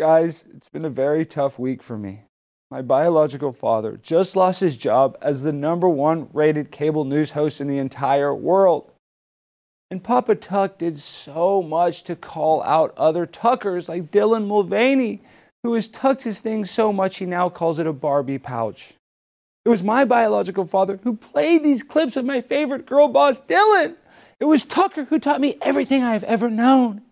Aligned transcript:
Guys, 0.00 0.46
it's 0.56 0.70
been 0.70 0.86
a 0.86 0.88
very 0.88 1.26
tough 1.26 1.58
week 1.58 1.82
for 1.82 1.98
me. 1.98 2.22
My 2.70 2.80
biological 2.80 3.52
father 3.52 3.98
just 4.02 4.34
lost 4.34 4.62
his 4.62 4.78
job 4.78 5.14
as 5.20 5.42
the 5.42 5.52
number 5.52 5.90
one 5.90 6.30
rated 6.32 6.70
cable 6.70 7.04
news 7.04 7.32
host 7.32 7.60
in 7.60 7.68
the 7.68 7.76
entire 7.76 8.34
world. 8.34 8.92
And 9.90 10.02
Papa 10.02 10.36
Tuck 10.36 10.78
did 10.78 10.98
so 10.98 11.60
much 11.60 12.02
to 12.04 12.16
call 12.16 12.62
out 12.62 12.96
other 12.96 13.26
Tuckers 13.26 13.90
like 13.90 14.10
Dylan 14.10 14.46
Mulvaney, 14.46 15.20
who 15.64 15.74
has 15.74 15.86
tucked 15.86 16.22
his 16.22 16.40
thing 16.40 16.64
so 16.64 16.94
much 16.94 17.18
he 17.18 17.26
now 17.26 17.50
calls 17.50 17.78
it 17.78 17.86
a 17.86 17.92
Barbie 17.92 18.38
pouch. 18.38 18.94
It 19.66 19.68
was 19.68 19.82
my 19.82 20.06
biological 20.06 20.64
father 20.64 20.98
who 21.02 21.14
played 21.14 21.62
these 21.62 21.82
clips 21.82 22.16
of 22.16 22.24
my 22.24 22.40
favorite 22.40 22.86
girl 22.86 23.08
boss, 23.08 23.38
Dylan. 23.38 23.96
It 24.40 24.46
was 24.46 24.64
Tucker 24.64 25.04
who 25.04 25.18
taught 25.18 25.42
me 25.42 25.58
everything 25.60 26.02
I 26.02 26.14
have 26.14 26.24
ever 26.24 26.48
known. 26.48 27.02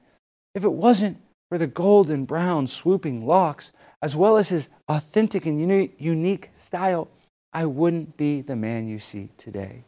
If 0.55 0.65
it 0.65 0.73
wasn't 0.73 1.19
for 1.49 1.59
the 1.59 1.67
golden 1.67 2.25
brown 2.25 2.67
swooping 2.67 3.27
locks, 3.27 3.73
as 4.03 4.15
well 4.15 4.37
as 4.37 4.49
his 4.51 4.69
authentic 4.89 5.47
and 5.47 5.61
uni- 5.61 5.91
unique 5.99 6.51
style, 6.55 7.09
I 7.53 7.65
wouldn't 7.65 8.17
be 8.17 8.43
the 8.43 8.57
man 8.57 8.89
you 8.89 8.99
see 8.99 9.31
today. 9.39 9.85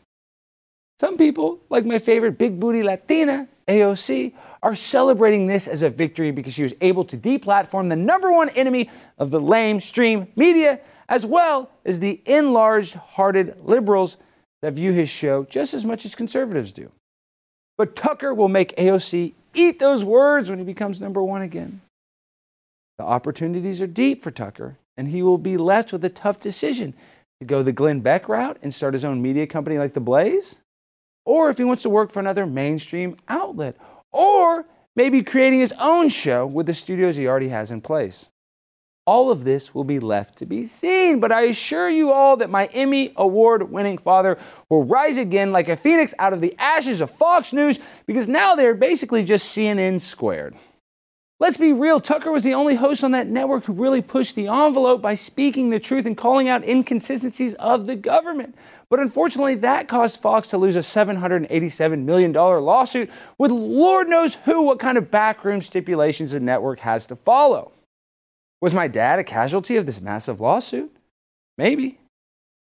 Some 0.99 1.17
people, 1.17 1.61
like 1.71 1.87
my 1.87 1.99
favorite 1.99 2.37
big 2.37 2.61
booty 2.61 2.83
Latina, 2.83 3.49
AOC, 3.69 4.35
are 4.63 4.75
celebrating 4.75 5.47
this 5.47 5.67
as 5.67 5.83
a 5.83 5.89
victory 5.89 6.31
because 6.31 6.53
she 6.53 6.63
was 6.63 6.75
able 6.81 7.05
to 7.05 7.17
deplatform 7.17 7.89
the 7.89 7.97
number 7.97 8.31
one 8.31 8.51
enemy 8.51 8.91
of 9.17 9.31
the 9.31 9.41
lame 9.41 9.81
stream 9.81 10.29
media, 10.37 10.81
as 11.09 11.25
well 11.25 11.71
as 11.85 12.01
the 12.01 12.21
enlarged 12.27 12.95
hearted 12.95 13.57
liberals 13.63 14.17
that 14.63 14.75
view 14.75 14.93
his 14.93 15.09
show 15.09 15.45
just 15.45 15.73
as 15.73 15.85
much 15.85 16.05
as 16.05 16.15
conservatives 16.15 16.73
do. 16.73 16.91
But 17.79 17.97
Tucker 17.97 18.35
will 18.35 18.49
make 18.49 18.77
AOC 18.77 19.33
eat 19.55 19.79
those 19.79 20.05
words 20.05 20.49
when 20.49 20.59
he 20.59 20.65
becomes 20.65 21.01
number 21.01 21.23
one 21.23 21.43
again. 21.43 21.81
The 22.99 23.05
opportunities 23.05 23.81
are 23.81 23.87
deep 23.87 24.23
for 24.23 24.31
Tucker, 24.31 24.77
and 24.97 25.09
he 25.09 25.23
will 25.23 25.39
be 25.39 25.57
left 25.57 25.93
with 25.93 26.05
a 26.05 26.11
tough 26.11 26.39
decision 26.39 26.95
to 27.41 27.47
go 27.47 27.63
the 27.63 27.73
Glenn 27.73 28.01
Beck 28.01 28.29
route 28.29 28.59
and 28.63 28.75
start 28.75 28.95
his 28.95 29.05
own 29.05 29.23
media 29.23 29.47
company 29.47 29.79
like 29.79 29.95
The 29.95 30.01
Blaze, 30.01 30.61
or 31.25 31.49
if 31.49 31.59
he 31.59 31.65
wants 31.65 31.83
to 31.85 31.91
work 31.91 32.11
for 32.11 32.21
another 32.21 32.47
mainstream 32.47 33.17
outlet, 33.29 33.77
or 34.13 34.67
maybe 34.97 35.23
creating 35.23 35.61
his 35.61 35.75
own 35.81 36.09
show 36.09 36.47
with 36.47 36.67
the 36.67 36.75
studios 36.75 37.17
he 37.17 37.27
already 37.27 37.49
has 37.49 37.71
in 37.71 37.81
place. 37.81 38.29
All 39.07 39.31
of 39.31 39.45
this 39.45 39.75
will 39.75 39.85
be 39.85 39.99
left 39.99 40.39
to 40.39 40.47
be 40.47 40.67
seen, 40.67 41.21
but 41.21 41.33
I 41.33 41.43
assure 41.43 41.89
you 41.89 42.13
all 42.13 42.37
that 42.37 42.51
my 42.51 42.67
Emmy 42.67 43.13
award 43.17 43.71
winning 43.71 43.99
father 43.99 44.39
will 44.69 44.85
rise 44.85 45.17
again 45.17 45.53
like 45.53 45.69
a 45.69 45.77
phoenix 45.77 46.15
out 46.19 46.33
of 46.33 46.41
the 46.41 46.55
ashes 46.59 47.01
of 47.01 47.11
Fox 47.11 47.53
News 47.53 47.79
because 48.07 48.29
now 48.29 48.55
they're 48.55 48.75
basically 48.75 49.25
just 49.25 49.57
CNN 49.57 50.01
squared. 50.01 50.55
Let's 51.41 51.57
be 51.57 51.73
real, 51.73 52.01
Tucker 52.01 52.31
was 52.31 52.43
the 52.43 52.53
only 52.53 52.75
host 52.75 53.03
on 53.03 53.13
that 53.13 53.27
network 53.27 53.65
who 53.65 53.73
really 53.73 54.03
pushed 54.03 54.35
the 54.35 54.49
envelope 54.49 55.01
by 55.01 55.15
speaking 55.15 55.71
the 55.71 55.81
truth 55.81 56.05
and 56.05 56.15
calling 56.15 56.51
out 56.51 56.63
inconsistencies 56.63 57.55
of 57.55 57.87
the 57.87 57.97
government. 57.97 58.55
But 58.91 59.01
unfortunately, 59.01 59.55
that 59.57 59.89
caused 59.89 60.21
Fox 60.21 60.49
to 60.49 60.59
lose 60.59 60.77
a 60.77 60.81
$787 60.81 62.05
million 62.05 62.35
lawsuit 62.35 63.11
with 63.39 63.51
Lord 63.51 64.07
knows 64.11 64.35
who, 64.35 64.61
what 64.61 64.81
kind 64.81 64.99
of 64.99 65.11
backroom 65.11 65.63
stipulations 65.63 66.33
the 66.33 66.41
network 66.41 66.81
has 66.81 67.07
to 67.07 67.17
follow. 67.17 67.73
Was 68.61 68.75
my 68.75 68.89
dad 68.89 69.19
a 69.19 69.25
casualty 69.25 69.77
of 69.77 69.87
this 69.87 70.01
massive 70.01 70.41
lawsuit? 70.41 70.95
Maybe. 71.57 71.99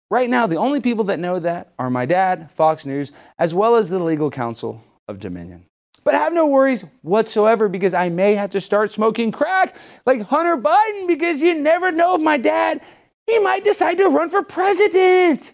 Right 0.09 0.29
now, 0.29 0.47
the 0.47 0.55
only 0.55 0.79
people 0.79 1.05
that 1.05 1.19
know 1.19 1.39
that 1.39 1.73
are 1.77 1.89
my 1.89 2.05
dad, 2.05 2.51
Fox 2.51 2.85
News, 2.85 3.11
as 3.37 3.53
well 3.53 3.75
as 3.75 3.89
the 3.89 3.99
legal 3.99 4.29
counsel 4.29 4.81
of 5.07 5.19
Dominion. 5.19 5.65
But 6.03 6.13
have 6.13 6.31
no 6.31 6.45
worries 6.45 6.85
whatsoever 7.01 7.67
because 7.67 7.93
I 7.93 8.07
may 8.07 8.35
have 8.35 8.51
to 8.51 8.61
start 8.61 8.93
smoking 8.93 9.31
crack 9.31 9.75
like 10.05 10.21
Hunter 10.21 10.55
Biden 10.55 11.07
because 11.07 11.41
you 11.41 11.53
never 11.53 11.91
know 11.91 12.15
if 12.15 12.21
my 12.21 12.37
dad, 12.37 12.81
he 13.25 13.39
might 13.39 13.65
decide 13.65 13.97
to 13.97 14.07
run 14.07 14.29
for 14.29 14.41
president. 14.41 15.51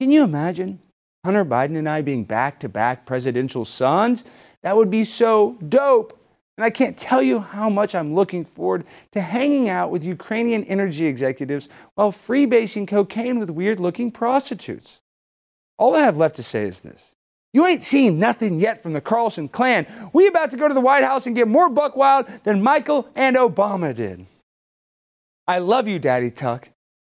Can 0.00 0.10
you 0.10 0.24
imagine 0.24 0.80
Hunter 1.24 1.44
Biden 1.44 1.78
and 1.78 1.88
I 1.88 2.02
being 2.02 2.24
back 2.24 2.58
to 2.60 2.68
back 2.68 3.06
presidential 3.06 3.64
sons? 3.64 4.24
That 4.64 4.76
would 4.76 4.90
be 4.90 5.04
so 5.04 5.56
dope. 5.68 6.18
And 6.56 6.64
I 6.64 6.70
can't 6.70 6.98
tell 6.98 7.22
you 7.22 7.40
how 7.40 7.70
much 7.70 7.94
I'm 7.94 8.14
looking 8.14 8.44
forward 8.44 8.84
to 9.12 9.20
hanging 9.20 9.68
out 9.68 9.90
with 9.90 10.04
Ukrainian 10.04 10.64
energy 10.64 11.06
executives 11.06 11.68
while 11.94 12.12
freebasing 12.12 12.86
cocaine 12.86 13.38
with 13.38 13.50
weird 13.50 13.80
looking 13.80 14.10
prostitutes. 14.10 15.00
All 15.78 15.94
I 15.94 16.00
have 16.00 16.18
left 16.18 16.36
to 16.36 16.42
say 16.42 16.64
is 16.64 16.82
this 16.82 17.16
you 17.52 17.66
ain't 17.66 17.82
seen 17.82 18.18
nothing 18.18 18.58
yet 18.58 18.82
from 18.82 18.94
the 18.94 19.00
Carlson 19.00 19.48
clan. 19.48 19.86
We 20.12 20.26
about 20.26 20.50
to 20.52 20.56
go 20.56 20.68
to 20.68 20.74
the 20.74 20.80
White 20.80 21.04
House 21.04 21.26
and 21.26 21.36
get 21.36 21.48
more 21.48 21.68
buck 21.68 21.96
wild 21.96 22.26
than 22.44 22.62
Michael 22.62 23.08
and 23.14 23.36
Obama 23.36 23.94
did. 23.94 24.26
I 25.46 25.58
love 25.58 25.86
you, 25.86 25.98
Daddy 25.98 26.30
Tuck. 26.30 26.70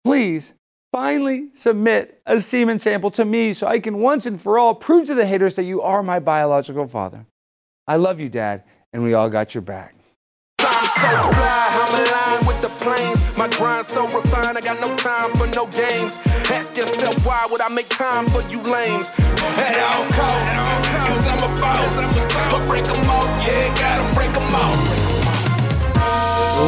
Please 0.04 0.54
finally 0.92 1.50
submit 1.54 2.22
a 2.26 2.42
semen 2.42 2.80
sample 2.80 3.12
to 3.12 3.24
me 3.24 3.54
so 3.54 3.68
I 3.68 3.80
can 3.80 4.00
once 4.00 4.26
and 4.26 4.40
for 4.40 4.58
all 4.58 4.76
prove 4.76 5.08
to 5.08 5.14
the 5.14 5.26
haters 5.26 5.56
that 5.56 5.64
you 5.64 5.82
are 5.82 6.04
my 6.04 6.20
biological 6.20 6.86
father. 6.86 7.26
I 7.88 7.98
love 7.98 8.20
you, 8.20 8.30
Dad, 8.30 8.64
and 8.96 9.04
we 9.04 9.14
all 9.14 9.30
got 9.30 9.54
your 9.54 9.62
back. 9.62 9.94
I'm 10.60 10.86
so 10.86 11.30
fly, 11.36 11.68
I'm 11.82 11.94
aligned 12.00 12.48
with 12.48 12.62
the 12.62 12.70
planes. 12.82 13.38
My 13.38 13.50
grind 13.50 13.86
so 13.86 14.08
refined, 14.08 14.58
I 14.58 14.62
got 14.62 14.80
no 14.80 14.96
time 14.96 15.34
for 15.36 15.48
no 15.48 15.68
games. 15.68 16.26
Ask 16.50 16.78
yourself 16.78 17.26
why 17.26 17.46
would 17.52 17.60
I 17.60 17.68
make 17.68 17.90
time 17.90 18.30
for 18.30 18.42
you 18.44 18.62
lames? 18.62 19.20
At 19.60 19.76
all 19.84 20.08
costs, 20.16 20.56
cause 21.10 21.28
I'm 21.28 21.44
a 21.44 21.52
boss. 21.60 22.16
But 22.50 22.66
break 22.68 22.86
them 22.86 23.10
off, 23.10 23.28
yeah, 23.46 23.68
gotta 23.76 24.16
break 24.16 24.32
them 24.32 24.56
off. 24.56 24.80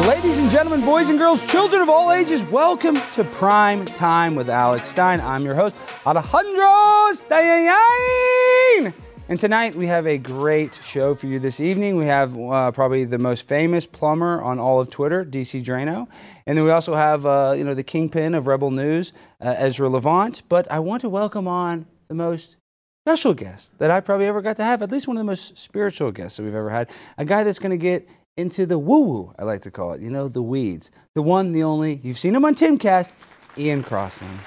Ladies 0.06 0.36
and 0.36 0.50
gentlemen, 0.50 0.84
boys 0.84 1.08
and 1.08 1.18
girls, 1.18 1.42
children 1.44 1.80
of 1.80 1.88
all 1.88 2.12
ages, 2.12 2.42
welcome 2.44 3.00
to 3.14 3.24
Prime 3.24 3.86
Time 3.86 4.34
with 4.34 4.50
Alex 4.50 4.90
Stein. 4.90 5.22
I'm 5.22 5.46
your 5.46 5.54
host, 5.54 5.74
Alejandro 6.04 7.10
Stein. 7.14 8.92
And 9.30 9.38
tonight 9.38 9.74
we 9.74 9.88
have 9.88 10.06
a 10.06 10.16
great 10.16 10.74
show 10.76 11.14
for 11.14 11.26
you 11.26 11.38
this 11.38 11.60
evening. 11.60 11.96
We 11.96 12.06
have 12.06 12.34
uh, 12.34 12.72
probably 12.72 13.04
the 13.04 13.18
most 13.18 13.46
famous 13.46 13.84
plumber 13.84 14.40
on 14.40 14.58
all 14.58 14.80
of 14.80 14.88
Twitter, 14.88 15.22
DC 15.22 15.62
Draino. 15.62 16.08
And 16.46 16.56
then 16.56 16.64
we 16.64 16.70
also 16.70 16.94
have, 16.94 17.26
uh, 17.26 17.52
you 17.54 17.62
know, 17.62 17.74
the 17.74 17.82
kingpin 17.82 18.34
of 18.34 18.46
Rebel 18.46 18.70
News, 18.70 19.12
uh, 19.42 19.54
Ezra 19.58 19.90
Levant. 19.90 20.44
But 20.48 20.70
I 20.70 20.78
want 20.78 21.02
to 21.02 21.10
welcome 21.10 21.46
on 21.46 21.84
the 22.08 22.14
most 22.14 22.56
special 23.04 23.34
guest 23.34 23.78
that 23.78 23.90
I 23.90 24.00
probably 24.00 24.24
ever 24.24 24.40
got 24.40 24.56
to 24.56 24.64
have, 24.64 24.80
at 24.80 24.90
least 24.90 25.06
one 25.06 25.18
of 25.18 25.20
the 25.20 25.30
most 25.30 25.58
spiritual 25.58 26.10
guests 26.10 26.38
that 26.38 26.44
we've 26.44 26.54
ever 26.54 26.70
had. 26.70 26.88
A 27.18 27.26
guy 27.26 27.44
that's 27.44 27.58
going 27.58 27.70
to 27.70 27.76
get 27.76 28.08
into 28.38 28.64
the 28.64 28.78
woo 28.78 29.00
woo, 29.00 29.34
I 29.38 29.44
like 29.44 29.60
to 29.62 29.70
call 29.70 29.92
it, 29.92 30.00
you 30.00 30.08
know, 30.08 30.28
the 30.28 30.42
weeds. 30.42 30.90
The 31.14 31.20
one, 31.20 31.52
the 31.52 31.64
only, 31.64 32.00
you've 32.02 32.18
seen 32.18 32.34
him 32.34 32.46
on 32.46 32.54
Timcast, 32.54 33.12
Ian 33.58 33.82
Crossland. 33.82 34.38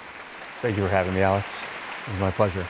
Thank 0.60 0.76
you 0.76 0.84
for 0.84 0.90
having 0.90 1.14
me, 1.14 1.22
Alex. 1.22 1.62
It 2.08 2.14
was 2.14 2.20
my 2.20 2.32
pleasure. 2.32 2.66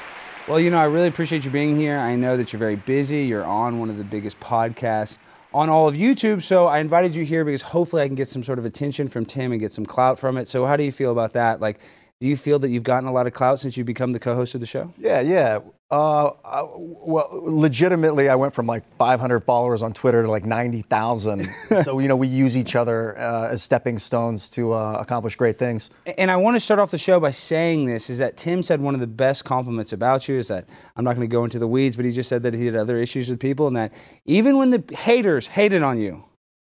Well, 0.48 0.60
you 0.60 0.72
know, 0.72 0.80
I 0.80 0.86
really 0.86 1.08
appreciate 1.08 1.46
you 1.46 1.52
being 1.52 1.78
here. 1.78 1.98
I 1.98 2.16
know 2.16 2.36
that 2.36 2.52
you're 2.52 2.60
very 2.60 2.76
busy. 2.76 3.26
You're 3.26 3.46
on 3.46 3.80
one 3.80 3.90
of 3.90 3.98
the 3.98 4.04
biggest 4.04 4.40
podcasts 4.40 5.20
on 5.54 5.70
all 5.70 5.88
of 5.88 5.96
YouTube. 5.96 6.42
So 6.42 6.66
I 6.66 6.80
invited 6.80 7.16
you 7.16 7.24
here 7.24 7.46
because 7.46 7.62
hopefully 7.62 8.02
I 8.02 8.08
can 8.08 8.16
get 8.16 8.28
some 8.28 8.44
sort 8.44 8.58
of 8.58 8.66
attention 8.66 9.08
from 9.08 9.26
Tim 9.26 9.52
and 9.52 9.62
get 9.62 9.72
some 9.72 9.86
clout 9.86 10.20
from 10.20 10.38
it. 10.38 10.50
So 10.50 10.66
how 10.66 10.76
do 10.78 10.84
you 10.84 10.92
feel 10.92 11.12
about 11.12 11.34
that? 11.34 11.62
Like, 11.62 11.80
do 12.20 12.28
you 12.28 12.36
feel 12.36 12.58
that 12.60 12.70
you've 12.70 12.84
gotten 12.84 13.08
a 13.08 13.14
lot 13.14 13.28
of 13.28 13.34
clout 13.34 13.60
since 13.60 13.78
you've 13.78 13.88
become 13.88 14.12
the 14.12 14.20
co-host 14.20 14.56
of 14.56 14.62
the 14.62 14.68
show? 14.68 14.94
Yeah, 14.98 15.22
yeah. 15.22 15.60
Uh, 15.92 16.28
uh, 16.46 16.68
well, 16.74 17.28
legitimately, 17.32 18.30
I 18.30 18.36
went 18.36 18.54
from 18.54 18.66
like 18.66 18.84
500 18.96 19.42
followers 19.42 19.82
on 19.82 19.92
Twitter 19.92 20.24
to 20.24 20.32
like 20.32 20.46
90,000. 20.46 21.50
so, 21.84 22.00
you 22.00 22.08
know, 22.08 22.16
we 22.16 22.30
use 22.30 22.56
each 22.56 22.78
other 22.78 23.20
uh, 23.20 23.50
as 23.50 23.62
stepping 23.62 24.00
stones 24.00 24.50
to 24.52 24.74
uh, 24.74 24.94
accomplish 24.94 25.36
great 25.36 25.58
things. 25.58 25.90
And 26.18 26.32
I 26.32 26.38
want 26.38 26.56
to 26.56 26.62
start 26.62 26.80
off 26.80 26.92
the 26.92 26.98
show 26.98 27.20
by 27.20 27.32
saying 27.32 27.88
this 27.88 28.10
is 28.10 28.20
that 28.20 28.38
Tim 28.38 28.64
said 28.64 28.80
one 28.80 28.94
of 28.94 29.02
the 29.02 29.08
best 29.08 29.44
compliments 29.44 29.92
about 29.92 30.30
you 30.30 30.36
is 30.40 30.48
that 30.48 30.66
I'm 30.96 31.04
not 31.04 31.18
going 31.18 31.28
to 31.28 31.32
go 31.32 31.44
into 31.44 31.60
the 31.60 31.68
weeds, 31.68 31.98
but 31.98 32.06
he 32.06 32.14
just 32.14 32.30
said 32.30 32.44
that 32.44 32.54
he 32.54 32.66
had 32.68 32.76
other 32.78 32.98
issues 32.98 33.30
with 33.30 33.42
people 33.42 33.68
and 33.68 33.76
that 33.76 33.92
even 34.24 34.58
when 34.58 34.70
the 34.70 34.82
haters 34.96 35.48
hated 35.48 35.84
on 35.84 36.00
you, 36.00 36.24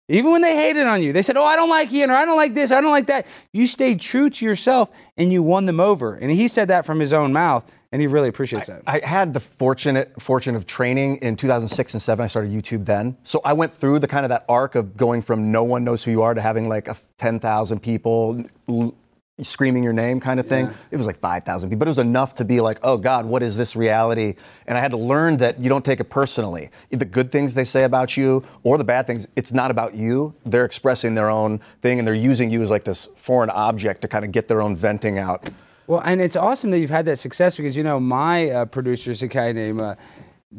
even 0.09 0.31
when 0.31 0.43
they 0.43 0.55
hated 0.55 0.87
on 0.87 1.03
you, 1.03 1.13
they 1.13 1.23
said, 1.23 1.37
Oh, 1.37 1.45
I 1.45 1.57
don't 1.57 1.71
like 1.71 1.93
Ian, 1.93 2.11
or 2.11 2.15
I 2.15 2.25
don't 2.25 2.37
like 2.37 2.55
this, 2.55 2.71
I 2.71 2.81
don't 2.81 2.93
like 2.93 3.07
that. 3.07 3.27
You 3.53 3.67
stayed 3.67 3.99
true 3.99 4.31
to 4.31 4.45
yourself 4.45 4.91
and 5.17 5.33
you 5.33 5.43
won 5.43 5.67
them 5.67 5.81
over. 5.81 6.15
And 6.15 6.31
he 6.31 6.49
said 6.49 6.69
that 6.69 6.85
from 6.85 7.01
his 7.01 7.13
own 7.13 7.33
mouth, 7.33 7.69
and 7.97 8.03
he 8.03 8.09
really 8.09 8.29
appreciates 8.29 8.67
that. 8.67 8.83
I 8.87 9.01
had 9.03 9.33
the 9.33 9.41
fortunate 9.41 10.21
fortune 10.21 10.55
of 10.55 10.67
training 10.67 11.17
in 11.23 11.35
2006 11.35 11.95
and 11.95 12.03
7. 12.03 12.23
I 12.23 12.27
started 12.27 12.53
YouTube 12.53 12.85
then. 12.85 13.17
So 13.23 13.41
I 13.43 13.55
went 13.55 13.73
through 13.73 14.01
the 14.01 14.07
kind 14.07 14.27
of 14.27 14.29
that 14.29 14.45
arc 14.51 14.75
of 14.75 14.99
going 14.99 15.23
from 15.23 15.51
no 15.51 15.65
one 15.65 15.83
knows 15.83 16.05
who 16.05 16.11
you 16.11 16.21
are 16.21 16.35
to 16.35 16.43
having 16.43 16.69
like 16.69 16.89
a 16.89 16.97
10,000 17.17 17.81
people 17.81 18.45
screaming 19.41 19.83
your 19.83 19.95
name 19.95 20.21
kind 20.21 20.39
of 20.39 20.47
thing. 20.47 20.67
Yeah. 20.67 20.75
It 20.91 20.99
was 20.99 21.07
like 21.07 21.19
5,000 21.21 21.71
people, 21.71 21.79
but 21.79 21.89
it 21.89 21.91
was 21.91 21.99
enough 21.99 22.35
to 22.35 22.45
be 22.45 22.61
like, 22.61 22.77
oh 22.83 22.99
God, 22.99 23.25
what 23.25 23.43
is 23.43 23.57
this 23.57 23.75
reality? 23.75 24.35
And 24.67 24.77
I 24.77 24.83
had 24.83 24.91
to 24.91 24.99
learn 24.99 25.39
that 25.39 25.59
you 25.59 25.71
don't 25.71 25.83
take 25.83 25.99
it 25.99 26.11
personally. 26.11 26.69
The 26.91 27.07
good 27.07 27.33
things 27.33 27.55
they 27.55 27.65
say 27.65 27.85
about 27.85 28.15
you 28.15 28.45
or 28.63 28.77
the 28.77 28.85
bad 28.85 29.07
things, 29.07 29.27
it's 29.37 29.55
not 29.55 29.71
about 29.71 29.95
you. 29.95 30.35
They're 30.45 30.67
expressing 30.67 31.15
their 31.15 31.31
own 31.31 31.63
thing 31.81 31.99
and 31.99 32.07
they're 32.07 32.15
using 32.15 32.51
you 32.51 32.63
as 32.63 32.69
like 32.69 32.85
this 32.85 33.07
foreign 33.07 33.49
object 33.49 34.03
to 34.03 34.09
kind 34.09 34.27
of 34.27 34.33
get 34.33 34.49
their 34.49 34.61
own 34.61 34.77
venting 34.77 35.19
out. 35.19 35.49
Well, 35.87 36.03
and 36.05 36.21
it's 36.21 36.35
awesome 36.35 36.73
that 36.73 36.81
you've 36.81 36.91
had 36.91 37.05
that 37.07 37.19
success 37.19 37.57
because, 37.57 37.77
you 37.77 37.85
know, 37.85 38.01
my 38.01 38.51
uh, 38.51 38.65
producer 38.65 39.13
is 39.13 39.23
a 39.23 39.29
guy 39.29 39.53
named 39.53 39.81
uh, 39.81 39.95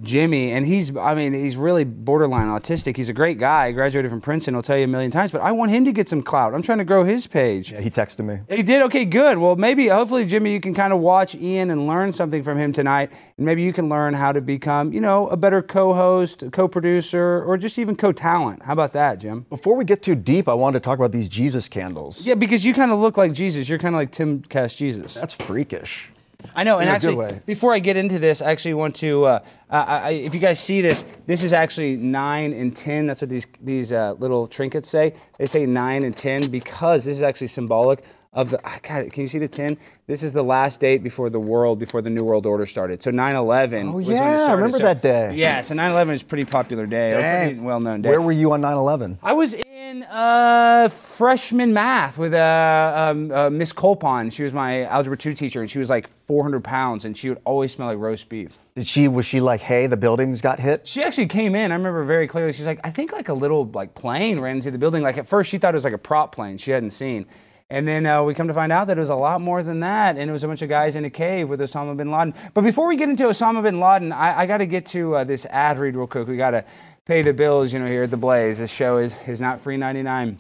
Jimmy, 0.02 0.52
and 0.52 0.66
he's, 0.68 0.96
I 0.98 1.16
mean, 1.16 1.34
he's 1.34 1.56
really 1.56 1.86
borderline 1.86 2.48
autistic. 2.48 2.98
He's 2.98 3.08
a 3.08 3.14
great 3.14 3.40
guy, 3.40 3.72
graduated 3.72 4.12
from 4.12 4.20
Princeton, 4.20 4.54
I'll 4.54 4.62
tell 4.62 4.78
you 4.78 4.84
a 4.84 4.88
million 4.88 5.12
times, 5.12 5.32
but 5.32 5.42
I 5.42 5.54
want 5.54 5.72
him 5.72 5.86
to 5.86 5.94
get 5.94 6.10
some 6.10 6.22
clout. 6.22 6.54
I'm 6.54 6.62
trying 6.62 6.80
to 6.80 6.84
grow 6.84 7.06
his 7.06 7.26
page. 7.26 7.72
Yeah, 7.72 7.80
he 7.80 7.90
texted 7.90 8.26
me. 8.26 8.40
He 8.54 8.64
did? 8.64 8.82
Okay, 8.84 9.06
good. 9.06 9.38
Well, 9.38 9.56
maybe, 9.56 9.88
hopefully, 9.88 10.26
Jimmy, 10.26 10.52
you 10.52 10.60
can 10.60 10.74
kind 10.74 10.92
of 10.92 11.00
watch 11.00 11.36
Ian 11.36 11.72
and 11.72 11.88
learn 11.88 12.12
something 12.12 12.44
from 12.44 12.58
him 12.58 12.74
tonight. 12.74 13.12
And 13.38 13.46
maybe 13.46 13.64
you 13.64 13.72
can 13.72 13.88
learn 13.88 14.14
how 14.14 14.34
to 14.34 14.42
become, 14.42 14.92
you 14.92 15.00
know, 15.00 15.30
a 15.30 15.38
better 15.38 15.62
co 15.62 15.94
host, 15.94 16.44
co 16.52 16.68
producer, 16.68 17.42
or 17.46 17.58
just 17.58 17.80
even 17.80 17.96
co 17.96 18.12
talent. 18.12 18.64
How 18.64 18.74
about 18.74 18.92
that, 18.94 19.20
Jim? 19.20 19.46
Before 19.50 19.76
we 19.76 19.86
get 19.86 20.04
too 20.04 20.16
deep, 20.16 20.50
I 20.50 20.54
wanted 20.54 20.80
to 20.80 20.84
talk 20.84 21.00
about 21.00 21.14
these 21.14 21.30
Jesus 21.30 21.70
candles. 21.70 22.26
Yeah, 22.26 22.36
because 22.36 22.66
you 22.66 22.74
kind 22.74 22.92
of 22.92 23.00
look 23.00 23.16
like 23.16 23.32
Jesus. 23.32 23.70
You're 23.70 23.80
kind 23.80 23.96
of 23.96 24.00
like 24.00 24.12
Tim 24.12 24.42
Cast 24.42 24.78
Jesus. 24.78 25.14
That's 25.14 25.34
freakish. 25.34 26.12
I 26.56 26.64
know, 26.64 26.80
and 26.80 26.90
In 26.90 26.96
a 26.96 27.00
good 27.00 27.08
actually, 27.10 27.16
way. 27.16 27.42
before 27.46 27.74
I 27.74 27.80
get 27.80 27.98
into 27.98 28.20
this, 28.20 28.42
I 28.42 28.52
actually 28.52 28.76
want 28.76 28.96
to. 28.98 29.26
Uh, 29.26 29.40
uh, 29.70 30.02
I, 30.04 30.10
if 30.12 30.34
you 30.34 30.40
guys 30.40 30.60
see 30.60 30.82
this, 30.82 31.06
this 31.26 31.44
is 31.44 31.52
actually 31.54 31.98
nine 31.98 32.54
and 32.54 32.76
ten. 32.76 33.08
That's 33.08 33.22
what 33.22 33.30
these 33.30 33.48
these 33.62 33.92
uh, 33.92 34.14
little 34.14 34.48
trinkets 34.48 34.90
say. 34.90 35.14
They 35.38 35.46
say 35.46 35.66
nine 35.66 36.04
and 36.04 36.16
ten 36.16 36.50
because 36.50 37.06
this 37.06 37.18
is 37.18 37.24
actually 37.24 37.48
symbolic 37.48 38.04
of 38.34 38.50
the. 38.50 38.60
ah, 38.64 38.80
God, 38.84 39.12
can 39.12 39.24
you 39.24 39.28
see 39.28 39.40
the 39.40 39.48
ten? 39.48 39.78
This 40.06 40.24
is 40.24 40.32
the 40.32 40.44
last 40.44 40.80
date 40.80 41.04
before 41.04 41.30
the 41.30 41.40
world, 41.40 41.80
before 41.80 42.02
the 42.02 42.10
New 42.10 42.24
World 42.24 42.46
Order 42.46 42.66
started. 42.66 43.04
So 43.04 43.12
9/11. 43.12 43.90
Oh, 43.90 43.92
was 43.92 44.06
when 44.06 44.16
it 44.16 44.20
yeah, 44.20 44.46
I 44.48 44.52
remember 44.54 44.78
So- 44.78 44.84
that 44.86 45.02
day. 45.02 45.36
Yeah, 45.36 45.60
so 45.62 45.76
9/11 45.76 46.12
is 46.14 46.22
a 46.22 46.26
pretty 46.26 46.46
popular 46.46 46.86
day, 46.86 47.12
or 47.14 47.20
Dang. 47.20 47.48
pretty 47.50 47.60
well 47.62 47.80
known 47.82 48.04
day. 48.04 48.10
Where 48.10 48.22
were 48.22 48.32
you 48.32 48.54
on 48.54 48.62
9 48.62 48.74
11? 48.78 49.20
I 49.22 49.34
was 49.34 49.54
in 49.54 49.66
uh, 49.88 50.90
freshman 50.90 51.74
math 51.74 52.18
with 52.18 52.34
uh, 52.34 52.94
um, 53.12 53.32
uh, 53.32 53.50
Miss 53.50 53.72
Colpon. 53.72 54.32
She 54.32 54.44
was 54.44 54.54
my 54.54 54.84
algebra 54.84 55.18
two 55.18 55.34
teacher, 55.34 55.62
and 55.62 55.70
she 55.70 55.80
was 55.80 55.90
like 55.90 56.10
400 56.28 56.64
pounds, 56.64 57.06
and 57.06 57.18
she 57.18 57.30
would 57.30 57.40
always 57.46 57.72
smell 57.72 57.88
like 57.88 57.98
roast 57.98 58.28
beef. 58.30 58.60
Did 58.76 58.86
she, 58.86 59.08
was 59.08 59.26
she 59.26 59.40
like, 59.40 59.62
hey, 59.62 59.88
the 59.88 59.98
buildings 59.98 60.42
got 60.42 60.60
hit? 60.60 60.86
She 60.88 61.02
actually 61.04 61.28
came 61.28 61.56
in. 61.56 61.72
I 61.72 61.76
remember 61.76 62.04
very 62.04 62.28
clearly. 62.28 62.54
She's 62.54 62.66
like, 62.66 62.80
I 62.84 62.92
think 62.92 63.12
like 63.12 63.30
a 63.30 63.34
little 63.34 63.66
like 63.66 63.96
plane 63.96 64.40
ran 64.40 64.58
into 64.58 64.72
the 64.72 64.78
building. 64.78 65.04
Like 65.04 65.18
at 65.18 65.28
first, 65.28 65.50
she 65.50 65.58
thought 65.58 65.74
it 65.74 65.78
was 65.78 65.86
like 65.86 65.94
a 65.94 65.98
prop 65.98 66.36
plane 66.36 66.58
she 66.58 66.72
hadn't 66.72 66.92
seen. 66.92 67.26
And 67.70 67.86
then 67.86 68.06
uh, 68.06 68.24
we 68.24 68.34
come 68.34 68.48
to 68.48 68.54
find 68.54 68.72
out 68.72 68.88
that 68.88 68.98
it 68.98 69.02
was 69.02 69.10
a 69.10 69.16
lot 69.16 69.42
more 69.42 69.62
than 69.62 69.82
that, 69.82 70.18
and 70.18 70.30
it 70.30 70.34
was 70.34 70.44
a 70.46 70.48
bunch 70.48 70.62
of 70.62 70.70
guys 70.70 70.96
in 70.96 71.04
a 71.04 71.10
cave 71.10 71.50
with 71.50 71.60
Osama 71.60 71.98
bin 71.98 72.10
Laden. 72.12 72.34
But 72.54 72.62
before 72.62 72.88
we 72.88 72.96
get 72.96 73.10
into 73.10 73.24
Osama 73.24 73.62
bin 73.62 73.82
Laden, 73.82 74.14
I, 74.14 74.40
I 74.40 74.46
got 74.46 74.60
to 74.60 74.66
get 74.66 74.86
to 74.88 75.16
uh, 75.16 75.24
this 75.26 75.46
ad 75.48 75.78
read 75.78 75.98
real 75.98 76.08
quick. 76.08 76.30
We 76.30 76.38
got 76.38 76.52
to 76.52 76.64
pay 77.06 77.24
the 77.24 77.34
bills, 77.34 77.74
you 77.74 77.80
know, 77.80 77.88
here 77.88 78.04
at 78.04 78.12
the 78.12 78.18
Blaze. 78.18 78.60
This 78.60 78.72
show 78.72 79.00
is 79.00 79.16
is 79.28 79.42
not 79.42 79.60
free 79.60 79.76
99. 79.76 80.40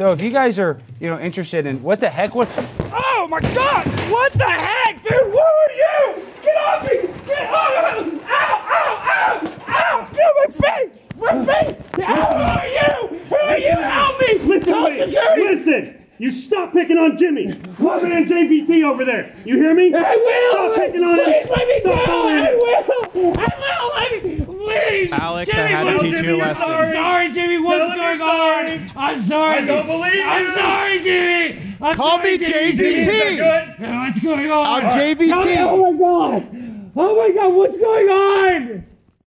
So 0.00 0.12
if 0.12 0.20
you 0.20 0.30
guys 0.30 0.58
are, 0.58 0.80
you 1.00 1.08
know, 1.08 1.18
interested 1.18 1.64
in 1.64 1.82
what 1.82 2.00
the 2.00 2.10
heck 2.10 2.34
what 2.34 2.48
Oh 2.92 3.28
my 3.30 3.40
god! 3.40 3.86
What 4.10 4.32
the 4.32 4.44
heck, 4.44 5.02
dude? 5.04 5.12
Who 5.12 5.38
are 5.38 5.70
you? 5.70 6.26
Get 6.42 6.56
off 6.56 6.82
me! 6.84 7.08
Get 7.24 7.52
off! 7.52 8.04
Me. 8.04 8.20
Ow! 8.26 8.66
Ow! 8.68 9.02
Ow! 9.08 9.54
Ow! 9.68 10.08
Get 10.12 10.34
my 10.36 10.46
face! 10.52 10.90
My 11.16 11.44
face! 11.44 11.76
Ow! 12.00 12.14
Who 12.14 12.42
are 12.42 12.66
you? 12.66 13.18
Who 13.28 13.36
are 13.36 13.58
you? 13.58 13.76
Help 13.76 14.20
me! 14.20 14.38
Listen, 14.38 14.82
wait, 14.82 15.04
security! 15.04 15.42
listen. 15.42 16.05
You 16.18 16.30
stop 16.30 16.72
picking 16.72 16.96
on 16.96 17.18
Jimmy. 17.18 17.52
Robin 17.78 18.10
and 18.12 18.26
JVT 18.26 18.82
over 18.84 19.04
there. 19.04 19.36
You 19.44 19.56
hear 19.56 19.74
me? 19.74 19.92
I 19.94 20.16
will! 20.16 20.74
Stop 20.74 20.76
picking 20.86 21.02
on 21.04 21.14
Please 21.16 21.44
him. 21.44 21.50
let 21.50 21.68
me 21.68 21.80
Stop 21.80 21.94
go! 21.98 22.04
calling 22.06 22.36
I 22.36 22.40
him. 22.46 22.58
will! 22.58 23.34
I 23.38 23.48
will! 23.58 23.94
Let 23.96 24.24
me! 24.24 24.44
Please! 24.66 25.12
Alex, 25.12 25.54
I 25.54 25.56
had 25.66 25.84
to 25.84 25.98
teach 25.98 26.16
Jimmy, 26.16 26.28
you 26.28 26.36
a 26.36 26.38
lesson. 26.38 26.62
sorry. 26.66 26.92
Sorry, 26.94 27.32
Jimmy. 27.32 27.58
What's 27.58 27.78
Tell 27.78 27.90
him 27.90 27.96
going 27.96 28.08
you're 28.08 28.26
sorry. 28.26 28.72
on? 28.78 28.90
I'm 28.96 29.26
sorry. 29.28 29.58
I 29.58 29.64
don't 29.66 29.86
believe 29.86 30.22
I'm 30.24 30.54
sorry, 30.54 31.02
Jimmy. 31.02 31.62
I'm 31.82 31.94
Call 31.94 32.16
sorry, 32.16 32.38
me 32.38 32.44
Jimmy. 32.46 32.72
JVT. 32.72 32.96
Is 32.96 33.06
that 33.38 33.78
good? 33.78 33.88
What's 33.90 34.20
going 34.20 34.50
on? 34.50 34.66
I'm 34.66 34.82
JVT. 34.98 35.56
Oh 35.60 35.92
my 35.92 35.98
god! 35.98 36.48
Oh 36.96 37.16
my 37.16 37.34
god! 37.34 37.52
What's 37.54 37.76
going 37.76 38.08
on? 38.08 38.86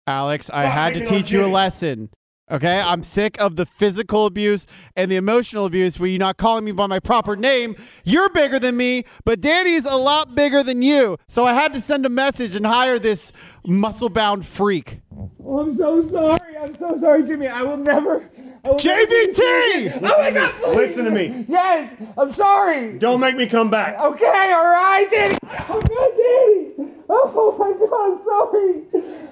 Alex, 0.07 0.49
I 0.51 0.63
Stop 0.65 0.73
had 0.73 0.95
to 0.95 1.05
teach 1.05 1.31
you 1.31 1.45
a 1.45 1.47
lesson. 1.47 2.09
Okay, 2.51 2.81
I'm 2.81 3.05
sick 3.05 3.41
of 3.41 3.55
the 3.55 3.65
physical 3.65 4.27
abuse 4.27 4.67
and 4.97 5.09
the 5.09 5.15
emotional 5.15 5.67
abuse 5.67 6.01
where 6.01 6.09
you're 6.09 6.19
not 6.19 6.37
calling 6.37 6.65
me 6.65 6.73
by 6.73 6.89
my 6.89 6.99
proper 6.99 7.37
name. 7.37 7.77
You're 8.03 8.29
bigger 8.31 8.59
than 8.59 8.77
me, 8.77 9.05
but 9.25 9.41
Danny's 9.41 9.85
a 9.85 9.95
lot 9.95 10.35
bigger 10.35 10.65
than 10.65 10.83
you. 10.83 11.17
So 11.29 11.47
I 11.47 11.55
had 11.55 11.73
to 11.75 11.81
send 11.81 12.05
a 12.07 12.09
message 12.09 12.57
and 12.57 12.67
hire 12.67 12.99
this 12.99 13.33
muscle 13.65 14.09
bound 14.09 14.45
freak. 14.45 15.01
Oh, 15.17 15.61
I'm 15.61 15.77
so 15.77 16.05
sorry. 16.09 16.57
I'm 16.57 16.77
so 16.77 16.99
sorry, 17.01 17.23
Jimmy. 17.23 17.47
I 17.47 17.63
will 17.63 17.77
never. 17.77 18.29
Oh, 18.65 18.71
I 18.71 18.73
will 18.73 18.85
never 18.85 19.07
do 19.07 19.27
this 19.27 19.39
JVT! 19.39 19.87
again. 19.87 20.01
Oh 20.05 20.19
my 20.19 20.31
god! 20.31 20.55
please. 20.63 20.77
Listen 20.77 21.05
to 21.07 21.11
me. 21.11 21.45
Yes, 21.49 21.95
I'm 22.19 22.33
sorry. 22.33 22.99
Don't 22.99 23.21
make 23.21 23.37
me 23.37 23.47
come 23.47 23.71
back. 23.71 23.99
Okay, 23.99 24.53
all 24.53 24.67
right, 24.67 25.07
Danny. 25.11 25.37
Oh 25.69 25.81
god, 25.81 26.13
Danny. 26.17 26.91
Oh 27.09 27.57
my 27.59 27.73
god, 27.73 28.13
I'm 28.13 28.19
sorry. 28.23 28.85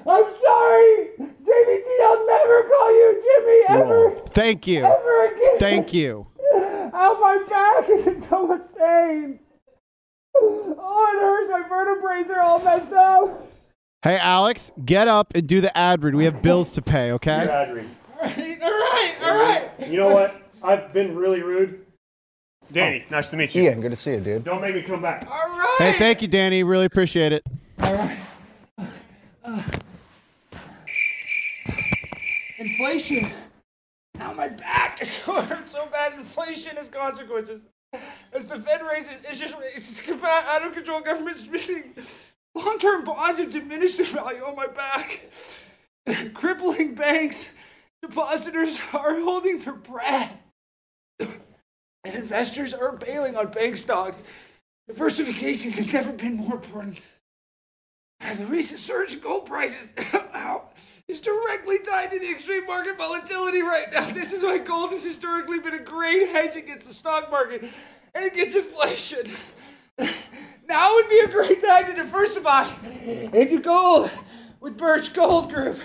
I'm 0.08 0.28
sorry. 0.40 1.08
JVT, 1.44 1.88
I'll 2.02 2.26
never 2.26 2.62
call 2.68 2.90
you 2.92 3.22
Jimmy 3.22 3.80
ever, 3.80 4.10
Thank 4.30 4.66
you. 4.66 4.84
ever 4.84 5.26
again. 5.26 5.58
Thank 5.58 5.92
you. 5.94 6.26
Oh, 6.50 7.18
my 7.20 7.44
back 7.48 7.88
is 7.90 8.06
in 8.06 8.22
so 8.28 8.46
much 8.46 8.62
pain. 8.76 9.38
Oh, 10.34 11.06
it 11.12 11.20
hurts. 11.20 11.50
My 11.50 11.68
vertebrae 11.68 12.34
are 12.34 12.40
all 12.42 12.58
messed 12.62 12.92
up. 12.92 13.46
Hey, 14.02 14.16
Alex, 14.18 14.72
get 14.84 15.08
up 15.08 15.34
and 15.34 15.46
do 15.46 15.60
the 15.60 15.76
ad 15.76 16.02
read. 16.02 16.14
We 16.14 16.24
have 16.24 16.40
bills 16.42 16.72
to 16.74 16.82
pay, 16.82 17.12
okay? 17.12 17.46
Adri, 17.50 17.86
All 18.20 18.28
right, 18.28 18.58
all 19.28 19.38
right. 19.38 19.70
You 19.86 19.96
know 19.96 20.12
what? 20.12 20.42
I've 20.62 20.92
been 20.92 21.16
really 21.16 21.42
rude. 21.42 21.84
Danny, 22.70 23.04
oh. 23.06 23.10
nice 23.10 23.30
to 23.30 23.36
meet 23.36 23.54
you. 23.54 23.62
Ian, 23.62 23.80
good 23.80 23.92
to 23.92 23.96
see 23.96 24.12
you, 24.12 24.20
dude. 24.20 24.44
Don't 24.44 24.60
make 24.60 24.74
me 24.74 24.82
come 24.82 25.00
back. 25.00 25.26
All 25.26 25.48
right. 25.48 25.76
Hey, 25.78 25.98
thank 25.98 26.20
you, 26.20 26.28
Danny. 26.28 26.62
Really 26.62 26.84
appreciate 26.84 27.32
it. 27.32 27.42
All 27.82 27.94
right. 27.94 28.18
Inflation. 32.58 33.30
Now 34.18 34.32
my 34.32 34.48
back 34.48 35.00
is 35.00 35.10
so 35.22 35.40
hurt 35.40 35.68
so 35.68 35.86
bad. 35.86 36.14
Inflation 36.14 36.76
has 36.76 36.88
consequences. 36.88 37.64
As 38.32 38.46
the 38.46 38.56
Fed 38.56 38.82
raises, 38.82 39.20
it's 39.24 39.40
just 39.40 39.54
it's 39.74 40.04
just 40.04 40.24
out 40.24 40.66
of 40.66 40.74
control. 40.74 41.00
Government 41.00 41.36
spending. 41.38 41.94
Long-term 42.54 43.04
bonds 43.04 43.38
have 43.38 43.52
diminished 43.52 43.98
the 43.98 44.04
value 44.04 44.42
on 44.42 44.56
my 44.56 44.66
back. 44.66 45.30
Crippling 46.34 46.94
banks. 46.94 47.52
Depositors 48.02 48.80
are 48.92 49.20
holding 49.20 49.60
their 49.60 49.74
breath. 49.74 50.36
And 51.20 52.14
investors 52.14 52.72
are 52.72 52.96
bailing 52.96 53.36
on 53.36 53.50
bank 53.50 53.76
stocks. 53.76 54.24
Diversification 54.86 55.72
has 55.72 55.92
never 55.92 56.12
been 56.12 56.36
more 56.36 56.54
important. 56.54 57.00
And 58.20 58.38
the 58.38 58.46
recent 58.46 58.80
surge 58.80 59.14
in 59.14 59.20
gold 59.20 59.46
prices 59.46 59.92
is 61.08 61.20
directly 61.20 61.78
tied 61.80 62.10
to 62.10 62.18
the 62.18 62.30
extreme 62.30 62.66
market 62.66 62.96
volatility 62.96 63.62
right 63.62 63.92
now. 63.92 64.08
This 64.10 64.32
is 64.32 64.42
why 64.42 64.58
gold 64.58 64.90
has 64.92 65.04
historically 65.04 65.58
been 65.58 65.74
a 65.74 65.82
great 65.82 66.28
hedge 66.28 66.56
against 66.56 66.88
the 66.88 66.94
stock 66.94 67.30
market 67.30 67.64
and 68.14 68.24
against 68.24 68.56
inflation. 68.56 69.30
Now 70.68 70.94
would 70.96 71.08
be 71.08 71.20
a 71.20 71.28
great 71.28 71.62
time 71.62 71.86
to 71.86 71.94
diversify 71.94 72.70
into 73.06 73.58
gold 73.58 74.10
with 74.60 74.76
Birch 74.76 75.14
Gold 75.14 75.50
Group. 75.50 75.80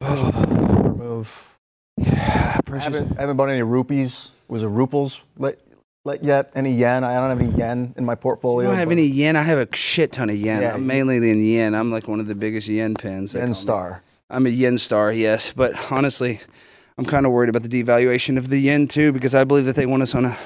Move. 0.00 1.56
I 1.98 2.78
haven't, 2.78 3.18
I 3.18 3.22
haven't 3.22 3.36
bought 3.36 3.48
any 3.48 3.62
rupees. 3.62 4.32
Was 4.48 4.62
it 4.62 4.68
ruples 4.68 5.22
let, 5.38 5.58
let 6.06 6.24
yet? 6.24 6.50
Any 6.54 6.72
yen? 6.72 7.04
I 7.04 7.14
don't 7.14 7.30
have 7.30 7.40
any 7.40 7.50
yen 7.58 7.92
in 7.98 8.04
my 8.04 8.14
portfolio. 8.14 8.68
I 8.68 8.70
don't 8.72 8.78
have 8.78 8.88
but 8.88 8.92
any 8.92 9.06
yen. 9.06 9.36
I 9.36 9.42
have 9.42 9.58
a 9.58 9.68
shit 9.76 10.12
ton 10.12 10.30
of 10.30 10.36
yen. 10.36 10.62
Yeah, 10.62 10.72
I'm 10.74 10.80
you- 10.82 10.86
mainly 10.86 11.16
in 11.16 11.44
yen. 11.44 11.74
I'm 11.74 11.90
like 11.90 12.08
one 12.08 12.20
of 12.20 12.28
the 12.28 12.34
biggest 12.34 12.68
yen 12.68 12.94
pins. 12.94 13.32
they 13.32 13.40
Yen 13.40 13.48
me. 13.50 13.54
star. 13.54 14.02
I'm 14.30 14.46
a 14.46 14.48
yen 14.50 14.78
star, 14.78 15.12
yes. 15.12 15.52
But 15.54 15.72
honestly, 15.92 16.40
I'm 16.96 17.04
kind 17.04 17.26
of 17.26 17.32
worried 17.32 17.48
about 17.50 17.64
the 17.64 17.68
devaluation 17.82 18.38
of 18.38 18.48
the 18.48 18.58
yen 18.58 18.88
too, 18.88 19.12
because 19.12 19.34
I 19.34 19.44
believe 19.44 19.66
that 19.66 19.76
they 19.76 19.86
want 19.86 20.02
us 20.02 20.14
on 20.14 20.24
a 20.24 20.38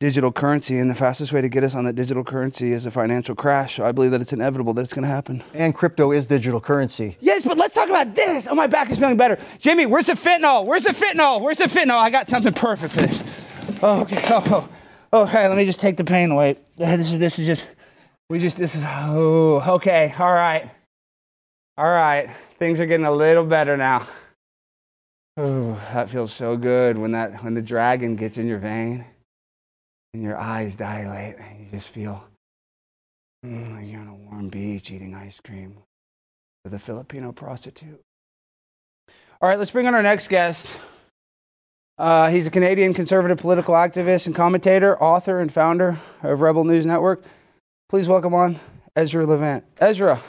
digital 0.00 0.30
currency, 0.30 0.78
and 0.78 0.88
the 0.88 0.94
fastest 0.94 1.32
way 1.32 1.40
to 1.40 1.48
get 1.48 1.64
us 1.64 1.74
on 1.74 1.84
that 1.84 1.94
digital 1.94 2.22
currency 2.22 2.72
is 2.72 2.86
a 2.86 2.90
financial 2.90 3.34
crash. 3.34 3.76
So 3.76 3.84
I 3.84 3.90
believe 3.90 4.12
that 4.12 4.20
it's 4.20 4.32
inevitable 4.32 4.72
that 4.74 4.82
it's 4.82 4.92
going 4.92 5.02
to 5.02 5.08
happen. 5.08 5.42
And 5.52 5.74
crypto 5.74 6.12
is 6.12 6.26
digital 6.26 6.60
currency. 6.60 7.16
Yes, 7.20 7.44
but 7.44 7.58
let's 7.58 7.74
talk 7.74 7.88
about 7.88 8.14
this. 8.14 8.46
Oh, 8.46 8.54
my 8.54 8.68
back 8.68 8.90
is 8.90 8.98
feeling 8.98 9.16
better. 9.16 9.38
Jimmy, 9.58 9.86
where's 9.86 10.06
the 10.06 10.12
fentanyl? 10.12 10.66
Where's 10.66 10.84
the 10.84 10.90
fentanyl? 10.90 11.40
Where's 11.40 11.56
the 11.56 11.64
fentanyl? 11.64 11.98
I 11.98 12.10
got 12.10 12.28
something 12.28 12.52
perfect 12.52 12.94
for 12.94 13.00
this. 13.00 13.22
Oh, 13.82 14.02
okay. 14.02 14.22
Oh, 14.30 14.42
oh. 14.46 14.68
oh 15.12 15.24
hey, 15.24 15.48
let 15.48 15.56
me 15.56 15.64
just 15.64 15.80
take 15.80 15.96
the 15.96 16.04
pain 16.04 16.30
away. 16.30 16.56
This 16.76 17.12
is 17.12 17.18
this 17.18 17.38
is 17.38 17.46
just 17.46 17.68
we 18.30 18.38
just 18.38 18.56
this 18.56 18.74
is 18.74 18.84
oh 18.86 19.62
okay. 19.74 20.14
All 20.18 20.32
right. 20.32 20.70
All 21.76 21.88
right. 21.88 22.30
Things 22.58 22.80
are 22.80 22.86
getting 22.86 23.06
a 23.06 23.12
little 23.12 23.44
better 23.44 23.76
now. 23.76 24.06
Oh, 25.36 25.74
that 25.92 26.10
feels 26.10 26.32
so 26.32 26.56
good 26.56 26.98
when 26.98 27.12
that 27.12 27.44
when 27.44 27.54
the 27.54 27.62
dragon 27.62 28.16
gets 28.16 28.36
in 28.36 28.46
your 28.46 28.58
vein 28.58 29.04
and 30.14 30.22
your 30.22 30.38
eyes 30.38 30.76
dilate 30.76 31.36
and 31.38 31.60
you 31.60 31.66
just 31.70 31.88
feel 31.88 32.24
mm, 33.44 33.74
like 33.74 33.86
you're 33.86 34.00
on 34.00 34.08
a 34.08 34.14
warm 34.14 34.48
beach 34.48 34.90
eating 34.90 35.14
ice 35.14 35.40
cream 35.44 35.76
with 36.64 36.74
a 36.74 36.78
Filipino 36.78 37.32
prostitute. 37.32 38.00
All 39.40 39.48
right, 39.48 39.58
let's 39.58 39.70
bring 39.70 39.86
on 39.86 39.94
our 39.94 40.02
next 40.02 40.28
guest. 40.28 40.68
Uh, 41.96 42.30
he's 42.30 42.46
a 42.46 42.50
Canadian 42.50 42.94
conservative 42.94 43.38
political 43.38 43.74
activist 43.74 44.26
and 44.26 44.34
commentator, 44.34 45.00
author, 45.02 45.40
and 45.40 45.52
founder 45.52 46.00
of 46.22 46.40
Rebel 46.40 46.64
News 46.64 46.86
Network. 46.86 47.24
Please 47.88 48.08
welcome 48.08 48.34
on 48.34 48.60
Ezra 48.94 49.26
Levant. 49.26 49.64
Ezra, 49.80 50.20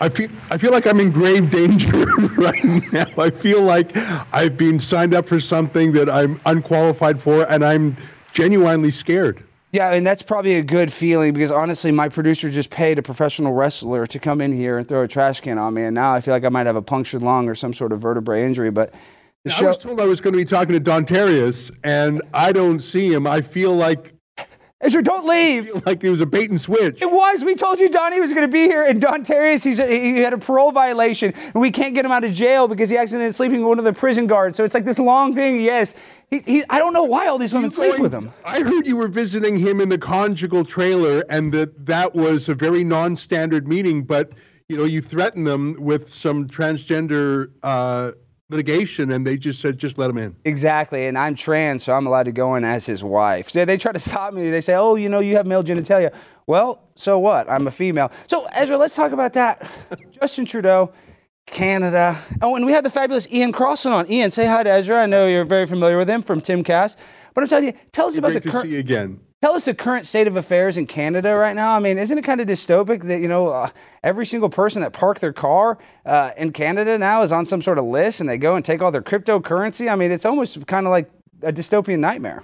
I 0.00 0.08
feel 0.08 0.30
I 0.50 0.56
feel 0.56 0.72
like 0.72 0.86
I'm 0.86 0.98
in 0.98 1.10
grave 1.10 1.50
danger 1.50 1.92
right 2.38 2.64
now. 2.92 3.06
I 3.18 3.30
feel 3.30 3.62
like 3.62 3.94
I've 4.32 4.56
been 4.56 4.78
signed 4.78 5.12
up 5.12 5.28
for 5.28 5.40
something 5.40 5.92
that 5.92 6.08
I'm 6.08 6.40
unqualified 6.46 7.20
for, 7.20 7.44
and 7.50 7.62
I'm 7.62 7.96
genuinely 8.32 8.90
scared. 8.90 9.44
Yeah, 9.72 9.92
and 9.92 10.04
that's 10.04 10.22
probably 10.22 10.54
a 10.54 10.62
good 10.62 10.92
feeling 10.92 11.32
because 11.32 11.52
honestly, 11.52 11.92
my 11.92 12.08
producer 12.08 12.50
just 12.50 12.70
paid 12.70 12.98
a 12.98 13.02
professional 13.02 13.52
wrestler 13.52 14.06
to 14.06 14.18
come 14.18 14.40
in 14.40 14.52
here 14.52 14.78
and 14.78 14.88
throw 14.88 15.04
a 15.04 15.08
trash 15.08 15.40
can 15.40 15.58
on 15.58 15.74
me, 15.74 15.82
and 15.84 15.94
now 15.94 16.14
I 16.14 16.22
feel 16.22 16.32
like 16.34 16.44
I 16.44 16.48
might 16.48 16.66
have 16.66 16.76
a 16.76 16.82
punctured 16.82 17.22
lung 17.22 17.48
or 17.48 17.54
some 17.54 17.74
sort 17.74 17.92
of 17.92 18.00
vertebrae 18.00 18.44
injury. 18.44 18.70
But 18.70 18.94
the 19.44 19.52
I 19.52 19.54
show, 19.54 19.68
was 19.68 19.78
told 19.78 20.00
I 20.00 20.06
was 20.06 20.20
going 20.20 20.32
to 20.32 20.38
be 20.38 20.46
talking 20.46 20.72
to 20.72 20.80
Don 20.80 21.04
Terrius, 21.04 21.70
and 21.84 22.22
I 22.32 22.52
don't 22.52 22.80
see 22.80 23.12
him. 23.12 23.26
I 23.26 23.42
feel 23.42 23.74
like 23.74 24.14
Ezra, 24.82 25.02
don't 25.02 25.26
leave. 25.26 25.84
like 25.86 26.02
it 26.02 26.10
was 26.10 26.22
a 26.22 26.26
bait 26.26 26.50
and 26.50 26.60
switch. 26.60 27.02
It 27.02 27.10
was. 27.10 27.44
We 27.44 27.54
told 27.54 27.80
you 27.80 27.90
Donnie 27.90 28.18
was 28.18 28.32
going 28.32 28.46
to 28.46 28.52
be 28.52 28.62
here, 28.62 28.82
and 28.82 29.00
Don 29.00 29.24
Terrius, 29.24 29.62
he's 29.62 29.78
he 29.78 30.18
had 30.18 30.32
a 30.32 30.38
parole 30.38 30.72
violation, 30.72 31.34
and 31.34 31.60
we 31.60 31.70
can't 31.70 31.94
get 31.94 32.04
him 32.04 32.12
out 32.12 32.24
of 32.24 32.32
jail 32.32 32.66
because 32.66 32.88
he 32.88 32.96
accidentally 32.96 33.32
sleeping 33.32 33.60
with 33.60 33.68
one 33.68 33.78
of 33.78 33.84
the 33.84 33.92
prison 33.92 34.26
guards. 34.26 34.56
So 34.56 34.64
it's 34.64 34.74
like 34.74 34.86
this 34.86 34.98
long 34.98 35.34
thing. 35.34 35.60
Yes, 35.60 35.94
he, 36.30 36.38
he 36.40 36.64
I 36.70 36.78
don't 36.78 36.94
know 36.94 37.04
why 37.04 37.26
all 37.26 37.36
these 37.36 37.52
women 37.52 37.70
sleep 37.70 37.90
going- 37.92 38.02
with 38.02 38.14
him. 38.14 38.32
I 38.44 38.60
heard 38.62 38.86
you 38.86 38.96
were 38.96 39.08
visiting 39.08 39.58
him 39.58 39.80
in 39.82 39.90
the 39.90 39.98
conjugal 39.98 40.64
trailer, 40.64 41.24
and 41.28 41.52
that 41.52 41.84
that 41.86 42.14
was 42.14 42.48
a 42.48 42.54
very 42.54 42.82
non-standard 42.82 43.68
meeting. 43.68 44.02
But 44.02 44.32
you 44.70 44.78
know, 44.78 44.84
you 44.84 45.02
threatened 45.02 45.46
them 45.46 45.76
with 45.78 46.10
some 46.10 46.48
transgender 46.48 47.50
uh, 47.62 48.12
litigation, 48.50 49.10
and 49.12 49.26
they 49.26 49.36
just 49.36 49.60
said, 49.60 49.78
"Just 49.78 49.96
let 49.98 50.10
him 50.10 50.18
in." 50.18 50.36
Exactly, 50.44 51.06
and 51.06 51.16
I'm 51.16 51.34
trans, 51.34 51.84
so 51.84 51.94
I'm 51.94 52.06
allowed 52.06 52.24
to 52.24 52.32
go 52.32 52.54
in 52.56 52.64
as 52.64 52.86
his 52.86 53.02
wife. 53.02 53.50
So 53.50 53.64
they 53.64 53.76
try 53.76 53.92
to 53.92 53.98
stop 54.00 54.34
me. 54.34 54.50
They 54.50 54.60
say, 54.60 54.74
"Oh, 54.74 54.96
you 54.96 55.08
know, 55.08 55.20
you 55.20 55.36
have 55.36 55.46
male 55.46 55.62
genitalia." 55.64 56.12
Well, 56.46 56.82
so 56.96 57.18
what? 57.18 57.48
I'm 57.50 57.66
a 57.66 57.70
female. 57.70 58.10
So 58.26 58.46
Ezra, 58.52 58.76
let's 58.76 58.94
talk 58.96 59.12
about 59.12 59.32
that. 59.34 59.68
Justin 60.20 60.44
Trudeau, 60.44 60.92
Canada. 61.46 62.18
Oh, 62.42 62.56
and 62.56 62.66
we 62.66 62.72
had 62.72 62.84
the 62.84 62.90
fabulous 62.90 63.28
Ian 63.32 63.52
Crossland 63.52 63.94
on. 63.94 64.10
Ian, 64.10 64.30
say 64.30 64.46
hi 64.46 64.62
to 64.62 64.70
Ezra. 64.70 65.02
I 65.02 65.06
know 65.06 65.26
you're 65.26 65.44
very 65.44 65.66
familiar 65.66 65.96
with 65.96 66.10
him 66.10 66.22
from 66.22 66.40
Timcast. 66.40 66.96
But 67.34 67.42
I'm 67.44 67.48
telling 67.48 67.66
you, 67.66 67.72
tell 67.92 68.06
us 68.08 68.16
about 68.16 68.32
Great 68.32 68.42
the 68.42 68.48
to 68.48 68.50
current. 68.50 68.66
see 68.66 68.72
you 68.74 68.80
again. 68.80 69.20
Tell 69.42 69.54
us 69.54 69.64
the 69.64 69.74
current 69.74 70.06
state 70.06 70.26
of 70.26 70.36
affairs 70.36 70.76
in 70.76 70.86
Canada 70.86 71.34
right 71.34 71.56
now. 71.56 71.74
I 71.74 71.78
mean, 71.78 71.96
isn't 71.96 72.18
it 72.18 72.22
kind 72.22 72.42
of 72.42 72.46
dystopic 72.46 73.04
that 73.04 73.20
you 73.20 73.28
know 73.28 73.48
uh, 73.48 73.70
every 74.04 74.26
single 74.26 74.50
person 74.50 74.82
that 74.82 74.92
parked 74.92 75.22
their 75.22 75.32
car 75.32 75.78
uh, 76.04 76.32
in 76.36 76.52
Canada 76.52 76.98
now 76.98 77.22
is 77.22 77.32
on 77.32 77.46
some 77.46 77.62
sort 77.62 77.78
of 77.78 77.86
list, 77.86 78.20
and 78.20 78.28
they 78.28 78.36
go 78.36 78.54
and 78.54 78.64
take 78.64 78.82
all 78.82 78.90
their 78.90 79.00
cryptocurrency? 79.00 79.90
I 79.90 79.94
mean, 79.94 80.10
it's 80.10 80.26
almost 80.26 80.66
kind 80.66 80.86
of 80.86 80.90
like 80.90 81.10
a 81.42 81.52
dystopian 81.52 82.00
nightmare. 82.00 82.42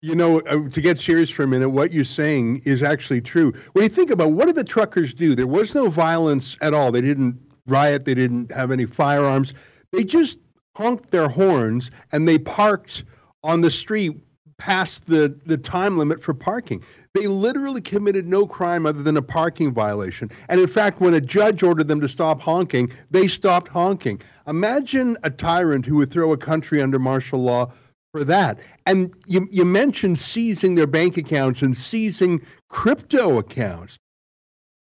You 0.00 0.16
know, 0.16 0.40
uh, 0.40 0.68
to 0.70 0.80
get 0.80 0.98
serious 0.98 1.30
for 1.30 1.44
a 1.44 1.46
minute, 1.46 1.70
what 1.70 1.92
you're 1.92 2.04
saying 2.04 2.62
is 2.64 2.82
actually 2.82 3.20
true. 3.20 3.52
When 3.74 3.84
you 3.84 3.88
think 3.88 4.10
about 4.10 4.32
what 4.32 4.46
did 4.46 4.56
the 4.56 4.64
truckers 4.64 5.14
do? 5.14 5.36
There 5.36 5.46
was 5.46 5.72
no 5.72 5.88
violence 5.88 6.56
at 6.60 6.74
all. 6.74 6.90
They 6.90 7.00
didn't 7.00 7.40
riot. 7.68 8.04
They 8.04 8.14
didn't 8.14 8.50
have 8.50 8.72
any 8.72 8.86
firearms. 8.86 9.54
They 9.92 10.02
just 10.02 10.40
honked 10.74 11.10
their 11.12 11.28
horns 11.28 11.92
and 12.10 12.26
they 12.26 12.38
parked 12.38 13.04
on 13.44 13.60
the 13.60 13.70
street 13.70 14.20
past 14.62 15.06
the, 15.06 15.36
the 15.44 15.58
time 15.58 15.98
limit 15.98 16.22
for 16.22 16.32
parking. 16.32 16.84
They 17.14 17.26
literally 17.26 17.80
committed 17.80 18.28
no 18.28 18.46
crime 18.46 18.86
other 18.86 19.02
than 19.02 19.16
a 19.16 19.22
parking 19.22 19.74
violation. 19.74 20.30
And 20.48 20.60
in 20.60 20.68
fact, 20.68 21.00
when 21.00 21.14
a 21.14 21.20
judge 21.20 21.64
ordered 21.64 21.88
them 21.88 22.00
to 22.00 22.08
stop 22.08 22.40
honking, 22.40 22.92
they 23.10 23.26
stopped 23.26 23.66
honking. 23.66 24.22
Imagine 24.46 25.16
a 25.24 25.30
tyrant 25.30 25.84
who 25.84 25.96
would 25.96 26.12
throw 26.12 26.32
a 26.32 26.36
country 26.36 26.80
under 26.80 27.00
martial 27.00 27.40
law 27.40 27.72
for 28.12 28.22
that. 28.22 28.60
And 28.86 29.12
you, 29.26 29.48
you 29.50 29.64
mentioned 29.64 30.20
seizing 30.20 30.76
their 30.76 30.86
bank 30.86 31.16
accounts 31.16 31.60
and 31.62 31.76
seizing 31.76 32.40
crypto 32.68 33.38
accounts. 33.38 33.98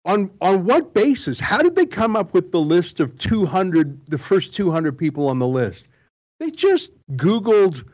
On, 0.04 0.28
on 0.40 0.64
what 0.64 0.92
basis? 0.92 1.38
How 1.38 1.62
did 1.62 1.76
they 1.76 1.86
come 1.86 2.16
up 2.16 2.34
with 2.34 2.50
the 2.50 2.60
list 2.60 2.98
of 2.98 3.16
200, 3.16 4.06
the 4.06 4.18
first 4.18 4.54
200 4.54 4.98
people 4.98 5.28
on 5.28 5.38
the 5.38 5.46
list? 5.46 5.86
They 6.40 6.50
just 6.50 6.92
Googled 7.12 7.84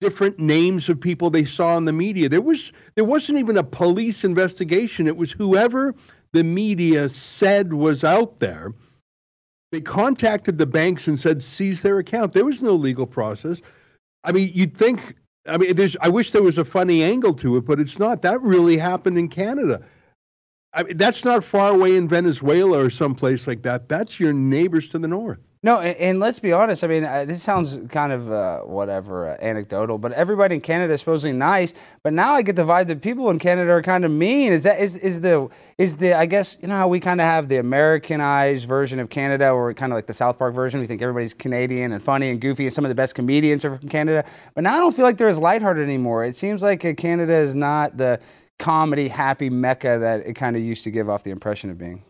different 0.00 0.38
names 0.38 0.88
of 0.88 1.00
people 1.00 1.30
they 1.30 1.44
saw 1.44 1.76
in 1.76 1.84
the 1.84 1.92
media. 1.92 2.28
There 2.28 2.40
was 2.40 2.72
there 2.94 3.04
wasn't 3.04 3.38
even 3.38 3.56
a 3.56 3.64
police 3.64 4.24
investigation. 4.24 5.06
It 5.06 5.16
was 5.16 5.32
whoever 5.32 5.94
the 6.32 6.44
media 6.44 7.08
said 7.08 7.72
was 7.72 8.04
out 8.04 8.38
there. 8.38 8.72
They 9.72 9.80
contacted 9.80 10.58
the 10.58 10.66
banks 10.66 11.06
and 11.08 11.18
said 11.18 11.42
seize 11.42 11.82
their 11.82 11.98
account. 11.98 12.34
There 12.34 12.44
was 12.44 12.62
no 12.62 12.74
legal 12.74 13.06
process. 13.06 13.60
I 14.24 14.32
mean, 14.32 14.50
you'd 14.54 14.76
think. 14.76 15.16
I 15.48 15.58
mean, 15.58 15.76
there's. 15.76 15.96
I 16.00 16.08
wish 16.08 16.32
there 16.32 16.42
was 16.42 16.58
a 16.58 16.64
funny 16.64 17.02
angle 17.02 17.34
to 17.34 17.56
it, 17.56 17.64
but 17.64 17.80
it's 17.80 17.98
not. 17.98 18.22
That 18.22 18.40
really 18.42 18.76
happened 18.76 19.18
in 19.18 19.28
Canada. 19.28 19.82
I 20.72 20.82
mean, 20.82 20.96
that's 20.96 21.24
not 21.24 21.42
far 21.42 21.72
away 21.72 21.96
in 21.96 22.08
Venezuela 22.08 22.84
or 22.84 22.90
someplace 22.90 23.46
like 23.46 23.62
that. 23.62 23.88
That's 23.88 24.20
your 24.20 24.32
neighbors 24.32 24.88
to 24.90 24.98
the 24.98 25.08
north. 25.08 25.38
No, 25.66 25.80
and, 25.80 25.96
and 25.96 26.20
let's 26.20 26.38
be 26.38 26.52
honest. 26.52 26.84
I 26.84 26.86
mean, 26.86 27.04
uh, 27.04 27.24
this 27.24 27.42
sounds 27.42 27.80
kind 27.88 28.12
of 28.12 28.30
uh, 28.30 28.60
whatever 28.60 29.30
uh, 29.30 29.36
anecdotal, 29.40 29.98
but 29.98 30.12
everybody 30.12 30.54
in 30.54 30.60
Canada 30.60 30.94
is 30.94 31.00
supposedly 31.00 31.36
nice. 31.36 31.74
But 32.04 32.12
now 32.12 32.34
I 32.34 32.42
get 32.42 32.54
the 32.54 32.62
vibe 32.62 32.86
that 32.86 33.02
people 33.02 33.30
in 33.30 33.40
Canada 33.40 33.72
are 33.72 33.82
kind 33.82 34.04
of 34.04 34.12
mean. 34.12 34.52
Is 34.52 34.62
that 34.62 34.78
is 34.78 34.96
is 34.96 35.22
the 35.22 35.48
is 35.76 35.96
the 35.96 36.14
I 36.14 36.26
guess 36.26 36.56
you 36.62 36.68
know 36.68 36.76
how 36.76 36.86
we 36.86 37.00
kind 37.00 37.20
of 37.20 37.24
have 37.24 37.48
the 37.48 37.56
Americanized 37.56 38.68
version 38.68 39.00
of 39.00 39.10
Canada, 39.10 39.50
or 39.50 39.74
kind 39.74 39.92
of 39.92 39.96
like 39.96 40.06
the 40.06 40.14
South 40.14 40.38
Park 40.38 40.54
version. 40.54 40.78
We 40.78 40.86
think 40.86 41.02
everybody's 41.02 41.34
Canadian 41.34 41.90
and 41.90 42.00
funny 42.00 42.30
and 42.30 42.40
goofy, 42.40 42.66
and 42.66 42.72
some 42.72 42.84
of 42.84 42.88
the 42.88 42.94
best 42.94 43.16
comedians 43.16 43.64
are 43.64 43.76
from 43.76 43.88
Canada. 43.88 44.24
But 44.54 44.62
now 44.62 44.76
I 44.76 44.78
don't 44.78 44.94
feel 44.94 45.04
like 45.04 45.18
they're 45.18 45.28
as 45.28 45.36
lighthearted 45.36 45.82
anymore. 45.82 46.24
It 46.24 46.36
seems 46.36 46.62
like 46.62 46.84
uh, 46.84 46.94
Canada 46.94 47.34
is 47.34 47.56
not 47.56 47.96
the 47.96 48.20
comedy 48.60 49.08
happy 49.08 49.50
mecca 49.50 49.98
that 49.98 50.28
it 50.28 50.34
kind 50.34 50.54
of 50.54 50.62
used 50.62 50.84
to 50.84 50.92
give 50.92 51.10
off 51.10 51.24
the 51.24 51.32
impression 51.32 51.70
of 51.70 51.76
being. 51.76 52.04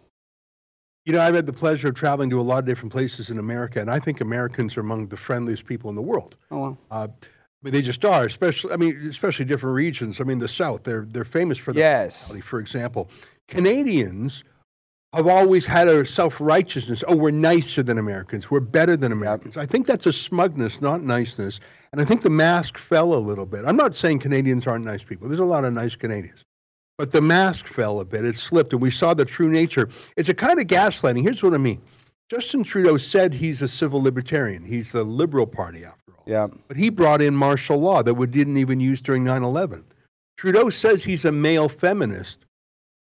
You 1.07 1.13
know, 1.13 1.21
I've 1.21 1.37
had 1.37 1.47
the 1.47 1.53
pleasure 1.53 1.89
of 1.89 1.95
traveling 1.95 2.31
to 2.31 2.41
a 2.41 2.43
lot 2.43 2.59
of 2.59 2.65
different 2.67 2.91
places 2.93 3.31
in 3.31 3.39
America, 3.39 3.81
and 3.81 3.89
I 3.89 4.01
think 4.01 4.21
Americans 4.21 4.77
are 4.77 4.81
among 4.81 5.07
the 5.07 5.17
friendliest 5.17 5.65
people 5.65 5.89
in 5.89 5.95
the 5.95 6.03
world. 6.03 6.37
Oh 6.51 6.59
well. 6.59 6.79
Uh, 6.91 7.07
I 7.23 7.29
mean, 7.63 7.73
they 7.73 7.81
just 7.81 8.05
are, 8.05 8.25
especially. 8.25 8.73
I 8.73 8.77
mean, 8.77 8.97
especially 9.09 9.45
different 9.45 9.77
regions. 9.77 10.21
I 10.21 10.25
mean, 10.25 10.41
the 10.41 10.49
South, 10.49 10.83
they're 10.83 11.05
they're 11.05 11.25
famous 11.25 11.59
for 11.59 11.73
the 11.73 11.79
Yes. 11.79 12.33
for 12.43 12.59
example. 12.59 13.09
Canadians 13.47 14.43
have 15.15 15.29
always 15.29 15.65
had 15.65 15.87
a 15.87 16.05
self 16.05 16.41
righteousness. 16.41 17.05
Oh, 17.07 17.15
we're 17.17 17.31
nicer 17.31 17.85
than 17.85 17.99
Americans. 17.99 18.51
We're 18.51 18.59
better 18.61 18.97
than 18.97 19.13
Americans. 19.13 19.57
I 19.57 19.65
think 19.65 19.87
that's 19.87 20.07
a 20.07 20.13
smugness, 20.13 20.81
not 20.81 21.03
niceness. 21.03 21.61
And 21.93 22.01
I 22.01 22.05
think 22.05 22.23
the 22.23 22.31
mask 22.31 22.77
fell 22.77 23.15
a 23.15 23.23
little 23.23 23.47
bit. 23.47 23.65
I'm 23.65 23.77
not 23.77 23.95
saying 23.95 24.19
Canadians 24.19 24.67
aren't 24.67 24.85
nice 24.85 25.05
people. 25.05 25.29
There's 25.29 25.41
a 25.41 25.45
lot 25.45 25.65
of 25.65 25.73
nice 25.73 25.95
Canadians. 25.95 26.45
But 26.99 27.13
the 27.13 27.21
mask 27.21 27.67
fell 27.67 28.01
a 28.01 28.05
bit. 28.05 28.25
It 28.25 28.37
slipped, 28.37 28.73
and 28.73 28.81
we 28.81 28.91
saw 28.91 29.13
the 29.13 29.25
true 29.27 29.51
nature. 29.51 29.89
It's 30.17 30.31
a 30.31 30.35
kind 30.35 30.59
of 30.59 30.67
gaslighting. 30.67 31.23
Here's 31.23 31.43
what 31.43 31.53
I 31.55 31.59
mean 31.59 31.83
Justin 32.31 32.65
Trudeau 32.65 32.97
said 32.97 33.35
he's 33.35 33.63
a 33.63 33.69
civil 33.69 34.03
libertarian, 34.03 34.65
he's 34.65 34.93
the 34.93 35.05
Liberal 35.05 35.47
Party, 35.47 35.85
after 35.85 36.13
all. 36.17 36.25
Yeah. 36.27 36.49
But 36.69 36.77
he 36.77 36.89
brought 36.89 37.23
in 37.23 37.37
martial 37.37 37.79
law 37.79 38.03
that 38.03 38.15
we 38.15 38.27
didn't 38.27 38.57
even 38.57 38.81
use 38.81 39.03
during 39.03 39.25
9 39.25 39.43
11. 39.43 39.85
Trudeau 40.37 40.71
says 40.71 41.05
he's 41.05 41.25
a 41.25 41.33
male 41.33 41.69
feminist. 41.69 42.45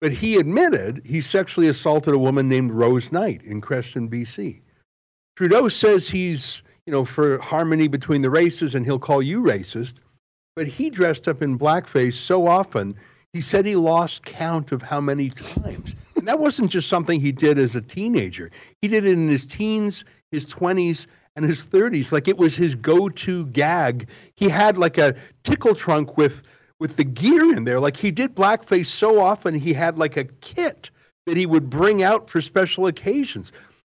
but 0.00 0.12
he 0.12 0.36
admitted 0.36 1.02
he 1.04 1.20
sexually 1.20 1.68
assaulted 1.68 2.14
a 2.14 2.18
woman 2.18 2.48
named 2.48 2.72
Rose 2.72 3.12
Knight 3.12 3.42
in 3.42 3.60
Creston, 3.60 4.08
BC. 4.08 4.60
Trudeau 5.36 5.68
says 5.68 6.08
he's, 6.08 6.62
you 6.86 6.92
know, 6.92 7.04
for 7.04 7.38
harmony 7.38 7.88
between 7.88 8.22
the 8.22 8.30
races 8.30 8.74
and 8.74 8.84
he'll 8.84 8.98
call 8.98 9.22
you 9.22 9.42
racist, 9.42 9.96
but 10.56 10.66
he 10.66 10.90
dressed 10.90 11.28
up 11.28 11.42
in 11.42 11.58
blackface 11.58 12.14
so 12.14 12.46
often, 12.46 12.96
he 13.32 13.40
said 13.40 13.64
he 13.64 13.76
lost 13.76 14.22
count 14.22 14.72
of 14.72 14.82
how 14.82 15.00
many 15.00 15.30
times. 15.30 15.94
And 16.16 16.26
that 16.28 16.38
wasn't 16.38 16.70
just 16.70 16.88
something 16.88 17.20
he 17.20 17.32
did 17.32 17.58
as 17.58 17.74
a 17.74 17.80
teenager. 17.80 18.50
He 18.82 18.88
did 18.88 19.04
it 19.04 19.12
in 19.12 19.28
his 19.28 19.46
teens, 19.46 20.04
his 20.30 20.46
20s, 20.46 21.06
and 21.36 21.44
his 21.44 21.64
30s. 21.64 22.12
Like 22.12 22.28
it 22.28 22.36
was 22.36 22.54
his 22.54 22.74
go-to 22.74 23.46
gag. 23.46 24.08
He 24.34 24.48
had 24.48 24.76
like 24.76 24.98
a 24.98 25.14
tickle 25.42 25.74
trunk 25.74 26.16
with 26.16 26.42
with 26.78 26.96
the 26.96 27.04
gear 27.04 27.54
in 27.54 27.64
there. 27.64 27.78
Like 27.78 27.96
he 27.96 28.10
did 28.10 28.34
blackface 28.34 28.86
so 28.86 29.20
often, 29.20 29.54
he 29.54 29.72
had 29.72 29.98
like 29.98 30.16
a 30.16 30.24
kit 30.24 30.90
that 31.26 31.36
he 31.36 31.46
would 31.46 31.70
bring 31.70 32.02
out 32.02 32.28
for 32.28 32.40
special 32.40 32.86
occasions. 32.86 33.52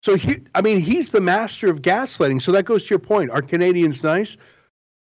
So 0.03 0.15
he, 0.15 0.37
I 0.55 0.61
mean, 0.61 0.79
he's 0.79 1.11
the 1.11 1.21
master 1.21 1.69
of 1.69 1.81
gaslighting. 1.81 2.41
So 2.41 2.51
that 2.53 2.65
goes 2.65 2.83
to 2.83 2.89
your 2.89 2.99
point. 2.99 3.29
Are 3.29 3.43
Canadians 3.43 4.03
nice? 4.03 4.35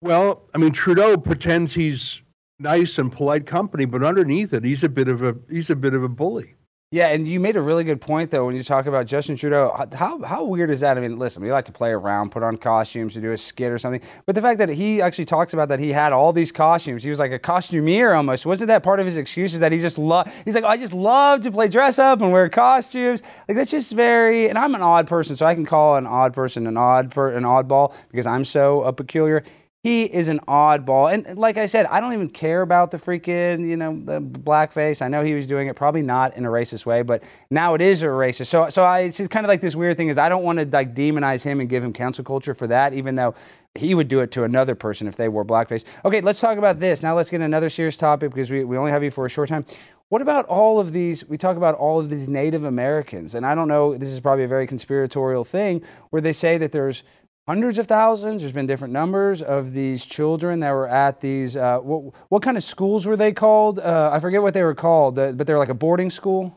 Well, 0.00 0.42
I 0.54 0.58
mean, 0.58 0.72
Trudeau 0.72 1.18
pretends 1.18 1.74
he's 1.74 2.20
nice 2.58 2.98
and 2.98 3.12
polite 3.12 3.46
company, 3.46 3.84
but 3.84 4.02
underneath 4.02 4.52
it, 4.52 4.64
he's 4.64 4.84
a 4.84 4.88
bit 4.88 5.08
of 5.08 5.22
a 5.22 5.36
he's 5.50 5.70
a 5.70 5.76
bit 5.76 5.94
of 5.94 6.02
a 6.02 6.08
bully. 6.08 6.54
Yeah, 6.92 7.08
and 7.08 7.26
you 7.26 7.40
made 7.40 7.56
a 7.56 7.60
really 7.60 7.82
good 7.82 8.00
point 8.00 8.30
though 8.30 8.46
when 8.46 8.54
you 8.54 8.62
talk 8.62 8.86
about 8.86 9.06
Justin 9.06 9.36
Trudeau. 9.36 9.88
How 9.92 10.22
how 10.22 10.44
weird 10.44 10.70
is 10.70 10.80
that? 10.80 10.96
I 10.96 11.00
mean, 11.00 11.18
listen, 11.18 11.42
we 11.42 11.50
like 11.50 11.64
to 11.64 11.72
play 11.72 11.90
around, 11.90 12.30
put 12.30 12.44
on 12.44 12.56
costumes 12.56 13.14
to 13.14 13.20
do 13.20 13.32
a 13.32 13.38
skit 13.38 13.72
or 13.72 13.78
something, 13.78 14.00
but 14.24 14.36
the 14.36 14.40
fact 14.40 14.58
that 14.60 14.68
he 14.68 15.02
actually 15.02 15.24
talks 15.24 15.52
about 15.52 15.68
that 15.68 15.80
he 15.80 15.90
had 15.90 16.12
all 16.12 16.32
these 16.32 16.52
costumes, 16.52 17.02
he 17.02 17.10
was 17.10 17.18
like 17.18 17.32
a 17.32 17.40
costumier 17.40 18.16
almost. 18.16 18.46
Wasn't 18.46 18.68
that 18.68 18.84
part 18.84 19.00
of 19.00 19.06
his 19.06 19.16
excuses 19.16 19.58
that 19.58 19.72
he 19.72 19.80
just 19.80 19.98
love? 19.98 20.32
He's 20.44 20.54
like, 20.54 20.62
I 20.62 20.76
just 20.76 20.94
love 20.94 21.40
to 21.42 21.50
play 21.50 21.66
dress 21.66 21.98
up 21.98 22.20
and 22.20 22.30
wear 22.30 22.48
costumes. 22.48 23.20
Like 23.48 23.56
that's 23.56 23.72
just 23.72 23.92
very. 23.92 24.48
And 24.48 24.56
I'm 24.56 24.76
an 24.76 24.82
odd 24.82 25.08
person, 25.08 25.36
so 25.36 25.44
I 25.44 25.54
can 25.56 25.66
call 25.66 25.96
an 25.96 26.06
odd 26.06 26.34
person 26.34 26.68
an 26.68 26.76
odd 26.76 27.10
per, 27.10 27.32
an 27.32 27.42
oddball 27.42 27.94
because 28.12 28.26
I'm 28.26 28.44
so 28.44 28.82
uh, 28.82 28.92
peculiar 28.92 29.42
he 29.86 30.02
is 30.02 30.26
an 30.26 30.40
oddball. 30.48 31.12
And 31.12 31.38
like 31.38 31.56
I 31.56 31.66
said, 31.66 31.86
I 31.86 32.00
don't 32.00 32.12
even 32.12 32.28
care 32.28 32.62
about 32.62 32.90
the 32.90 32.96
freaking, 32.96 33.68
you 33.68 33.76
know, 33.76 33.96
the 34.04 34.20
blackface. 34.20 35.00
I 35.00 35.06
know 35.06 35.22
he 35.22 35.34
was 35.34 35.46
doing 35.46 35.68
it 35.68 35.76
probably 35.76 36.02
not 36.02 36.36
in 36.36 36.44
a 36.44 36.48
racist 36.48 36.84
way, 36.86 37.02
but 37.02 37.22
now 37.50 37.74
it 37.74 37.80
is 37.80 38.02
a 38.02 38.06
racist. 38.06 38.48
So, 38.48 38.68
so 38.68 38.82
I, 38.82 39.02
it's 39.02 39.18
kind 39.28 39.46
of 39.46 39.48
like 39.48 39.60
this 39.60 39.76
weird 39.76 39.96
thing 39.96 40.08
is 40.08 40.18
I 40.18 40.28
don't 40.28 40.42
want 40.42 40.58
to 40.58 40.66
like 40.66 40.92
demonize 40.96 41.44
him 41.44 41.60
and 41.60 41.68
give 41.68 41.84
him 41.84 41.92
cancel 41.92 42.24
culture 42.24 42.52
for 42.52 42.66
that, 42.66 42.94
even 42.94 43.14
though 43.14 43.36
he 43.76 43.94
would 43.94 44.08
do 44.08 44.18
it 44.18 44.32
to 44.32 44.42
another 44.42 44.74
person 44.74 45.06
if 45.06 45.14
they 45.14 45.28
wore 45.28 45.44
blackface. 45.44 45.84
Okay, 46.04 46.20
let's 46.20 46.40
talk 46.40 46.58
about 46.58 46.80
this. 46.80 47.00
Now 47.00 47.14
let's 47.14 47.30
get 47.30 47.40
another 47.40 47.70
serious 47.70 47.96
topic 47.96 48.32
because 48.32 48.50
we, 48.50 48.64
we 48.64 48.76
only 48.76 48.90
have 48.90 49.04
you 49.04 49.12
for 49.12 49.24
a 49.24 49.30
short 49.30 49.50
time. 49.50 49.64
What 50.08 50.20
about 50.20 50.46
all 50.46 50.80
of 50.80 50.92
these? 50.92 51.28
We 51.28 51.38
talk 51.38 51.56
about 51.56 51.76
all 51.76 52.00
of 52.00 52.10
these 52.10 52.28
Native 52.28 52.64
Americans, 52.64 53.36
and 53.36 53.46
I 53.46 53.54
don't 53.54 53.68
know, 53.68 53.96
this 53.96 54.08
is 54.08 54.18
probably 54.18 54.44
a 54.44 54.48
very 54.48 54.66
conspiratorial 54.66 55.44
thing 55.44 55.82
where 56.10 56.22
they 56.22 56.32
say 56.32 56.58
that 56.58 56.72
there's 56.72 57.04
hundreds 57.48 57.78
of 57.78 57.86
thousands. 57.86 58.42
There's 58.42 58.52
been 58.52 58.66
different 58.66 58.92
numbers 58.92 59.42
of 59.42 59.72
these 59.72 60.04
children 60.04 60.60
that 60.60 60.72
were 60.72 60.88
at 60.88 61.20
these. 61.20 61.56
Uh, 61.56 61.78
what, 61.78 62.14
what 62.28 62.42
kind 62.42 62.56
of 62.56 62.64
schools 62.64 63.06
were 63.06 63.16
they 63.16 63.32
called? 63.32 63.78
Uh, 63.78 64.10
I 64.12 64.20
forget 64.20 64.42
what 64.42 64.54
they 64.54 64.62
were 64.62 64.74
called, 64.74 65.18
uh, 65.18 65.32
but 65.32 65.46
they're 65.46 65.58
like 65.58 65.68
a 65.68 65.74
boarding 65.74 66.10
school. 66.10 66.54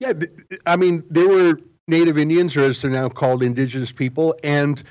Yeah, 0.00 0.12
I 0.66 0.76
mean, 0.76 1.04
they 1.08 1.26
were 1.26 1.58
Native 1.88 2.18
Indians, 2.18 2.56
or 2.56 2.64
as 2.64 2.82
they're 2.82 2.90
now 2.90 3.08
called, 3.08 3.42
Indigenous 3.42 3.92
people, 3.92 4.34
and 4.42 4.82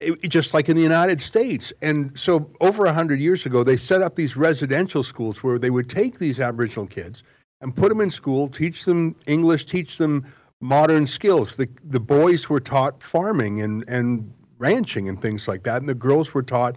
it, 0.00 0.28
just 0.28 0.52
like 0.52 0.68
in 0.68 0.76
the 0.76 0.82
United 0.82 1.20
States. 1.20 1.72
And 1.80 2.18
so, 2.18 2.50
over 2.60 2.86
a 2.86 2.92
hundred 2.92 3.20
years 3.20 3.46
ago, 3.46 3.62
they 3.62 3.76
set 3.76 4.02
up 4.02 4.16
these 4.16 4.36
residential 4.36 5.02
schools 5.02 5.42
where 5.42 5.58
they 5.58 5.70
would 5.70 5.88
take 5.88 6.18
these 6.18 6.40
Aboriginal 6.40 6.86
kids 6.86 7.22
and 7.60 7.74
put 7.74 7.90
them 7.90 8.00
in 8.00 8.10
school, 8.10 8.48
teach 8.48 8.84
them 8.84 9.14
English, 9.26 9.66
teach 9.66 9.98
them 9.98 10.26
modern 10.60 11.06
skills. 11.06 11.56
The 11.56 11.68
the 11.84 12.00
boys 12.00 12.48
were 12.48 12.60
taught 12.60 13.02
farming 13.02 13.60
and 13.60 13.84
and 13.88 14.32
ranching 14.58 15.08
and 15.08 15.20
things 15.20 15.48
like 15.48 15.62
that, 15.64 15.80
and 15.80 15.88
the 15.88 15.94
girls 15.94 16.34
were 16.34 16.42
taught 16.42 16.76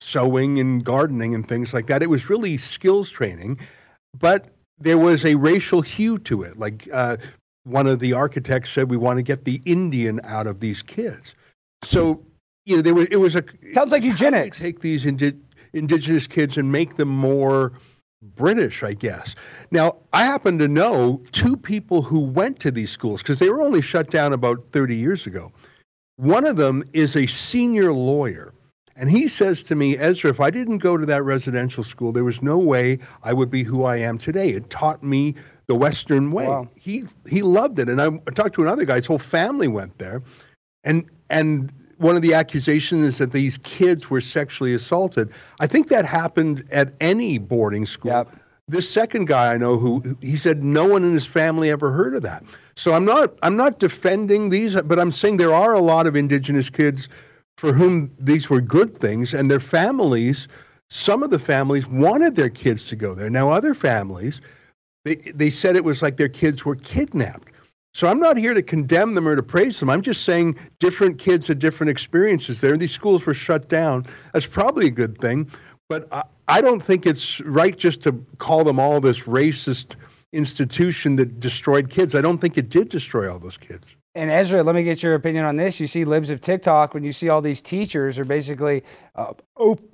sewing 0.00 0.58
and 0.58 0.84
gardening 0.84 1.34
and 1.34 1.48
things 1.48 1.72
like 1.72 1.86
that. 1.86 2.02
It 2.02 2.10
was 2.10 2.28
really 2.28 2.58
skills 2.58 3.10
training, 3.10 3.58
but 4.18 4.48
there 4.78 4.98
was 4.98 5.24
a 5.24 5.34
racial 5.36 5.80
hue 5.80 6.18
to 6.18 6.42
it. 6.42 6.58
Like 6.58 6.88
uh, 6.92 7.16
one 7.64 7.86
of 7.86 8.00
the 8.00 8.12
architects 8.12 8.70
said, 8.70 8.90
we 8.90 8.96
want 8.96 9.18
to 9.18 9.22
get 9.22 9.44
the 9.44 9.60
Indian 9.64 10.20
out 10.24 10.46
of 10.46 10.60
these 10.60 10.82
kids. 10.82 11.34
So 11.82 12.22
you 12.66 12.76
know, 12.76 12.82
there 12.82 12.94
was 12.94 13.08
it 13.10 13.16
was 13.16 13.36
a 13.36 13.44
sounds 13.72 13.92
like 13.92 14.02
eugenics. 14.02 14.58
Take 14.58 14.80
these 14.80 15.06
indi- 15.06 15.38
indigenous 15.72 16.26
kids 16.26 16.56
and 16.56 16.70
make 16.70 16.96
them 16.96 17.08
more 17.08 17.72
British, 18.36 18.82
I 18.82 18.94
guess. 18.94 19.34
Now, 19.70 19.96
I 20.12 20.24
happen 20.24 20.58
to 20.58 20.68
know 20.68 21.22
two 21.32 21.56
people 21.56 22.02
who 22.02 22.20
went 22.20 22.60
to 22.60 22.70
these 22.70 22.90
schools 22.90 23.22
because 23.22 23.38
they 23.38 23.50
were 23.50 23.62
only 23.62 23.82
shut 23.82 24.10
down 24.10 24.32
about 24.32 24.64
30 24.72 24.96
years 24.96 25.26
ago. 25.26 25.52
One 26.16 26.44
of 26.44 26.56
them 26.56 26.84
is 26.92 27.16
a 27.16 27.26
senior 27.26 27.92
lawyer. 27.92 28.52
And 28.96 29.10
he 29.10 29.26
says 29.26 29.64
to 29.64 29.74
me, 29.74 29.98
Ezra, 29.98 30.30
if 30.30 30.40
I 30.40 30.50
didn't 30.50 30.78
go 30.78 30.96
to 30.96 31.04
that 31.06 31.24
residential 31.24 31.82
school, 31.82 32.12
there 32.12 32.24
was 32.24 32.42
no 32.42 32.58
way 32.58 33.00
I 33.24 33.32
would 33.32 33.50
be 33.50 33.64
who 33.64 33.84
I 33.84 33.96
am 33.96 34.18
today. 34.18 34.50
It 34.50 34.70
taught 34.70 35.02
me 35.02 35.34
the 35.66 35.74
Western 35.74 36.30
way. 36.30 36.46
Wow. 36.46 36.68
He 36.76 37.04
he 37.28 37.42
loved 37.42 37.78
it. 37.80 37.88
And 37.88 38.00
I, 38.00 38.06
I 38.06 38.30
talked 38.30 38.54
to 38.54 38.62
another 38.62 38.84
guy, 38.84 38.96
his 38.96 39.06
whole 39.06 39.18
family 39.18 39.66
went 39.66 39.98
there. 39.98 40.22
And 40.84 41.10
and 41.28 41.72
one 41.98 42.16
of 42.16 42.22
the 42.22 42.34
accusations 42.34 43.04
is 43.04 43.18
that 43.18 43.32
these 43.32 43.58
kids 43.58 44.10
were 44.10 44.20
sexually 44.20 44.74
assaulted. 44.74 45.30
I 45.60 45.66
think 45.66 45.88
that 45.88 46.04
happened 46.04 46.64
at 46.70 46.94
any 47.00 47.38
boarding 47.38 47.86
school. 47.86 48.12
Yep. 48.12 48.36
This 48.66 48.88
second 48.90 49.26
guy 49.26 49.52
I 49.52 49.58
know 49.58 49.76
who 49.76 50.16
he 50.22 50.36
said 50.36 50.64
no 50.64 50.86
one 50.86 51.04
in 51.04 51.12
his 51.12 51.26
family 51.26 51.70
ever 51.70 51.92
heard 51.92 52.14
of 52.14 52.22
that. 52.22 52.42
So 52.76 52.94
I'm 52.94 53.04
not 53.04 53.38
I'm 53.42 53.56
not 53.56 53.78
defending 53.78 54.50
these, 54.50 54.74
but 54.74 54.98
I'm 54.98 55.12
saying 55.12 55.36
there 55.36 55.54
are 55.54 55.74
a 55.74 55.80
lot 55.80 56.06
of 56.06 56.16
indigenous 56.16 56.70
kids 56.70 57.08
for 57.56 57.72
whom 57.72 58.10
these 58.18 58.50
were 58.50 58.60
good 58.60 58.96
things, 58.96 59.34
and 59.34 59.50
their 59.50 59.60
families. 59.60 60.48
Some 60.90 61.22
of 61.22 61.30
the 61.30 61.38
families 61.38 61.86
wanted 61.86 62.36
their 62.36 62.50
kids 62.50 62.84
to 62.86 62.96
go 62.96 63.14
there. 63.14 63.30
Now 63.30 63.50
other 63.50 63.74
families, 63.74 64.40
they 65.04 65.16
they 65.16 65.50
said 65.50 65.76
it 65.76 65.84
was 65.84 66.02
like 66.02 66.16
their 66.16 66.28
kids 66.28 66.64
were 66.64 66.76
kidnapped. 66.76 67.48
So 67.94 68.08
I'm 68.08 68.18
not 68.18 68.36
here 68.36 68.54
to 68.54 68.62
condemn 68.62 69.14
them 69.14 69.28
or 69.28 69.36
to 69.36 69.42
praise 69.42 69.78
them. 69.78 69.88
I'm 69.88 70.02
just 70.02 70.24
saying 70.24 70.58
different 70.80 71.18
kids 71.18 71.46
had 71.46 71.60
different 71.60 71.90
experiences 71.90 72.60
there. 72.60 72.76
These 72.76 72.90
schools 72.90 73.24
were 73.24 73.34
shut 73.34 73.68
down. 73.68 74.04
That's 74.32 74.46
probably 74.46 74.86
a 74.86 74.90
good 74.90 75.18
thing. 75.18 75.48
But 75.88 76.12
I, 76.12 76.24
I 76.48 76.60
don't 76.60 76.82
think 76.82 77.06
it's 77.06 77.40
right 77.42 77.76
just 77.76 78.02
to 78.02 78.12
call 78.38 78.64
them 78.64 78.80
all 78.80 79.00
this 79.00 79.20
racist 79.20 79.94
institution 80.32 81.14
that 81.16 81.38
destroyed 81.38 81.88
kids. 81.88 82.16
I 82.16 82.20
don't 82.20 82.38
think 82.38 82.58
it 82.58 82.68
did 82.68 82.88
destroy 82.88 83.32
all 83.32 83.38
those 83.38 83.56
kids. 83.56 83.88
And 84.16 84.28
Ezra, 84.28 84.64
let 84.64 84.74
me 84.74 84.82
get 84.82 85.02
your 85.02 85.14
opinion 85.14 85.44
on 85.44 85.56
this. 85.56 85.78
You 85.78 85.86
see 85.86 86.04
libs 86.04 86.30
of 86.30 86.40
TikTok 86.40 86.94
when 86.94 87.04
you 87.04 87.12
see 87.12 87.28
all 87.28 87.40
these 87.40 87.62
teachers 87.62 88.18
are 88.18 88.24
basically 88.24 88.82
uh, 89.14 89.34
op- 89.56 89.93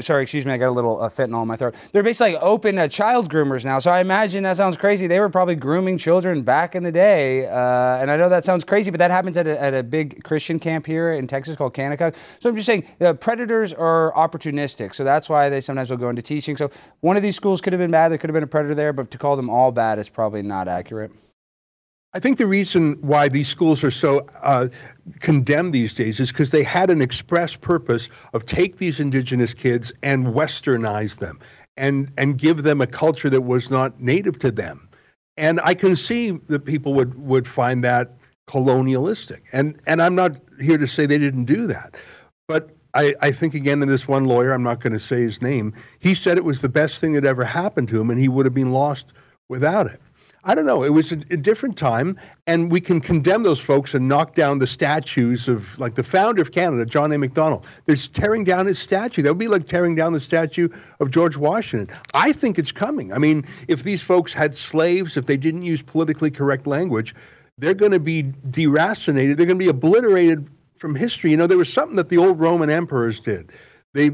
sorry, 0.00 0.22
excuse 0.22 0.46
me, 0.46 0.52
I 0.52 0.56
got 0.56 0.68
a 0.68 0.70
little 0.70 1.00
uh, 1.00 1.10
fentanyl 1.10 1.42
in 1.42 1.48
my 1.48 1.56
throat. 1.56 1.74
They're 1.92 2.02
basically 2.02 2.34
like 2.34 2.42
open 2.42 2.78
uh, 2.78 2.88
child 2.88 3.30
groomers 3.30 3.64
now. 3.64 3.78
So 3.78 3.90
I 3.90 4.00
imagine 4.00 4.42
that 4.44 4.56
sounds 4.56 4.76
crazy. 4.76 5.06
They 5.06 5.20
were 5.20 5.28
probably 5.28 5.56
grooming 5.56 5.98
children 5.98 6.42
back 6.42 6.74
in 6.74 6.82
the 6.82 6.92
day. 6.92 7.46
Uh, 7.46 7.98
and 7.98 8.10
I 8.10 8.16
know 8.16 8.28
that 8.28 8.44
sounds 8.44 8.64
crazy, 8.64 8.90
but 8.90 8.98
that 8.98 9.10
happens 9.10 9.36
at 9.36 9.46
a, 9.46 9.60
at 9.60 9.74
a 9.74 9.82
big 9.82 10.24
Christian 10.24 10.58
camp 10.58 10.86
here 10.86 11.12
in 11.12 11.26
Texas 11.26 11.56
called 11.56 11.74
Kanakuk. 11.74 12.14
So 12.40 12.48
I'm 12.48 12.56
just 12.56 12.66
saying 12.66 12.84
the 12.98 13.14
predators 13.14 13.74
are 13.74 14.12
opportunistic. 14.14 14.94
So 14.94 15.04
that's 15.04 15.28
why 15.28 15.50
they 15.50 15.60
sometimes 15.60 15.90
will 15.90 15.98
go 15.98 16.08
into 16.08 16.22
teaching. 16.22 16.56
So 16.56 16.70
one 17.00 17.16
of 17.16 17.22
these 17.22 17.36
schools 17.36 17.60
could 17.60 17.72
have 17.74 17.80
been 17.80 17.90
bad. 17.90 18.08
There 18.08 18.18
could 18.18 18.30
have 18.30 18.34
been 18.34 18.44
a 18.44 18.46
predator 18.46 18.74
there, 18.74 18.92
but 18.92 19.10
to 19.10 19.18
call 19.18 19.36
them 19.36 19.50
all 19.50 19.70
bad 19.70 19.98
is 19.98 20.08
probably 20.08 20.42
not 20.42 20.68
accurate. 20.68 21.12
I 22.14 22.20
think 22.20 22.38
the 22.38 22.46
reason 22.46 22.94
why 23.02 23.28
these 23.28 23.48
schools 23.48 23.84
are 23.84 23.90
so 23.90 24.26
uh, 24.40 24.68
condemned 25.20 25.74
these 25.74 25.92
days 25.92 26.20
is 26.20 26.32
because 26.32 26.50
they 26.50 26.62
had 26.62 26.90
an 26.90 27.02
express 27.02 27.54
purpose 27.54 28.08
of 28.32 28.46
take 28.46 28.78
these 28.78 28.98
indigenous 28.98 29.52
kids 29.52 29.92
and 30.02 30.28
westernize 30.28 31.18
them 31.18 31.38
and 31.76 32.10
and 32.16 32.38
give 32.38 32.62
them 32.62 32.80
a 32.80 32.86
culture 32.86 33.28
that 33.28 33.42
was 33.42 33.70
not 33.70 34.00
native 34.00 34.38
to 34.38 34.50
them. 34.50 34.88
And 35.36 35.60
I 35.62 35.74
can 35.74 35.96
see 35.96 36.30
that 36.30 36.64
people 36.64 36.94
would 36.94 37.14
would 37.18 37.46
find 37.46 37.84
that 37.84 38.14
colonialistic. 38.46 39.44
And 39.52 39.78
and 39.86 40.00
I'm 40.00 40.14
not 40.14 40.36
here 40.60 40.78
to 40.78 40.88
say 40.88 41.04
they 41.04 41.18
didn't 41.18 41.44
do 41.44 41.66
that. 41.66 41.94
But 42.48 42.70
I, 42.94 43.14
I 43.20 43.32
think 43.32 43.52
again 43.52 43.82
in 43.82 43.88
this 43.88 44.08
one 44.08 44.24
lawyer, 44.24 44.52
I'm 44.52 44.62
not 44.62 44.80
going 44.80 44.94
to 44.94 44.98
say 44.98 45.20
his 45.20 45.42
name, 45.42 45.74
he 45.98 46.14
said 46.14 46.38
it 46.38 46.44
was 46.44 46.62
the 46.62 46.70
best 46.70 47.00
thing 47.00 47.12
that 47.12 47.26
ever 47.26 47.44
happened 47.44 47.88
to 47.88 48.00
him 48.00 48.08
and 48.08 48.18
he 48.18 48.28
would 48.28 48.46
have 48.46 48.54
been 48.54 48.72
lost 48.72 49.12
without 49.50 49.86
it. 49.86 50.00
I 50.48 50.54
don't 50.54 50.64
know. 50.64 50.82
It 50.82 50.94
was 50.94 51.12
a, 51.12 51.16
a, 51.30 51.36
different 51.36 51.76
time, 51.76 52.18
and 52.46 52.72
we 52.72 52.80
can 52.80 53.02
condemn 53.02 53.42
those 53.42 53.60
folks 53.60 53.92
and 53.92 54.08
knock 54.08 54.34
down 54.34 54.60
the 54.60 54.66
statues 54.66 55.46
of, 55.46 55.78
like, 55.78 55.94
the 55.94 56.02
founder 56.02 56.40
of 56.40 56.52
Canada, 56.52 56.86
John 56.86 57.12
A. 57.12 57.18
Macdonald. 57.18 57.66
They're 57.84 57.96
tearing 57.96 58.44
down 58.44 58.64
his 58.64 58.78
statue. 58.78 59.20
That 59.20 59.28
would 59.28 59.38
be 59.38 59.46
like 59.46 59.66
tearing 59.66 59.94
down 59.94 60.14
the 60.14 60.20
statue 60.20 60.70
of 61.00 61.10
George 61.10 61.36
Washington. 61.36 61.94
I 62.14 62.32
think 62.32 62.58
it's 62.58 62.72
coming. 62.72 63.12
I 63.12 63.18
mean, 63.18 63.44
if 63.68 63.84
these 63.84 64.02
folks 64.02 64.32
had 64.32 64.54
slaves, 64.54 65.18
if 65.18 65.26
they 65.26 65.36
didn't 65.36 65.64
use 65.64 65.82
politically 65.82 66.30
correct 66.30 66.66
language, 66.66 67.14
they're 67.58 67.74
going 67.74 67.92
to 67.92 68.00
be 68.00 68.22
deracinated. 68.22 69.36
They're 69.36 69.46
going 69.46 69.58
to 69.58 69.64
be 69.64 69.68
obliterated 69.68 70.48
from 70.78 70.94
history. 70.94 71.30
You 71.30 71.36
know, 71.36 71.46
there 71.46 71.58
was 71.58 71.70
something 71.70 71.96
that 71.96 72.08
the 72.08 72.16
old 72.16 72.40
Roman 72.40 72.70
emperors 72.70 73.20
did. 73.20 73.52
They 73.92 74.12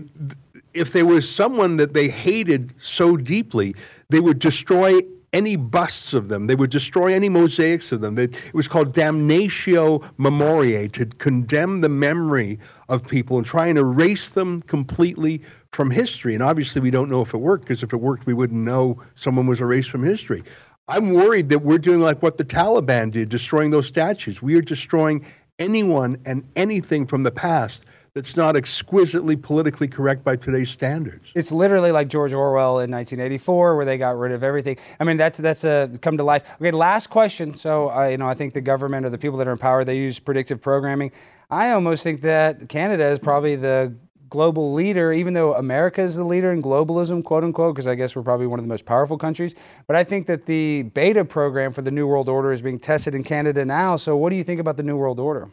if 0.72 0.92
there 0.92 1.06
was 1.06 1.30
someone 1.32 1.76
that 1.76 1.94
they 1.94 2.08
hated 2.08 2.74
so 2.82 3.16
deeply, 3.16 3.76
they 4.08 4.18
would 4.18 4.40
destroy 4.40 4.98
any 5.34 5.56
busts 5.56 6.14
of 6.14 6.28
them. 6.28 6.46
They 6.46 6.54
would 6.54 6.70
destroy 6.70 7.12
any 7.12 7.28
mosaics 7.28 7.92
of 7.92 8.00
them. 8.00 8.18
It 8.18 8.36
was 8.54 8.68
called 8.68 8.94
damnatio 8.94 10.02
memoriae, 10.16 10.88
to 10.90 11.04
condemn 11.04 11.82
the 11.82 11.88
memory 11.90 12.58
of 12.88 13.06
people 13.06 13.36
and 13.36 13.44
try 13.44 13.66
and 13.66 13.76
erase 13.76 14.30
them 14.30 14.62
completely 14.62 15.42
from 15.72 15.90
history. 15.90 16.34
And 16.34 16.42
obviously, 16.42 16.80
we 16.80 16.92
don't 16.92 17.10
know 17.10 17.20
if 17.20 17.34
it 17.34 17.38
worked, 17.38 17.64
because 17.64 17.82
if 17.82 17.92
it 17.92 17.96
worked, 17.96 18.26
we 18.26 18.32
wouldn't 18.32 18.64
know 18.64 19.02
someone 19.16 19.48
was 19.48 19.60
erased 19.60 19.90
from 19.90 20.04
history. 20.04 20.44
I'm 20.86 21.12
worried 21.12 21.48
that 21.48 21.58
we're 21.58 21.78
doing 21.78 22.00
like 22.00 22.22
what 22.22 22.36
the 22.36 22.44
Taliban 22.44 23.10
did, 23.10 23.28
destroying 23.28 23.70
those 23.72 23.88
statues. 23.88 24.40
We 24.40 24.54
are 24.54 24.62
destroying 24.62 25.26
anyone 25.58 26.20
and 26.24 26.44
anything 26.54 27.06
from 27.06 27.24
the 27.24 27.30
past 27.32 27.86
that's 28.14 28.36
not 28.36 28.56
exquisitely 28.56 29.34
politically 29.34 29.88
correct 29.88 30.22
by 30.22 30.36
today's 30.36 30.70
standards. 30.70 31.32
It's 31.34 31.50
literally 31.50 31.90
like 31.90 32.08
George 32.08 32.32
Orwell 32.32 32.78
in 32.78 32.90
1984, 32.90 33.76
where 33.76 33.84
they 33.84 33.98
got 33.98 34.16
rid 34.16 34.30
of 34.30 34.44
everything. 34.44 34.76
I 35.00 35.04
mean, 35.04 35.16
that's 35.16 35.38
that's 35.38 35.64
a 35.64 35.90
come 36.00 36.16
to 36.18 36.22
life. 36.24 36.44
Okay, 36.60 36.70
last 36.70 37.08
question. 37.08 37.56
So, 37.56 37.90
uh, 37.90 38.06
you 38.06 38.16
know, 38.16 38.28
I 38.28 38.34
think 38.34 38.54
the 38.54 38.60
government 38.60 39.04
or 39.04 39.10
the 39.10 39.18
people 39.18 39.38
that 39.38 39.48
are 39.48 39.52
in 39.52 39.58
power 39.58 39.84
they 39.84 39.98
use 39.98 40.20
predictive 40.20 40.60
programming. 40.60 41.10
I 41.50 41.70
almost 41.72 42.04
think 42.04 42.22
that 42.22 42.68
Canada 42.68 43.04
is 43.04 43.18
probably 43.18 43.56
the 43.56 43.94
global 44.30 44.72
leader, 44.72 45.12
even 45.12 45.34
though 45.34 45.54
America 45.54 46.00
is 46.00 46.14
the 46.14 46.24
leader 46.24 46.52
in 46.52 46.62
globalism, 46.62 47.22
quote 47.22 47.44
unquote, 47.44 47.74
because 47.74 47.86
I 47.86 47.96
guess 47.96 48.14
we're 48.14 48.22
probably 48.22 48.46
one 48.46 48.60
of 48.60 48.64
the 48.64 48.68
most 48.68 48.84
powerful 48.84 49.18
countries. 49.18 49.54
But 49.88 49.96
I 49.96 50.04
think 50.04 50.28
that 50.28 50.46
the 50.46 50.82
beta 50.82 51.24
program 51.24 51.72
for 51.72 51.82
the 51.82 51.90
New 51.90 52.06
World 52.06 52.28
Order 52.28 52.52
is 52.52 52.62
being 52.62 52.78
tested 52.78 53.14
in 53.14 53.24
Canada 53.24 53.64
now. 53.64 53.96
So, 53.96 54.16
what 54.16 54.30
do 54.30 54.36
you 54.36 54.44
think 54.44 54.60
about 54.60 54.76
the 54.76 54.84
New 54.84 54.96
World 54.96 55.18
Order? 55.18 55.50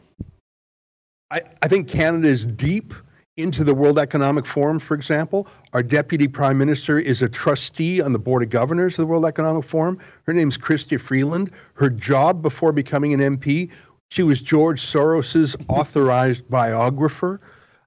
I, 1.32 1.40
I 1.62 1.68
think 1.68 1.88
Canada 1.88 2.28
is 2.28 2.44
deep 2.44 2.92
into 3.38 3.64
the 3.64 3.74
World 3.74 3.98
Economic 3.98 4.44
Forum, 4.44 4.78
for 4.78 4.94
example. 4.94 5.48
Our 5.72 5.82
deputy 5.82 6.28
prime 6.28 6.58
minister 6.58 6.98
is 6.98 7.22
a 7.22 7.28
trustee 7.28 8.02
on 8.02 8.12
the 8.12 8.18
board 8.18 8.42
of 8.42 8.50
governors 8.50 8.92
of 8.92 8.98
the 8.98 9.06
World 9.06 9.24
Economic 9.24 9.64
Forum. 9.64 9.98
Her 10.24 10.34
name's 10.34 10.58
Chrystia 10.58 11.00
Freeland. 11.00 11.50
Her 11.72 11.88
job 11.88 12.42
before 12.42 12.72
becoming 12.72 13.14
an 13.14 13.38
MP, 13.38 13.70
she 14.10 14.22
was 14.22 14.42
George 14.42 14.82
Soros's 14.82 15.56
authorized 15.68 16.50
biographer. 16.50 17.40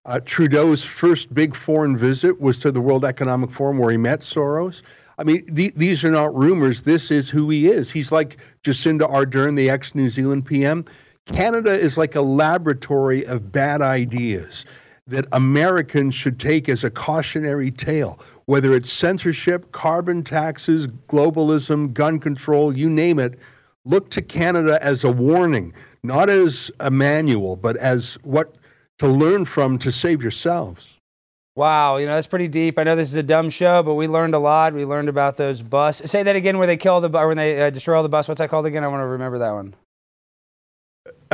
Uh, 0.06 0.20
Trudeau's 0.26 0.84
first 0.84 1.32
big 1.32 1.56
foreign 1.56 1.96
visit 1.96 2.42
was 2.42 2.58
to 2.60 2.72
the 2.72 2.82
World 2.82 3.06
Economic 3.06 3.52
Forum 3.52 3.78
where 3.78 3.92
he 3.92 3.98
met 3.98 4.22
Soros. 4.22 4.82
I 5.20 5.24
mean, 5.24 5.46
the, 5.48 5.72
these 5.76 6.04
are 6.04 6.12
not 6.12 6.36
rumors. 6.36 6.82
This 6.82 7.12
is 7.12 7.30
who 7.30 7.48
he 7.52 7.68
is. 7.68 7.92
He's 7.92 8.12
like 8.12 8.38
Jacinda 8.64 9.08
Ardern, 9.08 9.56
the 9.56 9.70
ex 9.70 9.94
New 9.94 10.10
Zealand 10.10 10.46
PM. 10.46 10.86
Canada 11.26 11.72
is 11.72 11.98
like 11.98 12.16
a 12.16 12.22
laboratory 12.22 13.26
of 13.26 13.52
bad 13.52 13.82
ideas 13.82 14.66
that 15.08 15.26
Americans 15.32 16.16
should 16.16 16.40
take 16.40 16.70
as 16.70 16.84
a 16.84 16.90
cautionary 16.90 17.72
tale, 17.72 18.20
whether 18.46 18.74
it's 18.74 18.92
censorship, 18.92 19.72
carbon 19.72 20.24
taxes, 20.24 20.88
globalism, 21.08 21.94
gun 21.94 22.20
control, 22.20 22.76
you 22.76 22.90
name 22.90 23.20
it. 23.20 23.40
Look 23.86 24.10
to 24.12 24.22
Canada 24.22 24.80
as 24.82 25.04
a 25.04 25.12
warning, 25.12 25.74
not 26.04 26.30
as 26.30 26.72
a 26.80 26.90
manual, 26.90 27.56
but 27.56 27.78
as 27.78 28.16
what 28.24 28.56
to 29.00 29.08
learn 29.08 29.46
from 29.46 29.78
to 29.80 29.92
save 29.92 30.22
yourselves. 30.22 30.92
Wow, 31.56 31.98
you 31.98 32.06
know 32.06 32.16
that's 32.16 32.28
pretty 32.28 32.48
deep. 32.48 32.78
I 32.78 32.84
know 32.84 32.96
this 32.96 33.10
is 33.10 33.16
a 33.16 33.24
dumb 33.24 33.50
show, 33.50 33.82
but 33.82 33.94
we 33.94 34.08
learned 34.08 34.36
a 34.36 34.40
lot. 34.40 34.74
We 34.74 34.86
learned 34.86 35.08
about 35.08 35.38
those 35.38 35.62
bus. 35.62 36.02
Say 36.06 36.24
that 36.24 36.36
again, 36.36 36.58
where 36.58 36.68
they 36.68 36.78
kill 36.78 37.00
the 37.00 37.18
or 37.18 37.28
when 37.28 37.38
they 37.38 37.62
uh, 37.62 37.70
destroy 37.70 37.98
all 37.98 38.04
the 38.04 38.10
bus. 38.10 38.28
What's 38.28 38.40
that 38.40 38.50
called 38.50 38.66
again? 38.66 38.84
I 38.84 38.88
want 38.88 39.02
to 39.02 39.08
remember 39.08 39.40
that 39.40 39.52
one. 39.52 39.76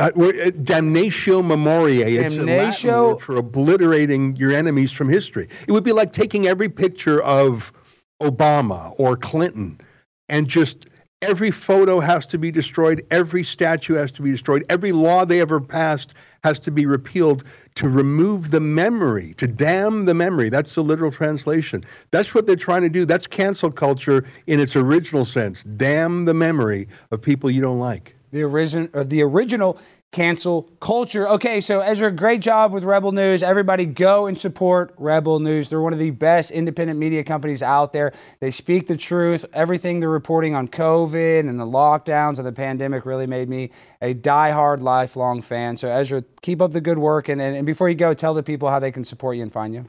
Uh, 0.02 0.06
uh, 0.06 0.50
damnatio 0.50 1.46
memoriae. 1.46 2.16
It's 2.16 2.36
a 2.36 2.42
Latin 2.42 2.90
word 2.90 3.20
for 3.20 3.36
obliterating 3.36 4.34
your 4.34 4.50
enemies 4.50 4.90
from 4.90 5.08
history. 5.08 5.48
It 5.68 5.70
would 5.70 5.84
be 5.84 5.92
like 5.92 6.12
taking 6.12 6.48
every 6.48 6.68
picture 6.68 7.22
of 7.22 7.72
Obama 8.20 8.94
or 8.98 9.16
Clinton 9.16 9.80
and 10.28 10.48
just 10.48 10.86
every 11.20 11.52
photo 11.52 12.00
has 12.00 12.26
to 12.26 12.38
be 12.38 12.50
destroyed, 12.50 13.06
every 13.12 13.44
statue 13.44 13.94
has 13.94 14.10
to 14.12 14.22
be 14.22 14.32
destroyed, 14.32 14.64
every 14.68 14.90
law 14.90 15.24
they 15.24 15.40
ever 15.40 15.60
passed 15.60 16.14
has 16.42 16.58
to 16.58 16.72
be 16.72 16.84
repealed 16.84 17.44
to 17.76 17.88
remove 17.88 18.50
the 18.50 18.58
memory, 18.58 19.34
to 19.34 19.46
damn 19.46 20.06
the 20.06 20.14
memory. 20.14 20.48
That's 20.48 20.74
the 20.74 20.82
literal 20.82 21.12
translation. 21.12 21.84
That's 22.10 22.34
what 22.34 22.48
they're 22.48 22.56
trying 22.56 22.82
to 22.82 22.88
do. 22.88 23.04
That's 23.04 23.28
cancel 23.28 23.70
culture 23.70 24.24
in 24.48 24.58
its 24.58 24.74
original 24.74 25.24
sense. 25.24 25.62
Damn 25.62 26.24
the 26.24 26.34
memory 26.34 26.88
of 27.12 27.22
people 27.22 27.52
you 27.52 27.62
don't 27.62 27.78
like. 27.78 28.16
The 28.32 28.42
origin, 28.42 28.90
or 28.92 29.04
the 29.04 29.22
original 29.22 29.78
cancel 30.12 30.62
culture. 30.78 31.26
Okay, 31.26 31.60
so 31.60 31.80
Ezra, 31.80 32.10
great 32.12 32.42
job 32.42 32.70
with 32.70 32.84
Rebel 32.84 33.12
News. 33.12 33.42
Everybody 33.42 33.86
go 33.86 34.26
and 34.26 34.38
support 34.38 34.94
Rebel 34.98 35.40
News. 35.40 35.70
They're 35.70 35.80
one 35.80 35.94
of 35.94 35.98
the 35.98 36.10
best 36.10 36.50
independent 36.50 36.98
media 36.98 37.24
companies 37.24 37.62
out 37.62 37.94
there. 37.94 38.12
They 38.40 38.50
speak 38.50 38.86
the 38.86 38.96
truth. 38.96 39.46
Everything 39.54 40.00
they're 40.00 40.10
reporting 40.10 40.54
on 40.54 40.68
COVID 40.68 41.48
and 41.48 41.58
the 41.58 41.66
lockdowns 41.66 42.36
and 42.36 42.46
the 42.46 42.52
pandemic 42.52 43.06
really 43.06 43.26
made 43.26 43.48
me 43.48 43.70
a 44.02 44.12
die-hard, 44.12 44.82
lifelong 44.82 45.40
fan. 45.40 45.78
So 45.78 45.88
Ezra, 45.88 46.24
keep 46.42 46.60
up 46.60 46.72
the 46.72 46.82
good 46.82 46.98
work. 46.98 47.30
And, 47.30 47.40
and, 47.40 47.56
and 47.56 47.64
before 47.64 47.88
you 47.88 47.94
go, 47.94 48.12
tell 48.12 48.34
the 48.34 48.42
people 48.42 48.68
how 48.68 48.78
they 48.78 48.92
can 48.92 49.04
support 49.04 49.36
you 49.36 49.42
and 49.42 49.52
find 49.52 49.72
you. 49.74 49.86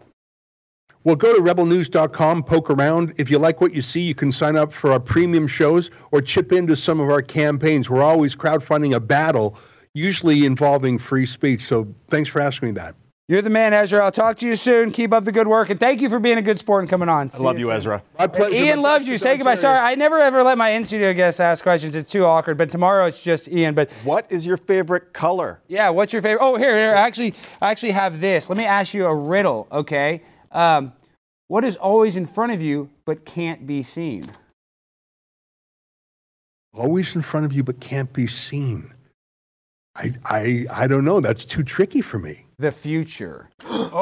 Well, 1.06 1.16
go 1.18 1.36
to 1.36 1.42
rebelnews.com, 1.42 2.44
poke 2.44 2.70
around. 2.70 3.14
If 3.18 3.30
you 3.30 3.38
like 3.38 3.60
what 3.60 3.74
you 3.74 3.82
see, 3.82 4.00
you 4.02 4.16
can 4.16 4.32
sign 4.32 4.56
up 4.56 4.72
for 4.72 4.92
our 4.92 5.00
premium 5.00 5.48
shows 5.48 5.92
or 6.12 6.22
chip 6.22 6.54
into 6.54 6.76
some 6.78 7.00
of 7.02 7.10
our 7.10 7.22
campaigns. 7.22 7.90
We're 7.90 8.02
always 8.04 8.36
crowdfunding 8.36 8.96
a 8.96 9.00
battle, 9.02 9.58
usually 9.94 10.46
involving 10.46 10.98
free 10.98 11.26
speech. 11.26 11.66
So 11.66 11.94
thanks 12.08 12.30
for 12.30 12.40
asking 12.40 12.70
me 12.70 12.74
that. 12.76 12.96
You're 13.30 13.42
the 13.42 13.50
man, 13.50 13.74
Ezra. 13.74 14.04
I'll 14.04 14.12
talk 14.12 14.38
to 14.40 14.46
you 14.46 14.56
soon. 14.58 14.92
Keep 14.92 15.14
up 15.14 15.24
the 15.24 15.32
good 15.32 15.48
work. 15.48 15.70
And 15.70 15.80
thank 15.80 16.02
you 16.02 16.10
for 16.10 16.20
being 16.20 16.38
a 16.38 16.42
good 16.42 16.60
sport 16.60 16.84
and 16.84 16.90
coming 16.90 17.08
on. 17.08 17.32
I 17.34 17.38
love 17.38 17.58
you, 17.58 17.72
Ezra. 17.72 18.04
My 18.20 18.28
pleasure. 18.28 18.54
Ian 18.54 18.82
loves 18.82 19.08
you. 19.08 19.18
Say 19.18 19.38
goodbye. 19.38 19.56
Sorry, 19.56 19.80
I 19.80 19.96
never 19.96 20.20
ever 20.20 20.44
let 20.44 20.58
my 20.58 20.72
in 20.72 20.84
studio 20.84 21.14
guests 21.14 21.40
ask 21.40 21.64
questions. 21.64 21.96
It's 21.96 22.12
too 22.12 22.26
awkward. 22.26 22.58
But 22.58 22.70
tomorrow 22.72 23.06
it's 23.06 23.22
just 23.24 23.48
Ian. 23.48 23.76
But 23.76 23.90
What 24.04 24.30
is 24.30 24.46
your 24.46 24.58
favorite 24.58 25.14
color? 25.14 25.62
yeah, 25.70 25.90
what's 25.90 26.12
your 26.12 26.22
favorite? 26.22 26.44
Oh, 26.44 26.58
here, 26.58 26.78
here. 26.78 26.92
Actually, 26.92 27.34
I 27.62 27.72
actually 27.72 27.92
have 27.92 28.20
this. 28.20 28.50
Let 28.50 28.58
me 28.58 28.66
ask 28.66 28.94
you 28.94 29.06
a 29.06 29.16
riddle, 29.16 29.68
okay? 29.72 30.22
Um, 30.54 30.94
what 31.48 31.64
is 31.66 31.76
always 31.76 32.16
in 32.16 32.26
front 32.26 32.52
of 32.54 32.62
you 32.62 32.90
but 33.06 33.26
can't 33.26 33.68
be 33.68 33.84
seen? 33.84 34.30
Always 36.74 37.16
in 37.16 37.22
front 37.22 37.46
of 37.46 37.54
you, 37.54 37.64
but 37.64 37.80
can't 37.80 38.12
be 38.14 38.26
seen. 38.26 38.92
I, 39.96 40.12
I, 40.26 40.66
I 40.74 40.88
don't 40.88 41.06
know. 41.06 41.20
That's 41.20 41.46
too 41.46 41.62
tricky 41.62 42.02
for 42.02 42.18
me. 42.18 42.46
The 42.58 42.72
future. 42.72 43.50
oh! 43.66 44.00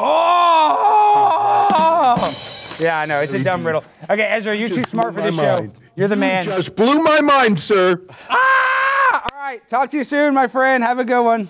Yeah, 2.79 2.99
I 2.99 3.05
know. 3.05 3.19
It's 3.19 3.33
a 3.33 3.43
dumb 3.43 3.65
riddle. 3.65 3.83
Okay, 4.09 4.23
Ezra, 4.23 4.55
you're 4.55 4.69
too 4.69 4.85
smart 4.85 5.13
for 5.13 5.21
this 5.21 5.35
show. 5.35 5.57
mind. 5.57 5.73
You're 5.95 6.07
the 6.07 6.15
You 6.15 6.21
man. 6.21 6.43
Just 6.45 6.75
blew 6.77 7.03
my 7.03 7.19
mind, 7.19 7.59
sir. 7.59 8.01
Ah! 8.29 9.27
All 9.33 9.39
right. 9.39 9.67
Talk 9.67 9.89
to 9.91 9.97
you 9.97 10.05
soon, 10.05 10.33
my 10.33 10.47
friend. 10.47 10.81
Have 10.83 10.99
a 10.99 11.03
good 11.03 11.23
one. 11.23 11.49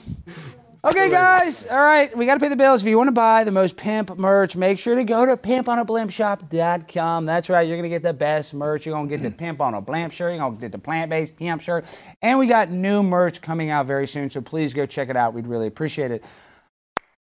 Okay, 0.83 1.11
guys. 1.11 1.67
All 1.67 1.77
right. 1.77 2.15
We 2.17 2.25
got 2.25 2.33
to 2.33 2.39
pay 2.39 2.49
the 2.49 2.55
bills. 2.55 2.81
If 2.81 2.87
you 2.87 2.97
want 2.97 3.09
to 3.09 3.11
buy 3.11 3.43
the 3.43 3.51
most 3.51 3.77
pimp 3.77 4.17
merch, 4.17 4.55
make 4.55 4.79
sure 4.79 4.95
to 4.95 5.03
go 5.03 5.27
to 5.27 5.37
pimponablimpshop.com. 5.37 7.25
That's 7.25 7.49
right. 7.49 7.67
You're 7.67 7.77
going 7.77 7.83
to 7.83 7.95
get 7.95 8.01
the 8.01 8.13
best 8.13 8.55
merch. 8.55 8.87
You're 8.87 8.95
going 8.95 9.07
to 9.07 9.15
get 9.15 9.21
the 9.21 9.29
Pimp 9.37 9.61
on 9.61 9.75
a 9.75 9.81
Blimp 9.81 10.11
shirt. 10.11 10.31
You're 10.31 10.39
going 10.39 10.55
to 10.55 10.61
get 10.61 10.71
the 10.71 10.79
plant 10.79 11.11
based 11.11 11.37
pimp 11.37 11.61
shirt. 11.61 11.85
And 12.23 12.39
we 12.39 12.47
got 12.47 12.71
new 12.71 13.03
merch 13.03 13.41
coming 13.41 13.69
out 13.69 13.85
very 13.85 14.07
soon. 14.07 14.31
So 14.31 14.41
please 14.41 14.73
go 14.73 14.87
check 14.87 15.09
it 15.09 15.15
out. 15.15 15.35
We'd 15.35 15.45
really 15.45 15.67
appreciate 15.67 16.09
it. 16.09 16.23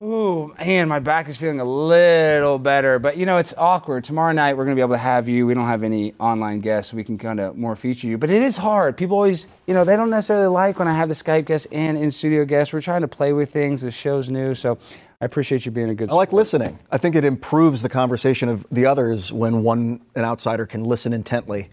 Ooh, 0.03 0.53
man, 0.60 0.89
my 0.89 0.99
back 0.99 1.29
is 1.29 1.38
feeling 1.38 1.62
a 1.62 1.65
little 1.65 2.60
better, 2.60 2.99
but 2.99 3.15
you 3.15 3.25
know, 3.25 3.38
it's 3.38 3.53
awkward. 3.58 4.03
Tomorrow 4.03 4.34
night, 4.34 4.58
we're 4.58 4.65
going 4.65 4.75
to 4.75 4.79
be 4.79 4.84
able 4.84 4.95
to 4.95 4.99
have 4.99 5.29
you. 5.29 5.47
We 5.47 5.53
don't 5.53 5.67
have 5.67 5.84
any 5.84 6.13
online 6.19 6.60
guests. 6.60 6.93
We 6.93 7.05
can 7.05 7.17
kind 7.17 7.39
of 7.39 7.55
more 7.55 7.77
feature 7.77 8.05
you, 8.05 8.17
but 8.17 8.29
it 8.29 8.41
is 8.41 8.58
hard. 8.58 8.97
People 8.97 9.15
always, 9.15 9.47
you 9.65 9.73
know, 9.73 9.86
they 9.86 9.95
don't 9.95 10.10
necessarily 10.10 10.47
like 10.47 10.79
when 10.79 10.89
I 10.89 10.93
have 10.93 11.08
the 11.08 11.15
Skype 11.15 11.45
guests 11.45 11.65
and 11.71 11.97
in 11.97 12.12
studio 12.12 12.43
guests. 12.43 12.73
We're 12.73 12.81
trying 12.81 13.01
to 13.01 13.08
play 13.08 13.31
with 13.31 13.53
things. 13.53 13.84
The 13.84 13.89
show's 13.91 14.29
new, 14.29 14.53
so 14.53 14.77
I 15.21 15.25
appreciate 15.25 15.65
you 15.65 15.71
being 15.71 15.89
a 15.89 15.95
good 15.95 16.10
I 16.10 16.13
like 16.13 16.34
listening. 16.34 16.77
I 16.91 16.97
think 16.97 17.15
it 17.15 17.23
improves 17.23 17.81
the 17.81 17.88
conversation 17.89 18.49
of 18.49 18.67
the 18.69 18.88
others 18.88 19.31
when 19.31 19.63
one, 19.63 20.01
an 20.13 20.25
outsider, 20.25 20.65
can 20.65 20.84
listen 20.84 21.13
intently. 21.13 21.69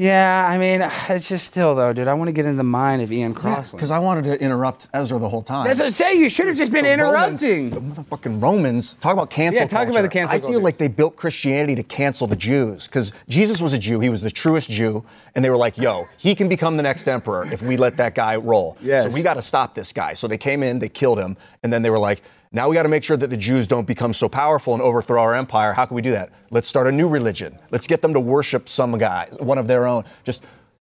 Yeah, 0.00 0.46
I 0.48 0.58
mean, 0.58 0.80
it's 1.08 1.28
just 1.28 1.44
still, 1.44 1.74
though, 1.74 1.92
dude, 1.92 2.06
I 2.06 2.14
want 2.14 2.28
to 2.28 2.32
get 2.32 2.46
in 2.46 2.56
the 2.56 2.62
mind 2.62 3.02
of 3.02 3.10
Ian 3.10 3.34
Crossland. 3.34 3.78
Because 3.78 3.90
I 3.90 3.98
wanted 3.98 4.24
to 4.26 4.40
interrupt 4.40 4.88
Ezra 4.94 5.18
the 5.18 5.28
whole 5.28 5.42
time. 5.42 5.66
That's 5.66 5.80
what 5.80 5.86
I'm 5.86 5.90
saying. 5.90 6.20
You 6.20 6.28
should 6.28 6.46
have 6.46 6.56
just 6.56 6.70
been 6.70 6.84
The 6.84 7.02
Romans- 7.02 7.42
interrupting. 7.42 7.94
the 7.94 8.04
fucking 8.04 8.38
Romans. 8.38 8.92
Talk 8.94 9.14
about 9.14 9.28
cancel 9.28 9.60
Yeah, 9.62 9.66
talk 9.66 9.88
about 9.88 10.02
the 10.02 10.08
cancel 10.08 10.36
I 10.36 10.38
feel 10.38 10.50
culture. 10.50 10.60
like 10.62 10.78
they 10.78 10.86
built 10.86 11.16
Christianity 11.16 11.74
to 11.74 11.82
cancel 11.82 12.28
the 12.28 12.36
Jews 12.36 12.86
because 12.86 13.12
Jesus 13.28 13.60
was 13.60 13.72
a 13.72 13.78
Jew. 13.78 13.98
He 13.98 14.08
was 14.08 14.20
the 14.20 14.30
truest 14.30 14.70
Jew. 14.70 15.04
And 15.34 15.44
they 15.44 15.50
were 15.50 15.56
like, 15.56 15.76
yo, 15.76 16.06
he 16.16 16.36
can 16.36 16.48
become 16.48 16.76
the 16.76 16.82
next 16.84 17.08
emperor 17.08 17.44
if 17.52 17.60
we 17.60 17.76
let 17.76 17.96
that 17.96 18.14
guy 18.14 18.36
roll. 18.36 18.76
Yes. 18.80 19.02
So 19.02 19.10
we 19.10 19.22
got 19.22 19.34
to 19.34 19.42
stop 19.42 19.74
this 19.74 19.92
guy. 19.92 20.14
So 20.14 20.28
they 20.28 20.38
came 20.38 20.62
in, 20.62 20.78
they 20.78 20.88
killed 20.88 21.18
him. 21.18 21.36
And 21.64 21.72
then 21.72 21.82
they 21.82 21.90
were 21.90 21.98
like, 21.98 22.22
now 22.52 22.68
we 22.68 22.74
got 22.74 22.84
to 22.84 22.88
make 22.88 23.04
sure 23.04 23.16
that 23.16 23.28
the 23.30 23.36
Jews 23.36 23.66
don't 23.66 23.86
become 23.86 24.12
so 24.12 24.28
powerful 24.28 24.72
and 24.74 24.82
overthrow 24.82 25.20
our 25.22 25.34
empire. 25.34 25.72
How 25.74 25.84
can 25.86 25.94
we 25.94 26.02
do 26.02 26.12
that? 26.12 26.30
Let's 26.50 26.66
start 26.68 26.86
a 26.86 26.92
new 26.92 27.08
religion. 27.08 27.58
Let's 27.70 27.86
get 27.86 28.00
them 28.02 28.14
to 28.14 28.20
worship 28.20 28.68
some 28.68 28.96
guy, 28.98 29.28
one 29.38 29.58
of 29.58 29.66
their 29.68 29.86
own. 29.86 30.04
Just 30.24 30.44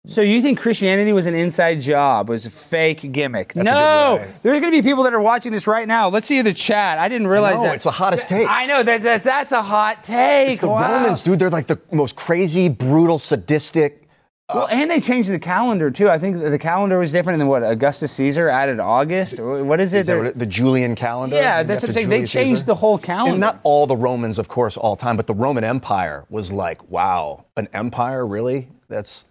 So 0.06 0.20
you 0.20 0.40
think 0.42 0.58
Christianity 0.60 1.12
was 1.12 1.26
an 1.26 1.34
inside 1.34 1.80
job, 1.80 2.28
was 2.28 2.46
a 2.46 2.50
fake 2.50 3.10
gimmick? 3.10 3.56
a 3.56 3.62
no, 3.64 4.24
there's 4.42 4.60
going 4.60 4.72
to 4.72 4.82
be 4.82 4.86
people 4.86 5.02
that 5.04 5.14
are 5.14 5.20
watching 5.20 5.50
this 5.50 5.66
right 5.66 5.88
now. 5.88 6.08
Let's 6.08 6.26
see 6.26 6.40
the 6.42 6.54
chat. 6.54 6.98
I 6.98 7.08
didn't 7.08 7.26
realize 7.26 7.56
No, 7.56 7.62
that. 7.64 7.74
it's 7.76 7.84
the 7.84 7.90
hottest 7.90 8.28
take. 8.28 8.46
I 8.48 8.66
know 8.66 8.82
that's 8.82 9.02
that's 9.02 9.24
that's 9.24 9.52
a 9.52 9.62
hot 9.62 10.04
take. 10.04 10.50
It's 10.52 10.60
the 10.60 10.68
wow. 10.68 10.92
Romans, 10.92 11.22
dude. 11.22 11.38
They're 11.38 11.50
like 11.50 11.66
the 11.66 11.80
most 11.90 12.14
crazy, 12.16 12.68
brutal, 12.68 13.18
sadistic. 13.18 14.05
Well, 14.54 14.68
and 14.70 14.88
they 14.88 15.00
changed 15.00 15.28
the 15.28 15.40
calendar 15.40 15.90
too. 15.90 16.08
I 16.08 16.18
think 16.18 16.40
the 16.40 16.58
calendar 16.58 17.00
was 17.00 17.10
different 17.10 17.40
than 17.40 17.48
what 17.48 17.64
Augustus 17.64 18.12
Caesar 18.12 18.48
added 18.48 18.78
August. 18.78 19.40
What 19.40 19.80
is 19.80 19.92
it? 19.92 20.00
Is 20.00 20.06
that 20.06 20.38
the 20.38 20.46
Julian 20.46 20.94
calendar? 20.94 21.34
Yeah, 21.34 21.64
that's 21.64 21.82
what 21.82 21.90
I'm 21.90 21.94
saying. 21.94 22.08
They 22.10 22.24
changed 22.26 22.60
Caesar? 22.60 22.66
the 22.66 22.76
whole 22.76 22.96
calendar. 22.96 23.32
And 23.32 23.40
not 23.40 23.58
all 23.64 23.88
the 23.88 23.96
Romans, 23.96 24.38
of 24.38 24.46
course, 24.46 24.76
all 24.76 24.94
time, 24.94 25.16
but 25.16 25.26
the 25.26 25.34
Roman 25.34 25.64
Empire 25.64 26.26
was 26.30 26.52
like, 26.52 26.88
wow, 26.88 27.44
an 27.56 27.68
empire, 27.72 28.24
really? 28.24 28.68
That's, 28.88 29.26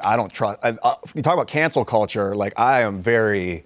I 0.00 0.14
don't 0.14 0.32
trust. 0.32 0.60
I, 0.62 0.76
uh, 0.80 0.94
you 1.16 1.22
talk 1.22 1.34
about 1.34 1.48
cancel 1.48 1.84
culture, 1.84 2.36
like, 2.36 2.52
I 2.56 2.82
am 2.82 3.02
very 3.02 3.64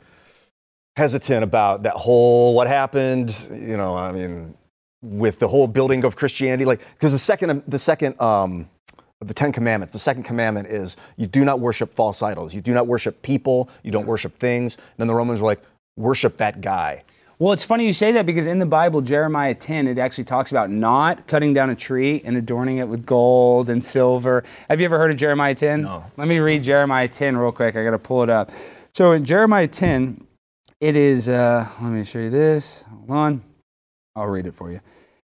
hesitant 0.97 1.45
about 1.45 1.83
that 1.83 1.95
whole 1.95 2.55
what 2.55 2.69
happened, 2.69 3.37
you 3.51 3.77
know, 3.77 3.97
I 3.97 4.13
mean, 4.13 4.55
with 5.03 5.41
the 5.41 5.49
whole 5.49 5.67
building 5.67 6.05
of 6.05 6.17
Christianity, 6.17 6.65
like, 6.65 6.81
because 6.95 7.13
the 7.13 7.19
second, 7.19 7.65
the 7.69 7.79
second, 7.79 8.19
um, 8.19 8.71
the 9.21 9.35
Ten 9.35 9.53
Commandments, 9.53 9.93
the 9.93 9.99
second 9.99 10.23
commandment 10.23 10.69
is 10.69 10.97
you 11.17 11.27
do 11.27 11.45
not 11.45 11.61
worship 11.61 11.95
false 11.95 12.23
idols. 12.23 12.55
You 12.55 12.63
do 12.63 12.73
not 12.73 12.87
worship 12.87 13.21
people. 13.23 13.69
You 13.83 13.91
don't 13.91 14.07
worship 14.07 14.39
things. 14.39 14.77
And 14.77 14.85
then 14.99 15.07
the 15.09 15.15
Romans 15.15 15.41
were 15.41 15.47
like, 15.47 15.63
worship 15.97 16.39
that 16.39 16.61
guy. 16.61 17.05
Well, 17.39 17.53
it's 17.53 17.65
funny 17.65 17.87
you 17.87 17.95
say 17.95 18.13
that 18.13 18.27
because 18.27 18.47
in 18.47 18.59
the 18.59 18.67
Bible, 18.67 19.01
Jeremiah 19.01 19.55
10, 19.55 19.89
it 19.89 19.99
actually 19.99 20.25
talks 20.25 20.51
about 20.51 20.71
not 20.71 21.27
cutting 21.27 21.55
down 21.55 21.71
a 21.71 21.75
tree 21.75 22.21
and 22.25 22.37
adorning 22.37 22.79
it 22.79 22.89
with 22.89 23.07
gold 23.07 23.71
and 23.71 23.83
silver. 23.83 24.45
Have 24.69 24.79
you 24.79 24.85
ever 24.85 24.99
heard 24.99 25.11
of 25.11 25.17
Jeremiah 25.17 25.55
10? 25.55 25.83
No. 25.83 26.05
Let 26.19 26.29
me 26.29 26.39
read 26.39 26.63
Jeremiah 26.63 27.09
10 27.09 27.37
real 27.37 27.53
quick. 27.53 27.77
I 27.77 27.85
got 27.85 27.93
to 27.93 27.99
pull 27.99 28.23
it 28.23 28.31
up. 28.31 28.51
So 28.95 29.13
in 29.13 29.25
Jeremiah 29.25 29.69
10, 29.69 30.27
it 30.81 30.97
is, 30.97 31.31
uh, 31.31 31.67
let 31.81 31.91
me 31.91 32.05
show 32.05 32.19
you 32.19 32.31
this. 32.31 32.85
Hold 32.91 33.11
on. 33.11 33.43
I'll 34.17 34.27
read 34.27 34.47
it 34.47 34.55
for 34.55 34.71
you. 34.71 34.81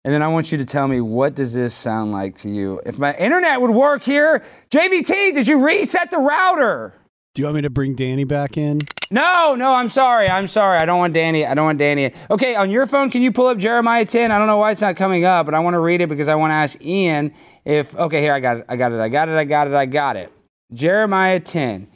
And 0.05 0.13
then 0.13 0.21
I 0.21 0.27
want 0.27 0.51
you 0.51 0.57
to 0.57 0.65
tell 0.65 0.87
me 0.87 0.99
what 0.99 1.33
does 1.33 1.53
this 1.53 1.73
sound 1.73 2.11
like 2.11 2.35
to 2.39 2.49
you? 2.49 2.81
If 2.85 2.99
my 2.99 3.13
internet 3.15 3.61
would 3.61 3.71
work 3.71 4.03
here, 4.03 4.43
JVT, 4.69 5.33
did 5.33 5.47
you 5.47 5.65
reset 5.65 6.11
the 6.11 6.17
router? 6.17 6.93
Do 7.33 7.41
you 7.41 7.45
want 7.45 7.55
me 7.55 7.61
to 7.61 7.69
bring 7.69 7.95
Danny 7.95 8.25
back 8.25 8.57
in? 8.57 8.79
No, 9.09 9.55
no, 9.55 9.71
I'm 9.71 9.89
sorry. 9.89 10.29
I'm 10.29 10.47
sorry. 10.47 10.77
I 10.77 10.85
don't 10.85 10.99
want 10.99 11.13
Danny. 11.13 11.45
I 11.45 11.53
don't 11.53 11.65
want 11.65 11.79
Danny. 11.79 12.13
Okay, 12.29 12.55
on 12.55 12.69
your 12.69 12.85
phone, 12.85 13.09
can 13.09 13.21
you 13.21 13.31
pull 13.31 13.47
up 13.47 13.57
Jeremiah 13.57 14.05
10? 14.05 14.31
I 14.31 14.37
don't 14.37 14.47
know 14.47 14.57
why 14.57 14.71
it's 14.71 14.81
not 14.81 14.95
coming 14.97 15.23
up, 15.23 15.45
but 15.45 15.55
I 15.55 15.59
want 15.59 15.73
to 15.73 15.79
read 15.79 16.01
it 16.01 16.09
because 16.09 16.27
I 16.27 16.35
want 16.35 16.51
to 16.51 16.55
ask 16.55 16.83
Ian 16.83 17.33
if. 17.65 17.95
Okay, 17.95 18.21
here, 18.21 18.33
I 18.33 18.39
got 18.39 18.57
it. 18.57 18.65
I 18.67 18.75
got 18.75 18.91
it. 18.91 18.99
I 18.99 19.09
got 19.09 19.29
it. 19.29 19.35
I 19.35 19.45
got 19.45 19.67
it. 19.67 19.73
I 19.73 19.85
got 19.85 20.15
it. 20.15 20.31
Jeremiah 20.73 21.39
10. 21.39 21.87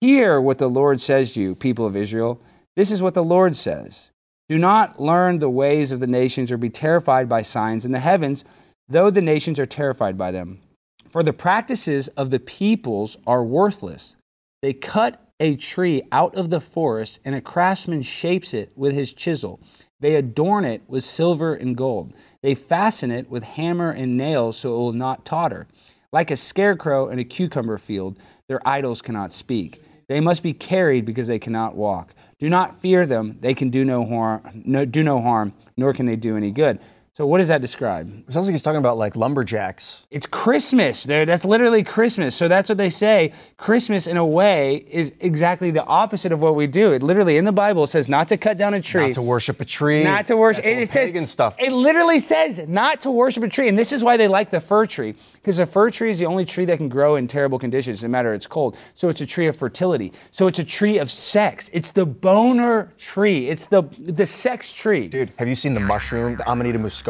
Hear 0.00 0.40
what 0.40 0.58
the 0.58 0.68
Lord 0.68 1.00
says 1.00 1.34
to 1.34 1.40
you, 1.40 1.54
people 1.54 1.86
of 1.86 1.96
Israel. 1.96 2.40
This 2.76 2.90
is 2.90 3.00
what 3.00 3.14
the 3.14 3.24
Lord 3.24 3.56
says 3.56 4.10
Do 4.48 4.56
not 4.56 5.00
learn 5.00 5.38
the 5.38 5.50
ways 5.50 5.92
of 5.92 6.00
the 6.00 6.06
nations 6.06 6.50
or 6.50 6.56
be 6.56 6.70
terrified 6.70 7.28
by 7.28 7.42
signs 7.42 7.84
in 7.84 7.92
the 7.92 8.00
heavens, 8.00 8.44
though 8.88 9.10
the 9.10 9.20
nations 9.20 9.58
are 9.58 9.66
terrified 9.66 10.16
by 10.16 10.30
them. 10.30 10.60
For 11.06 11.22
the 11.22 11.34
practices 11.34 12.08
of 12.08 12.30
the 12.30 12.38
peoples 12.38 13.18
are 13.26 13.44
worthless. 13.44 14.16
They 14.62 14.72
cut 14.72 15.22
a 15.38 15.56
tree 15.56 16.02
out 16.10 16.34
of 16.34 16.50
the 16.50 16.60
forest, 16.60 17.20
and 17.24 17.34
a 17.34 17.40
craftsman 17.40 18.02
shapes 18.02 18.54
it 18.54 18.72
with 18.74 18.94
his 18.94 19.12
chisel. 19.12 19.60
They 20.00 20.16
adorn 20.16 20.64
it 20.64 20.82
with 20.88 21.04
silver 21.04 21.54
and 21.54 21.76
gold. 21.76 22.12
They 22.42 22.54
fasten 22.54 23.10
it 23.10 23.28
with 23.28 23.44
hammer 23.44 23.90
and 23.90 24.16
nails 24.16 24.58
so 24.58 24.74
it 24.74 24.78
will 24.78 24.92
not 24.92 25.24
totter. 25.24 25.66
Like 26.12 26.30
a 26.30 26.36
scarecrow 26.36 27.08
in 27.08 27.18
a 27.18 27.24
cucumber 27.24 27.78
field, 27.78 28.18
their 28.48 28.66
idols 28.66 29.02
cannot 29.02 29.32
speak. 29.32 29.82
They 30.08 30.20
must 30.20 30.42
be 30.42 30.54
carried 30.54 31.04
because 31.04 31.26
they 31.26 31.38
cannot 31.38 31.76
walk. 31.76 32.14
Do 32.38 32.48
not 32.48 32.80
fear 32.80 33.04
them; 33.04 33.38
they 33.40 33.54
can 33.54 33.70
do 33.70 33.84
no 33.84 34.04
harm, 34.06 34.62
no, 34.64 34.84
do 34.84 35.02
no 35.02 35.20
harm, 35.20 35.52
nor 35.76 35.92
can 35.92 36.06
they 36.06 36.16
do 36.16 36.36
any 36.36 36.50
good. 36.50 36.78
So, 37.18 37.26
what 37.26 37.38
does 37.38 37.48
that 37.48 37.60
describe? 37.60 38.06
It 38.28 38.32
sounds 38.32 38.46
like 38.46 38.54
he's 38.54 38.62
talking 38.62 38.78
about 38.78 38.96
like 38.96 39.16
lumberjacks. 39.16 40.06
It's 40.08 40.24
Christmas, 40.24 41.02
dude. 41.02 41.28
That's 41.28 41.44
literally 41.44 41.82
Christmas. 41.82 42.36
So 42.36 42.46
that's 42.46 42.68
what 42.68 42.78
they 42.78 42.90
say. 42.90 43.32
Christmas, 43.56 44.06
in 44.06 44.16
a 44.16 44.24
way, 44.24 44.86
is 44.88 45.12
exactly 45.18 45.72
the 45.72 45.84
opposite 45.84 46.30
of 46.30 46.40
what 46.40 46.54
we 46.54 46.68
do. 46.68 46.92
It 46.92 47.02
literally 47.02 47.36
in 47.36 47.44
the 47.44 47.50
Bible 47.50 47.88
says 47.88 48.08
not 48.08 48.28
to 48.28 48.36
cut 48.36 48.56
down 48.56 48.72
a 48.72 48.80
tree, 48.80 49.06
Not 49.06 49.14
to 49.14 49.22
worship 49.22 49.60
a 49.60 49.64
tree. 49.64 50.04
not 50.04 50.26
to 50.26 50.36
worship. 50.36 50.62
That's 50.62 50.76
It, 50.76 50.82
it 50.82 50.88
says 50.90 51.08
pagan 51.08 51.26
stuff. 51.26 51.56
It 51.58 51.72
literally 51.72 52.20
says 52.20 52.60
not 52.68 53.00
to 53.00 53.10
worship 53.10 53.42
a 53.42 53.48
tree, 53.48 53.68
and 53.68 53.76
this 53.76 53.90
is 53.90 54.04
why 54.04 54.16
they 54.16 54.28
like 54.28 54.50
the 54.50 54.60
fir 54.60 54.86
tree 54.86 55.16
because 55.34 55.56
the 55.56 55.66
fir 55.66 55.90
tree 55.90 56.12
is 56.12 56.20
the 56.20 56.26
only 56.26 56.44
tree 56.44 56.66
that 56.66 56.76
can 56.76 56.88
grow 56.88 57.16
in 57.16 57.26
terrible 57.26 57.58
conditions, 57.58 58.00
no 58.00 58.08
matter 58.08 58.32
it's 58.32 58.46
cold. 58.46 58.76
So 58.94 59.08
it's 59.08 59.22
a 59.22 59.26
tree 59.26 59.48
of 59.48 59.56
fertility. 59.56 60.12
So 60.30 60.46
it's 60.46 60.60
a 60.60 60.64
tree 60.64 60.98
of 60.98 61.10
sex. 61.10 61.68
It's 61.72 61.90
the 61.90 62.06
boner 62.06 62.92
tree. 62.96 63.48
It's 63.48 63.66
the 63.66 63.82
the 63.98 64.24
sex 64.24 64.72
tree. 64.72 65.08
Dude, 65.08 65.32
have 65.36 65.48
you 65.48 65.56
seen 65.56 65.74
the 65.74 65.80
mushroom, 65.80 66.36
the 66.36 66.48
Amanita 66.48 66.78
muscaria 66.78 67.07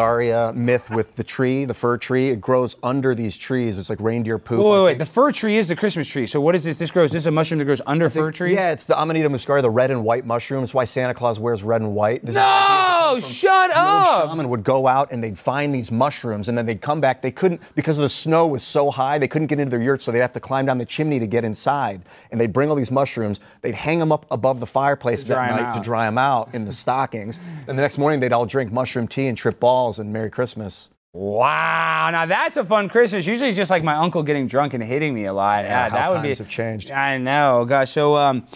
myth 0.55 0.91
with 0.91 1.17
the 1.17 1.25
tree, 1.25 1.65
the 1.65 1.75
fir 1.75 1.99
tree? 1.99 2.31
It 2.31 2.41
grows 2.41 2.77
under 2.83 3.15
these 3.15 3.37
trees. 3.37 3.79
It's 3.79 3.91
like 3.91 4.01
reindeer 4.01 4.39
poop. 4.39 4.59
Wait, 4.61 4.71
wait, 4.71 4.85
wait. 4.85 4.99
The 4.99 5.07
fir 5.07 5.33
tree 5.33 5.57
is 5.57 5.69
the 5.69 5.77
Christmas 5.77 6.09
tree. 6.09 6.27
So 6.27 6.41
what 6.41 6.55
is 6.55 6.65
this? 6.65 6.77
This 6.77 6.91
grows. 6.91 7.11
This 7.13 7.23
is 7.23 7.27
a 7.27 7.31
mushroom 7.31 7.59
that 7.59 7.65
grows 7.65 7.83
under 7.87 8.09
fir 8.09 8.31
trees. 8.33 8.55
Yeah, 8.55 8.73
it's 8.73 8.85
the 8.85 9.01
Amanita 9.01 9.29
muscaria, 9.29 9.63
the 9.63 9.71
red 9.71 9.91
and 9.91 10.05
white 10.05 10.25
mushroom. 10.27 10.65
It's 10.65 10.75
why 10.75 10.85
Santa 10.85 11.15
Claus 11.15 11.39
wears 11.41 11.63
red 11.63 11.81
and 11.81 11.95
white. 11.95 12.23
This 12.25 12.31
is- 12.37 12.43
No, 12.43 13.19
shut 13.21 13.71
An 13.71 13.79
old 13.79 14.05
up. 14.07 14.29
shaman 14.31 14.49
would 14.51 14.65
go 14.65 14.87
out 14.87 15.11
and 15.13 15.23
they'd 15.25 15.39
find 15.39 15.75
these 15.75 15.91
mushrooms 15.91 16.49
and 16.49 16.57
then 16.59 16.67
they'd 16.67 16.81
come 16.81 17.01
back. 17.01 17.23
They 17.23 17.31
couldn't, 17.31 17.61
because 17.75 17.97
the 17.97 18.09
snow 18.09 18.47
was 18.47 18.63
so 18.63 18.91
high, 18.91 19.19
they 19.19 19.29
couldn't 19.29 19.47
get 19.49 19.59
into 19.59 19.71
their 19.71 19.83
yurts, 19.83 20.05
so 20.05 20.13
they'd 20.13 20.19
have 20.21 20.33
to 20.35 20.41
climb 20.41 20.67
down 20.67 20.79
the 20.79 20.85
chimney 20.85 21.19
to 21.19 21.27
get 21.27 21.45
inside. 21.45 22.03
And 22.31 22.41
they'd 22.41 22.53
bring 22.53 22.69
all 22.69 22.77
these 22.77 22.91
mushrooms, 22.91 23.41
they'd 23.63 23.75
hang 23.75 23.99
them 23.99 24.13
up 24.13 24.27
above 24.31 24.61
the 24.61 24.67
fireplace 24.67 25.25
that 25.25 25.51
night 25.51 25.73
to 25.75 25.81
dry 25.81 26.05
them 26.05 26.19
out 26.19 26.51
in 26.53 26.65
the 26.67 26.73
stockings. 26.73 27.39
And 27.67 27.79
the 27.79 27.83
next 27.83 27.97
morning 27.99 28.21
they'd 28.21 28.33
all 28.33 28.45
drink 28.47 28.71
mushroom 28.73 29.09
tea 29.09 29.27
and 29.27 29.39
trip 29.39 29.59
balls 29.59 29.88
and 29.97 30.13
Merry 30.13 30.31
Christmas. 30.31 30.91
Wow, 31.15 32.11
now 32.13 32.27
that's 32.27 32.59
a 32.59 32.65
fun 32.65 32.91
Christmas. 32.91 33.27
Usually 33.27 33.49
it's 33.49 33.57
just 33.57 33.71
like 33.71 33.83
my 33.83 33.95
uncle 33.95 34.23
getting 34.23 34.47
drunk 34.47 34.75
and 34.75 34.85
hitting 34.85 35.15
me 35.15 35.25
a 35.25 35.33
lot. 35.33 35.65
Yeah, 35.65 35.89
that 35.89 36.11
would 36.11 36.21
be. 36.21 36.29
times 36.29 36.39
have 36.39 36.51
changed. 36.51 36.91
I 36.91 37.17
know, 37.17 37.65
gosh. 37.65 37.91
So 37.93 38.15
um, 38.15 38.47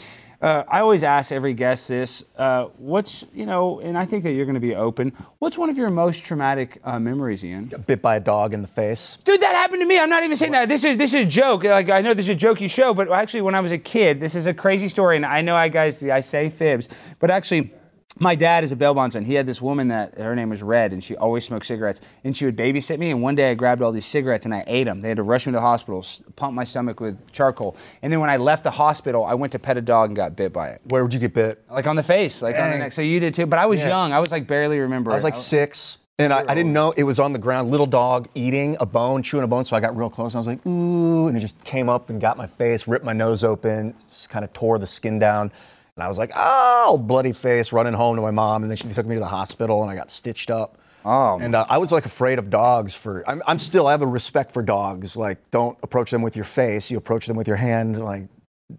uh, 0.43 0.65
I 0.69 0.81
always 0.81 1.03
ask 1.03 1.33
every 1.33 1.55
guest 1.55 1.89
this: 1.89 2.25
uh, 2.37 2.65
What's 2.77 3.25
you 3.33 3.47
know, 3.47 3.81
and 3.81 3.97
I 3.97 4.05
think 4.05 4.25
that 4.25 4.33
you're 4.33 4.45
going 4.45 4.55
to 4.55 4.61
be 4.61 4.75
open. 4.75 5.13
What's 5.39 5.57
one 5.57 5.71
of 5.71 5.79
your 5.79 5.89
most 5.89 6.25
traumatic 6.25 6.81
uh, 6.85 6.99
memories, 6.99 7.45
Ian? 7.45 7.73
Bit 7.87 8.03
by 8.03 8.17
a 8.17 8.21
dog 8.21 8.53
in 8.53 8.61
the 8.61 8.69
face. 8.69 9.19
Dude, 9.25 9.41
that 9.41 9.55
happened 9.55 9.81
to 9.83 9.87
me. 9.87 9.99
I'm 9.99 10.11
not 10.11 10.25
even 10.25 10.37
saying 10.37 10.53
that. 10.53 10.69
This 10.69 10.85
is 10.85 10.97
this 10.97 11.15
is 11.15 11.27
a 11.27 11.29
joke. 11.29 11.65
Like 11.65 11.91
I 11.91 12.01
know 12.01 12.13
this 12.13 12.29
is 12.29 12.37
a 12.37 12.39
jokey 12.39 12.69
show, 12.69 12.93
but 12.93 13.11
actually, 13.11 13.43
when 13.43 13.55
I 13.55 13.61
was 13.61 13.73
a 13.73 13.79
kid, 13.79 14.21
this 14.21 14.35
is 14.35 14.47
a 14.47 14.53
crazy 14.53 14.89
story. 14.89 15.17
And 15.17 15.25
I 15.25 15.43
know 15.43 15.57
I 15.57 15.69
guys, 15.69 16.03
I 16.03 16.21
say 16.21 16.51
fibs, 16.51 16.89
but 17.19 17.31
actually. 17.31 17.73
My 18.19 18.35
dad 18.35 18.63
is 18.63 18.73
a 18.73 18.77
bail 18.77 18.93
bondsman. 18.93 19.25
He 19.25 19.35
had 19.35 19.47
this 19.47 19.61
woman 19.63 19.89
that 19.89 20.19
her 20.19 20.37
name 20.37 20.51
was 20.51 20.63
Red, 20.63 20.93
and 20.93 21.03
she 21.03 21.17
always 21.17 21.45
smoked 21.47 21.65
cigarettes. 21.65 22.01
And 22.25 22.37
she 22.37 22.45
would 22.45 22.57
babysit 22.57 22.99
me. 22.99 23.11
And 23.11 23.23
one 23.23 23.35
day 23.35 23.51
I 23.51 23.55
grabbed 23.55 23.81
all 23.81 23.91
these 23.91 24.05
cigarettes 24.05 24.45
and 24.45 24.55
I 24.55 24.65
ate 24.67 24.85
them. 24.85 25.01
They 25.01 25.09
had 25.09 25.17
to 25.17 25.23
rush 25.23 25.47
me 25.47 25.53
to 25.53 25.57
the 25.57 25.63
hospital, 25.63 26.05
pump 26.37 26.55
my 26.55 26.65
stomach 26.65 27.01
with 27.01 27.33
charcoal. 27.33 27.75
And 28.03 28.13
then 28.13 28.21
when 28.21 28.29
I 28.29 28.37
left 28.37 28.65
the 28.65 28.71
hospital, 28.71 29.25
I 29.25 29.33
went 29.35 29.53
to 29.53 29.59
pet 29.59 29.79
a 29.79 29.81
dog 29.81 30.11
and 30.11 30.17
got 30.17 30.37
bit 30.37 30.53
by 30.53 30.69
it, 30.69 30.83
Where 30.85 31.03
would 31.03 31.15
you 31.15 31.21
get 31.21 31.33
bit? 31.33 31.65
like 31.71 31.87
on 31.87 31.97
the 31.97 32.03
face, 32.03 32.43
like 32.43 32.57
on 32.59 32.71
the 32.71 32.79
neck. 32.79 32.93
So 32.93 33.01
you 33.03 33.19
did 33.19 33.35
too. 33.35 33.47
But 33.47 33.59
I 33.59 33.67
was 33.67 33.81
Yeah. 33.81 33.89
young. 33.89 34.13
I 34.13 34.19
was 34.21 34.31
like 34.31 34.47
barely 34.47 34.79
remember. 34.79 35.11
I 35.11 35.15
was 35.15 35.25
like 35.25 35.37
six. 35.37 35.99
And 36.19 36.33
I, 36.35 36.45
I 36.47 36.55
didn't 36.55 36.75
know 36.75 36.93
it 36.93 37.05
was 37.05 37.19
on 37.19 37.33
the 37.33 37.39
ground, 37.39 37.71
little 37.71 37.87
dog 37.87 38.29
eating 38.35 38.77
a 38.79 38.87
bone, 38.87 39.23
chewing 39.23 39.43
a 39.43 39.49
bone. 39.49 39.65
So 39.65 39.75
I 39.75 39.81
got 39.81 39.97
real 39.97 40.11
close 40.11 40.35
and 40.35 40.37
I 40.37 40.41
was 40.41 40.47
like, 40.47 40.65
ooh. 40.67 41.27
And 41.29 41.37
it 41.37 41.41
just 41.41 41.65
came 41.65 41.89
up 41.89 42.11
and 42.11 42.21
got 42.21 42.37
my 42.37 42.47
face, 42.47 42.87
ripped 42.87 43.05
my 43.07 43.15
nose 43.15 43.43
open, 43.43 43.95
just 44.11 44.29
kind 44.29 44.45
of 44.45 44.53
tore 44.53 44.79
the 44.79 44.87
skin 44.87 45.19
down. 45.19 45.51
And 45.97 46.05
I 46.05 46.09
was 46.09 46.17
like, 46.17 46.33
oh, 46.35 46.97
bloody 46.97 47.33
face, 47.33 47.71
running 47.73 47.93
home 47.93 48.17
to 48.17 48.23
my 48.23 48.31
mom. 48.31 48.63
And 48.63 48.71
then 48.71 48.77
she 48.77 48.89
took 48.89 49.07
me 49.07 49.15
to 49.17 49.21
the 49.21 49.27
hospital 49.27 49.83
and 49.83 49.91
I 49.91 49.95
got 49.95 50.11
stitched 50.11 50.51
up. 50.51 50.79
Oh, 51.05 51.39
And 51.41 51.55
uh, 51.55 51.67
I 51.69 51.79
was 51.79 51.93
like 51.93 52.07
afraid 52.07 52.39
of 52.39 52.49
dogs 52.49 52.95
for, 52.95 53.29
I'm, 53.29 53.43
I'm 53.47 53.59
still, 53.59 53.87
I 53.89 53.91
have 53.91 54.03
a 54.03 54.07
respect 54.07 54.53
for 54.53 54.63
dogs. 54.63 55.17
Like, 55.17 55.51
don't 55.51 55.77
approach 55.83 56.11
them 56.13 56.23
with 56.23 56.37
your 56.37 56.45
face, 56.45 56.91
you 56.91 56.97
approach 56.97 57.27
them 57.27 57.37
with 57.37 57.49
your 57.49 57.57
hand, 57.57 58.03
like, 58.03 58.29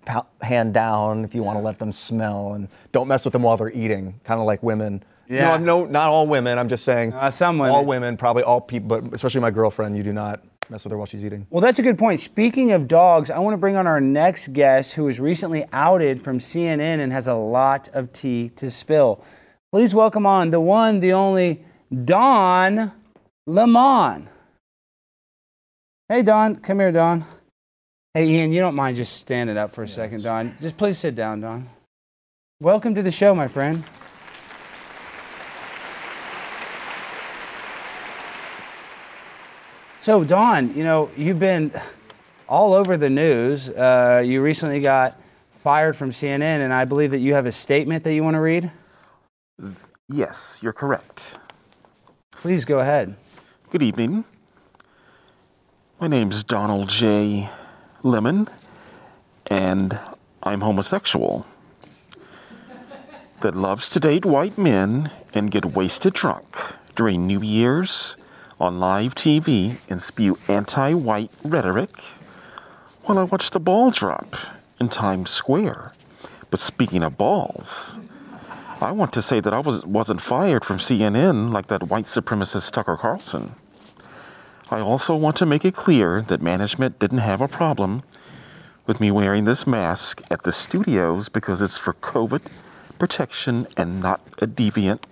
pow- 0.05 0.25
hand 0.41 0.73
down 0.73 1.25
if 1.25 1.35
you 1.35 1.43
want 1.43 1.59
to 1.59 1.63
let 1.63 1.79
them 1.79 1.91
smell. 1.91 2.53
And 2.53 2.69
don't 2.93 3.07
mess 3.09 3.25
with 3.25 3.33
them 3.33 3.43
while 3.43 3.57
they're 3.57 3.69
eating, 3.69 4.19
kind 4.23 4.39
of 4.39 4.47
like 4.47 4.63
women. 4.63 5.03
Yeah. 5.27 5.57
No, 5.57 5.81
no, 5.81 5.85
not 5.85 6.07
all 6.09 6.25
women. 6.25 6.57
I'm 6.57 6.69
just 6.69 6.83
saying. 6.85 7.13
Uh, 7.13 7.29
some 7.29 7.57
women. 7.59 7.75
All 7.75 7.85
women, 7.85 8.17
probably 8.17 8.43
all 8.43 8.61
people, 8.61 8.87
but 8.87 9.13
especially 9.13 9.41
my 9.41 9.51
girlfriend. 9.51 9.97
You 9.97 10.03
do 10.03 10.13
not 10.13 10.43
mess 10.69 10.83
with 10.83 10.91
her 10.91 10.97
while 10.97 11.05
she's 11.05 11.23
eating. 11.23 11.47
Well, 11.49 11.61
that's 11.61 11.79
a 11.79 11.83
good 11.83 11.97
point. 11.97 12.19
Speaking 12.19 12.71
of 12.71 12.87
dogs, 12.87 13.29
I 13.29 13.39
want 13.39 13.53
to 13.53 13.57
bring 13.57 13.75
on 13.75 13.87
our 13.87 14.01
next 14.01 14.53
guest 14.53 14.93
who 14.93 15.05
was 15.05 15.19
recently 15.19 15.65
outed 15.71 16.21
from 16.21 16.39
CNN 16.39 16.99
and 16.99 17.11
has 17.11 17.27
a 17.27 17.33
lot 17.33 17.89
of 17.93 18.13
tea 18.13 18.49
to 18.57 18.69
spill. 18.69 19.23
Please 19.71 19.95
welcome 19.95 20.25
on 20.25 20.51
the 20.51 20.59
one, 20.59 20.99
the 20.99 21.13
only 21.13 21.63
Don 22.05 22.91
Lemon. 23.47 24.29
Hey, 26.09 26.21
Don. 26.21 26.57
Come 26.57 26.79
here, 26.79 26.91
Don. 26.91 27.25
Hey, 28.13 28.27
Ian, 28.27 28.53
you 28.53 28.59
don't 28.59 28.75
mind 28.75 28.97
just 28.97 29.17
standing 29.17 29.57
up 29.57 29.71
for 29.71 29.83
a 29.83 29.87
second, 29.87 30.23
Don. 30.23 30.55
Just 30.61 30.77
please 30.77 30.97
sit 30.97 31.15
down, 31.15 31.41
Don. 31.41 31.67
Welcome 32.59 32.93
to 32.95 33.01
the 33.01 33.11
show, 33.11 33.33
my 33.33 33.47
friend. 33.47 33.83
So, 40.03 40.25
Don, 40.25 40.75
you 40.75 40.83
know, 40.83 41.09
you've 41.15 41.39
been 41.39 41.71
all 42.49 42.73
over 42.73 42.97
the 42.97 43.09
news. 43.09 43.69
Uh, 43.69 44.21
you 44.25 44.41
recently 44.41 44.81
got 44.81 45.17
fired 45.51 45.95
from 45.95 46.11
CNN, 46.11 46.59
and 46.59 46.73
I 46.73 46.83
believe 46.83 47.11
that 47.11 47.19
you 47.19 47.35
have 47.35 47.45
a 47.45 47.53
statement 47.53 48.03
that 48.03 48.13
you 48.13 48.21
want 48.21 48.33
to 48.33 48.41
read. 48.41 48.69
Yes, 50.09 50.59
you're 50.61 50.73
correct. 50.73 51.37
Please 52.31 52.65
go 52.65 52.81
ahead. 52.81 53.15
Good 53.69 53.81
evening. 53.81 54.25
My 56.01 56.09
name's 56.09 56.43
Donald 56.43 56.89
J. 56.89 57.49
Lemon, 58.03 58.49
and 59.47 60.01
I'm 60.43 60.59
homosexual 60.59 61.45
that 63.39 63.55
loves 63.55 63.87
to 63.87 64.01
date 64.01 64.25
white 64.25 64.57
men 64.57 65.11
and 65.33 65.49
get 65.49 65.63
wasted 65.63 66.11
drunk 66.11 66.57
during 66.93 67.25
New 67.25 67.41
Year's 67.41 68.17
on 68.63 68.79
live 68.79 69.13
TV 69.13 69.75
and 69.89 70.01
spew 70.01 70.39
anti 70.47 70.93
white 70.93 71.29
rhetoric 71.43 71.99
while 73.03 73.19
I 73.19 73.23
watch 73.23 73.51
the 73.51 73.59
ball 73.59 73.91
drop 73.91 74.37
in 74.79 74.87
Times 74.87 75.31
Square. 75.31 75.91
But 76.49 76.61
speaking 76.61 77.03
of 77.03 77.17
balls, 77.17 77.97
I 78.79 78.91
want 78.91 79.11
to 79.13 79.21
say 79.21 79.41
that 79.41 79.53
I 79.53 79.59
was, 79.59 79.83
wasn't 79.83 80.21
fired 80.21 80.63
from 80.63 80.77
CNN 80.77 81.51
like 81.51 81.67
that 81.67 81.89
white 81.89 82.05
supremacist 82.05 82.71
Tucker 82.71 82.95
Carlson. 82.95 83.55
I 84.71 84.79
also 84.79 85.13
want 85.13 85.35
to 85.37 85.45
make 85.45 85.65
it 85.65 85.75
clear 85.75 86.21
that 86.21 86.41
management 86.41 86.99
didn't 86.99 87.17
have 87.17 87.41
a 87.41 87.49
problem 87.49 88.03
with 88.87 89.01
me 89.01 89.11
wearing 89.11 89.43
this 89.43 89.67
mask 89.67 90.21
at 90.31 90.43
the 90.43 90.53
studios 90.53 91.27
because 91.27 91.61
it's 91.61 91.77
for 91.77 91.95
COVID 91.95 92.43
protection 92.97 93.67
and 93.75 93.99
not 93.99 94.21
a 94.37 94.47
deviant 94.47 95.03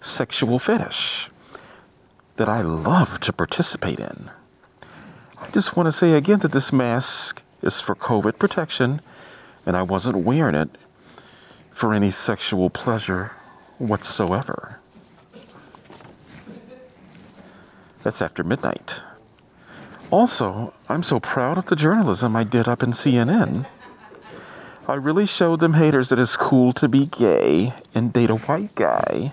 sexual 0.00 0.58
fetish 0.58 1.28
that 2.36 2.48
I 2.48 2.62
love 2.62 3.20
to 3.20 3.32
participate 3.32 3.98
in. 3.98 4.30
I 5.40 5.50
just 5.50 5.76
want 5.76 5.86
to 5.86 5.92
say 5.92 6.12
again 6.12 6.40
that 6.40 6.52
this 6.52 6.72
mask 6.72 7.42
is 7.62 7.80
for 7.80 7.94
COVID 7.94 8.38
protection 8.38 9.00
and 9.64 9.76
I 9.76 9.82
wasn't 9.82 10.18
wearing 10.18 10.54
it 10.54 10.70
for 11.70 11.92
any 11.92 12.10
sexual 12.10 12.70
pleasure 12.70 13.32
whatsoever. 13.78 14.80
That's 18.02 18.22
after 18.22 18.44
midnight. 18.44 19.02
Also, 20.10 20.72
I'm 20.88 21.02
so 21.02 21.18
proud 21.18 21.58
of 21.58 21.66
the 21.66 21.74
journalism 21.74 22.36
I 22.36 22.44
did 22.44 22.68
up 22.68 22.82
in 22.82 22.92
CNN. 22.92 23.66
I 24.86 24.94
really 24.94 25.26
showed 25.26 25.58
them 25.58 25.74
haters 25.74 26.10
that 26.10 26.18
it's 26.20 26.36
cool 26.36 26.72
to 26.74 26.88
be 26.88 27.06
gay 27.06 27.74
and 27.92 28.12
date 28.12 28.30
a 28.30 28.36
white 28.36 28.76
guy, 28.76 29.32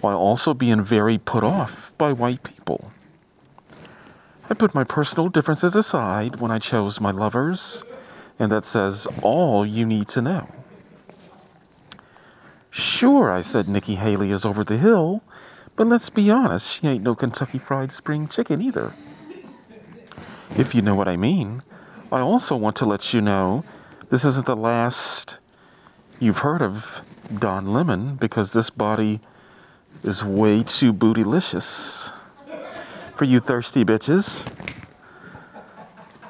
while 0.00 0.16
also 0.16 0.54
being 0.54 0.82
very 0.82 1.18
put 1.18 1.44
off 1.44 1.92
by 1.98 2.12
white 2.12 2.42
people. 2.42 2.92
I 4.48 4.54
put 4.54 4.74
my 4.74 4.84
personal 4.84 5.28
differences 5.28 5.74
aside 5.74 6.40
when 6.40 6.50
I 6.50 6.58
chose 6.58 7.00
my 7.00 7.10
lovers, 7.10 7.82
and 8.38 8.52
that 8.52 8.64
says 8.64 9.08
all 9.22 9.66
you 9.66 9.84
need 9.84 10.08
to 10.08 10.22
know. 10.22 10.48
Sure, 12.70 13.32
I 13.32 13.40
said 13.40 13.68
Nikki 13.68 13.94
Haley 13.94 14.30
is 14.30 14.44
over 14.44 14.62
the 14.62 14.76
hill, 14.76 15.22
but 15.76 15.86
let's 15.86 16.10
be 16.10 16.30
honest, 16.30 16.70
she 16.70 16.86
ain't 16.86 17.02
no 17.02 17.14
Kentucky 17.14 17.58
Fried 17.58 17.90
Spring 17.90 18.28
Chicken 18.28 18.60
either. 18.60 18.92
If 20.56 20.74
you 20.74 20.82
know 20.82 20.94
what 20.94 21.08
I 21.08 21.16
mean. 21.16 21.62
I 22.12 22.20
also 22.20 22.54
want 22.54 22.76
to 22.76 22.84
let 22.84 23.12
you 23.12 23.20
know 23.20 23.64
this 24.10 24.24
isn't 24.24 24.46
the 24.46 24.54
last 24.54 25.38
you've 26.20 26.38
heard 26.38 26.62
of 26.62 27.00
Don 27.36 27.72
Lemon 27.72 28.14
because 28.14 28.52
this 28.52 28.70
body 28.70 29.20
is 30.06 30.22
way 30.22 30.62
too 30.62 30.92
bootylicious 30.92 32.12
for 33.16 33.24
you 33.24 33.40
thirsty 33.40 33.84
bitches. 33.84 34.46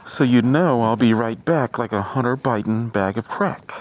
So 0.05 0.25
you 0.25 0.41
know 0.41 0.83
I'll 0.83 0.97
be 0.97 1.13
right 1.13 1.45
back 1.45 1.79
like 1.79 1.93
a 1.93 2.03
Hunter 2.03 2.37
Biden 2.37 2.93
bag 2.93 3.19
of 3.19 3.29
crack. 3.29 3.73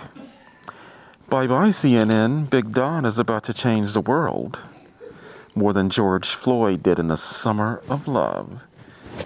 Bye 1.30 1.48
bye, 1.48 1.70
CNN. 1.70 2.50
Big 2.50 2.74
Don 2.74 3.06
is 3.06 3.20
about 3.20 3.44
to 3.46 3.54
change 3.54 3.94
the 3.94 4.02
world 4.02 4.60
more 5.56 5.72
than 5.72 5.90
George 5.90 6.30
Floyd 6.30 6.84
did 6.84 7.00
in 7.00 7.08
the 7.08 7.18
summer 7.18 7.82
of 7.90 8.08
love. 8.08 8.62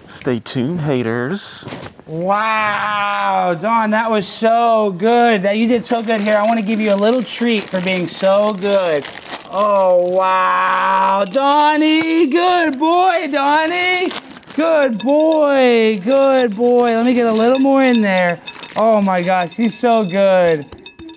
Stay 0.06 0.38
tuned, 0.38 0.82
haters. 0.82 1.64
Wow, 2.06 3.56
Don, 3.60 3.90
that 3.90 4.10
was 4.10 4.26
so 4.26 4.94
good. 4.96 5.42
That 5.42 5.56
you 5.56 5.66
did 5.66 5.84
so 5.84 6.02
good 6.02 6.20
here. 6.20 6.36
I 6.36 6.46
want 6.46 6.60
to 6.60 6.66
give 6.66 6.80
you 6.80 6.92
a 6.92 6.96
little 6.96 7.22
treat 7.22 7.62
for 7.62 7.80
being 7.80 8.06
so 8.06 8.52
good. 8.54 9.04
Oh 9.52 10.14
wow, 10.14 11.24
Donnie, 11.24 12.30
good 12.30 12.78
boy, 12.78 13.26
Donnie. 13.32 14.08
Good 14.54 15.00
boy, 15.00 15.98
good 16.04 16.54
boy. 16.54 16.84
Let 16.84 17.04
me 17.04 17.14
get 17.14 17.26
a 17.26 17.32
little 17.32 17.58
more 17.58 17.82
in 17.82 18.00
there. 18.00 18.40
Oh 18.76 19.02
my 19.02 19.22
gosh, 19.22 19.56
he's 19.56 19.76
so 19.76 20.04
good. 20.04 20.66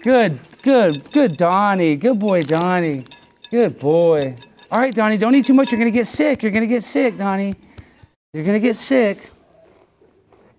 Good, 0.01 0.39
good, 0.63 1.11
good, 1.11 1.37
Donnie. 1.37 1.95
Good 1.95 2.17
boy, 2.19 2.41
Donnie. 2.41 3.05
Good 3.51 3.77
boy. 3.77 4.35
All 4.71 4.79
right, 4.79 4.95
Donnie, 4.95 5.17
don't 5.17 5.35
eat 5.35 5.45
too 5.45 5.53
much. 5.53 5.71
You're 5.71 5.77
gonna 5.77 5.91
get 5.91 6.07
sick. 6.07 6.41
You're 6.41 6.51
gonna 6.51 6.65
get 6.65 6.81
sick, 6.81 7.15
Donnie. 7.17 7.53
You're 8.33 8.45
gonna 8.45 8.59
get 8.59 8.75
sick. 8.75 9.29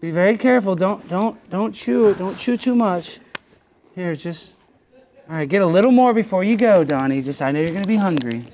Be 0.01 0.13
very 0.13 0.39
careful. 0.39 0.77
Don't 0.77 1.09
don't 1.09 1.51
don't 1.51 1.73
chew. 1.73 2.15
Don't 2.15 2.39
chew 2.39 2.57
too 2.57 2.77
much. 2.77 3.19
Here, 3.97 4.15
just 4.15 4.55
all 5.29 5.37
right. 5.37 5.49
Get 5.49 5.63
a 5.63 5.67
little 5.67 5.93
more 5.93 6.13
before 6.13 6.45
you 6.45 6.57
go, 6.57 6.85
Donnie. 6.85 7.23
Just 7.23 7.41
I 7.41 7.53
know 7.53 7.61
you're 7.61 7.73
gonna 7.73 7.87
be 7.87 7.97
hungry. 7.97 8.45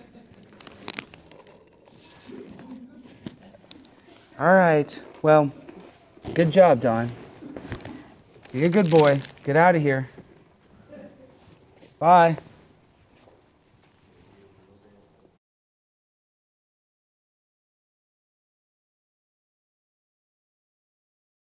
All 4.38 4.54
right. 4.54 5.02
Well, 5.20 5.52
good 6.33 6.50
job, 6.50 6.80
Don. 6.80 7.11
You're 8.52 8.66
a 8.66 8.70
good 8.70 8.90
boy. 8.90 9.20
Get 9.44 9.56
out 9.56 9.76
of 9.76 9.83
here. 9.83 10.09
Bye. 11.98 12.38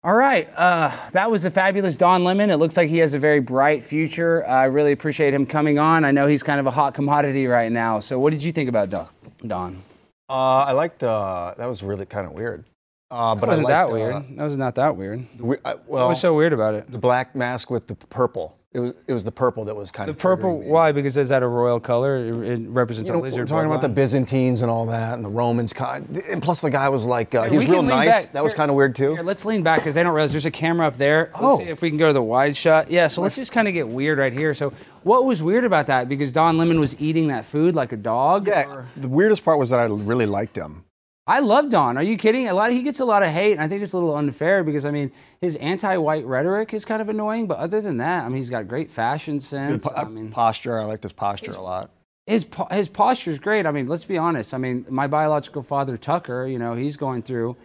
All 0.01 0.13
right, 0.15 0.47
uh, 0.55 0.95
that 1.11 1.29
was 1.29 1.43
a 1.43 1.51
fabulous 1.51 1.97
Don 1.97 2.23
Lemon. 2.23 2.49
It 2.49 2.55
looks 2.55 2.77
like 2.77 2.87
he 2.87 2.99
has 2.99 3.13
a 3.13 3.19
very 3.19 3.41
bright 3.41 3.83
future. 3.83 4.47
I 4.47 4.63
really 4.65 4.93
appreciate 4.93 5.33
him 5.33 5.45
coming 5.45 5.77
on. 5.77 6.05
I 6.05 6.11
know 6.11 6.25
he's 6.25 6.41
kind 6.41 6.57
of 6.57 6.65
a 6.67 6.71
hot 6.71 6.93
commodity 6.93 7.47
right 7.47 7.69
now. 7.69 7.99
So, 7.99 8.17
what 8.17 8.29
did 8.31 8.41
you 8.41 8.53
think 8.53 8.69
about 8.69 8.89
Don? 8.89 9.09
Don? 9.45 9.83
Uh, 10.29 10.59
I 10.67 10.71
liked. 10.71 11.03
Uh, 11.03 11.53
that 11.57 11.65
was 11.65 11.83
really 11.83 12.05
kind 12.05 12.25
of 12.25 12.31
weird. 12.31 12.63
Uh, 13.11 13.35
but 13.35 13.41
That 13.41 13.47
wasn't 13.49 13.67
I 13.67 13.71
that 13.71 13.91
weird. 13.91 14.13
Uh, 14.15 14.21
that 14.35 14.43
was 14.45 14.57
not 14.57 14.75
that 14.75 14.95
weird. 14.95 15.27
we- 15.37 15.57
I- 15.65 15.73
What 15.73 16.07
was 16.07 16.21
so 16.21 16.33
weird 16.33 16.53
about 16.53 16.75
it? 16.75 16.89
the 16.89 16.97
black 16.99 17.35
mask 17.35 17.69
with 17.69 17.87
the 17.87 17.95
purple. 17.95 18.55
It 18.71 18.79
was. 18.79 18.93
It 19.07 19.13
was 19.13 19.23
the 19.23 19.31
purple 19.31 19.65
that 19.65 19.75
was 19.75 19.89
kind 19.89 20.07
The 20.07 20.11
of 20.11 20.17
the 20.17 20.21
purple. 20.21 20.59
Why? 20.61 20.91
Because 20.91 21.17
is 21.17 21.29
that 21.29 21.41
a 21.41 21.47
royal 21.47 21.79
color? 21.79 22.17
It, 22.17 22.61
it 22.61 22.69
represents 22.69 23.07
You 23.09 23.15
know, 23.15 23.21
a 23.21 23.23
lizard. 23.23 23.39
we're 23.39 23.45
talking 23.47 23.65
about 23.67 23.81
the. 23.81 23.89
Byzantines 23.89 24.61
and 24.61 24.69
all 24.69 24.85
that, 24.85 25.15
and 25.15 25.25
the 25.25 25.29
Romans. 25.29 25.73
Kind, 25.73 26.21
and 26.29 26.39
plus, 26.41 26.61
the 26.61 26.69
guy 26.69 26.87
was 26.89 27.03
like, 27.03 27.33
uh, 27.33 27.43
Hey, 27.45 27.49
he 27.49 27.57
was 27.57 27.67
real 27.67 27.81
nice. 27.81 28.25
back. 28.25 28.31
That 28.33 28.43
was 28.43 28.53
kind 28.53 28.69
of 28.69 28.75
weird 28.77 28.95
too. 28.95 29.13
Here, 29.15 29.23
let's 29.23 29.43
lean 29.43 29.63
back 29.63 29.79
because 29.79 29.95
they 29.95 30.03
don't 30.03 30.13
realize 30.13 30.31
there's 30.33 30.45
a 30.45 30.51
camera 30.51 30.85
up 30.85 30.97
there. 30.97 31.31
Let's 31.33 31.43
Oh. 31.43 31.57
see 31.57 31.63
if 31.63 31.81
we 31.81 31.89
can 31.89 31.97
go 31.97 32.05
to 32.07 32.13
the 32.13 32.21
wide 32.21 32.55
shot. 32.55 32.91
Yeah, 32.91 33.07
so 33.07 33.23
let's 33.23 33.35
just 33.35 33.51
kind 33.51 33.67
of 33.67 33.73
get 33.73 33.87
weird 33.87 34.19
right 34.19 34.31
here. 34.33 34.53
So, 34.53 34.71
what 35.01 35.25
was 35.25 35.41
weird 35.41 35.63
about 35.63 35.87
that? 35.87 36.07
Because 36.07 36.31
Don 36.31 36.59
Lemon 36.59 36.79
was 36.79 36.95
eating 37.01 37.29
that 37.29 37.45
food 37.45 37.75
like 37.75 37.91
a 37.91 37.97
dog. 37.97 38.45
Yeah, 38.47 38.67
or- 38.67 38.87
the 38.95 39.07
weirdest 39.07 39.43
part 39.43 39.57
was 39.57 39.71
that 39.71 39.79
I 39.79 39.85
really 39.85 40.27
liked 40.27 40.55
him. 40.55 40.83
I 41.29 41.41
love 41.41 41.69
Don. 41.69 41.95
Are 41.95 42.01
you 42.03 42.17
kidding? 42.17 42.47
A 42.47 42.55
lot. 42.55 42.71
He 42.71 42.81
gets 42.81 42.99
a 42.99 43.05
lot 43.05 43.21
of 43.21 43.29
hate, 43.29 43.51
and 43.51 43.61
I 43.61 43.67
think 43.67 43.83
it's 43.83 43.93
a 43.93 43.97
little 43.97 44.15
unfair 44.15 44.63
because 44.63 44.83
I 44.83 44.89
mean 44.89 45.11
his 45.41 45.55
anti-white 45.57 46.25
rhetoric 46.25 46.73
is 46.73 46.85
kind 46.85 47.03
of 47.03 47.07
annoying. 47.07 47.45
But 47.45 47.59
other 47.59 47.81
than 47.81 47.97
that, 47.97 48.25
I 48.25 48.29
mean 48.29 48.37
he's 48.37 48.49
got 48.49 48.67
great 48.67 48.89
fashion 48.89 49.39
sense. 49.39 49.83
Po- 49.83 49.93
I 49.95 50.05
mean 50.05 50.31
posture, 50.31 50.79
I 50.79 50.85
liked 50.85 51.03
his 51.03 51.13
posture 51.13 51.51
a 51.51 51.61
lot. 51.61 51.91
his 52.25 52.45
po- 52.45 52.67
his 52.71 52.89
posture 52.89 53.29
is 53.29 53.37
great. 53.37 53.67
I 53.67 53.71
mean 53.71 53.87
let's 53.87 54.05
be 54.05 54.17
honest. 54.17 54.55
I 54.55 54.57
mean 54.57 54.87
my 54.89 55.05
biological 55.05 55.61
father 55.61 55.97
Tucker, 55.97 56.47
you 56.47 56.57
know, 56.57 56.73
he's 56.73 56.97
going 56.97 57.21
through 57.21 57.55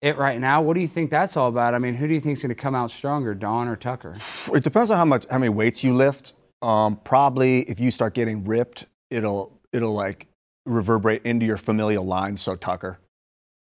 it 0.00 0.16
right 0.16 0.38
now. 0.40 0.62
What 0.62 0.74
do 0.74 0.80
you 0.80 0.88
think 0.88 1.10
that's 1.10 1.36
all 1.36 1.48
about? 1.48 1.74
I 1.74 1.80
mean, 1.80 1.94
who 1.94 2.06
do 2.06 2.14
you 2.14 2.20
think 2.20 2.36
is 2.36 2.42
going 2.42 2.54
to 2.54 2.60
come 2.60 2.74
out 2.74 2.90
stronger, 2.90 3.34
Don 3.34 3.66
or 3.68 3.76
Tucker? 3.76 4.16
It 4.52 4.62
depends 4.62 4.90
on 4.90 4.96
how 4.96 5.04
much, 5.04 5.26
how 5.30 5.38
many 5.38 5.48
weights 5.48 5.82
you 5.84 5.94
lift. 5.94 6.34
Um, 6.60 7.00
probably 7.04 7.62
if 7.62 7.80
you 7.80 7.90
start 7.90 8.14
getting 8.14 8.44
ripped, 8.44 8.86
it'll 9.10 9.58
it'll 9.72 9.94
like 9.94 10.26
reverberate 10.66 11.22
into 11.24 11.46
your 11.46 11.56
familial 11.56 12.04
lines. 12.04 12.40
So 12.42 12.56
Tucker, 12.56 12.98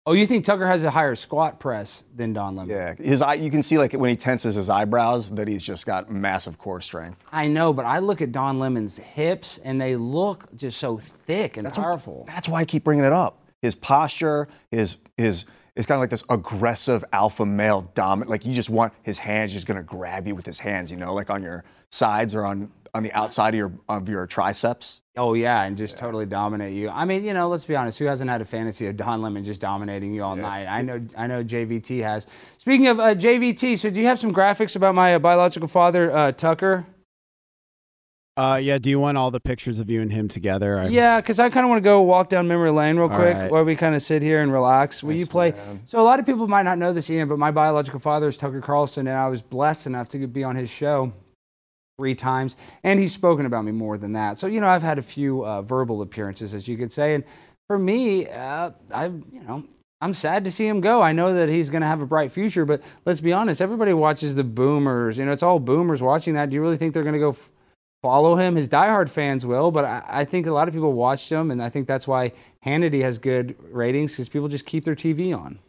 Oh, 0.08 0.13
you 0.13 0.27
think 0.27 0.45
Tucker 0.45 0.67
has 0.67 0.84
a 0.84 0.91
higher 0.91 1.15
squat 1.15 1.60
press 1.60 2.05
than 2.15 2.31
Don 2.31 2.55
Lemon? 2.55 2.75
yeah, 2.75 2.93
his 2.93 3.23
eye. 3.23 3.34
You 3.36 3.49
can 3.49 3.63
see 3.63 3.79
like 3.79 3.93
when 3.93 4.12
he 4.12 4.15
tenses 4.15 4.53
his 4.53 4.70
eyebrows 4.70 5.32
that 5.32 5.47
he's 5.47 5.63
just 5.63 5.88
got 5.88 6.11
massive 6.11 6.59
core 6.59 6.80
strength. 6.80 7.24
I 7.32 7.47
know, 7.47 7.74
but 7.74 7.86
I 7.86 7.97
look 7.97 8.22
at 8.22 8.32
Don 8.32 8.59
Lemon's 8.59 8.97
hips 8.97 9.57
and 9.57 9.82
they 9.82 9.95
look 9.95 10.55
just 10.55 10.78
so 10.78 10.97
thick 10.99 11.57
and 11.57 11.72
powerful. 11.74 12.26
That's 12.28 12.47
why 12.47 12.59
I 12.59 12.65
keep 12.65 12.84
bringing 12.84 13.03
it 13.03 13.13
up. 13.13 13.41
His 13.63 13.74
posture, 13.74 14.47
his 14.70 14.97
his. 15.17 15.45
It's 15.76 15.88
kind 15.88 15.97
of 15.97 16.01
like 16.01 16.11
this 16.11 16.24
aggressive 16.30 17.03
alpha 17.11 17.45
male 17.45 17.91
dominant. 17.95 18.30
Like 18.30 18.45
you 18.45 18.53
just 18.53 18.70
want 18.70 18.93
his 19.01 19.17
hands 19.17 19.51
just 19.51 19.65
gonna 19.65 19.82
grab 19.84 20.28
you 20.28 20.36
with 20.36 20.45
his 20.45 20.59
hands, 20.59 20.91
you 20.91 20.97
know, 20.97 21.15
like 21.15 21.32
on 21.32 21.41
your 21.41 21.63
sides 21.89 22.36
or 22.36 22.45
on 22.45 22.72
on 22.96 23.04
the 23.04 23.12
outside 23.12 23.50
of 23.54 23.58
your 23.58 23.72
of 23.89 24.08
your 24.08 24.26
triceps. 24.26 25.02
Oh 25.18 25.34
yeah, 25.34 25.64
and 25.64 25.78
just 25.78 25.98
totally 25.98 26.26
dominate 26.26 26.74
you. 26.74 26.89
I 26.89 27.06
mean, 27.06 27.24
you 27.26 27.34
know, 27.34 27.48
let's 27.50 27.66
be 27.66 27.76
honest. 27.76 28.00
Who 28.00 28.06
hasn't 28.06 28.30
had 28.30 28.41
a 28.41 28.46
fantasy 28.46 28.88
of 28.88 28.98
Don 28.98 29.22
Lemon 29.22 29.43
just 29.43 29.62
dominating 29.62 30.14
you 30.14 30.24
all 30.24 30.36
night? 30.36 30.66
I 30.68 30.82
know, 30.82 31.06
I 31.18 31.28
know. 31.28 31.43
JVT 31.43 32.02
has. 32.04 32.26
Speaking 32.58 32.88
of 32.88 33.00
uh, 33.00 33.14
JVT, 33.16 33.78
so 33.78 33.89
do 33.89 34.00
you 34.00 34.08
have 34.08 34.18
some 34.20 34.34
graphics 34.34 34.76
about 34.76 34.96
my 34.96 35.14
uh, 35.16 35.20
biological 35.20 35.68
father, 35.68 36.10
uh, 36.12 36.32
Tucker? 36.32 36.86
Uh, 38.38 38.60
yeah. 38.62 38.78
Do 38.78 38.89
you 38.89 39.00
want 39.00 39.18
all 39.18 39.32
the 39.32 39.39
pictures 39.39 39.80
of 39.80 39.89
you 39.89 40.02
and 40.02 40.12
him 40.12 40.28
together? 40.28 40.80
I- 40.80 40.88
Yeah, 40.88 41.22
because 41.22 41.39
I 41.39 41.50
kind 41.50 41.66
of 41.66 41.70
want 41.70 41.78
to 41.82 41.84
go 41.84 42.02
walk 42.02 42.28
down 42.28 42.48
memory 42.50 42.72
lane 42.72 42.98
real 42.98 43.10
All 43.10 43.16
quick 43.16 43.34
right. 43.36 43.50
while 43.52 43.64
we 43.64 43.78
kind 43.78 43.96
of 43.96 44.02
sit 44.02 44.22
here 44.22 44.41
and 44.41 44.52
relax. 44.52 45.02
Will 45.02 45.14
you 45.14 45.26
play? 45.26 45.54
So 45.86 46.02
a 46.02 46.04
lot 46.04 46.20
of 46.20 46.26
people 46.26 46.46
might 46.48 46.64
not 46.64 46.78
know 46.78 46.91
this, 46.91 47.10
Ian, 47.10 47.30
but 47.30 47.39
my 47.39 47.52
biological 47.52 48.00
father 48.02 48.28
is 48.28 48.36
Tucker 48.36 48.60
Carlson, 48.60 49.08
and 49.08 49.16
I 49.18 49.30
was 49.30 49.41
blessed 49.41 49.88
enough 49.88 50.10
to 50.10 50.28
be 50.28 50.43
on 50.43 50.58
his 50.58 50.70
show 50.70 51.14
three 51.98 52.16
times, 52.16 52.58
and 52.84 53.00
he's 53.00 53.14
spoken 53.14 53.46
about 53.46 53.64
me 53.64 53.72
more 53.72 53.98
than 53.98 54.14
that. 54.14 54.38
So 54.38 54.48
you 54.48 54.60
know, 54.60 54.68
I've 54.68 54.84
had 54.84 55.00
a 55.00 55.04
few 55.04 55.46
uh, 55.46 55.62
verbal 55.62 56.02
appearances, 56.02 56.54
as 56.54 56.68
you 56.68 56.78
could 56.78 56.91
say, 56.91 57.16
and 57.16 57.24
for 57.68 57.80
me, 57.80 58.28
uh, 58.28 58.72
I 58.93 59.06
you 59.06 59.43
know. 59.48 59.64
I'm 60.02 60.14
sad 60.14 60.43
to 60.43 60.52
see 60.52 60.68
him 60.68 60.82
go. 60.82 61.02
I 61.02 61.14
know 61.14 61.34
that 61.34 61.48
he's 61.48 61.70
going 61.70 61.82
to 61.82 61.88
have 61.88 62.02
a 62.02 62.06
bright 62.06 62.32
future, 62.32 62.66
but 62.66 62.84
let's 63.06 63.22
be 63.22 63.32
honest. 63.32 63.62
Everybody 63.62 63.93
watches 63.93 64.36
the 64.36 64.43
boomers. 64.43 65.18
You 65.18 65.26
know, 65.26 65.32
it's 65.32 65.41
all 65.41 65.58
boomers 65.58 66.02
watching 66.04 66.34
that. 66.34 66.50
Do 66.50 66.56
you 66.56 66.62
really 66.62 66.76
think 66.76 66.93
they're 66.93 67.02
going 67.02 67.14
to 67.14 67.20
go 67.20 67.30
f- 67.30 67.50
follow 68.04 68.36
him? 68.36 68.58
His 68.58 68.68
diehard 68.68 69.10
fans 69.10 69.46
will, 69.46 69.72
but 69.72 69.86
I, 69.86 70.04
I 70.08 70.26
think 70.26 70.48
a 70.48 70.52
lot 70.52 70.68
of 70.68 70.74
people 70.74 70.91
watched 70.91 71.32
him, 71.32 71.50
and 71.50 71.64
I 71.64 71.70
think 71.70 71.88
that's 71.88 72.08
why 72.08 72.34
Hannity 72.66 73.02
has 73.02 73.18
good 73.18 73.56
ratings 73.72 74.12
because 74.12 74.28
people 74.28 74.50
just 74.50 74.66
keep 74.66 74.84
their 74.84 74.98
TV 74.98 75.36
on. 75.36 75.60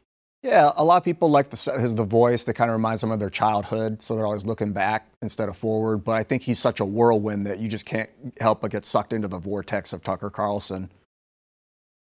Yeah, 0.47 0.71
a 0.77 0.85
lot 0.85 0.99
of 0.99 1.03
people 1.03 1.29
like 1.29 1.51
the 1.51 1.73
his 1.73 1.97
the 1.97 2.05
voice 2.05 2.45
that 2.45 2.55
kind 2.55 2.71
of 2.71 2.77
reminds 2.77 3.01
them 3.01 3.11
of 3.11 3.19
their 3.19 3.31
childhood, 3.31 4.01
so 4.01 4.15
they're 4.15 4.27
always 4.27 4.45
looking 4.45 4.73
back 4.73 5.09
instead 5.21 5.49
of 5.49 5.57
forward. 5.57 6.05
But 6.05 6.13
I 6.13 6.23
think 6.23 6.43
he's 6.43 6.61
such 6.61 6.79
a 6.79 6.85
whirlwind 6.85 7.49
that 7.49 7.59
you 7.59 7.67
just 7.67 7.85
can't 7.85 8.09
help 8.39 8.61
but 8.61 8.71
get 8.71 8.85
sucked 8.85 9.13
into 9.13 9.27
the 9.27 9.39
vortex 9.39 9.93
of 9.93 10.05
Tucker 10.05 10.31
Carlson. 10.31 10.93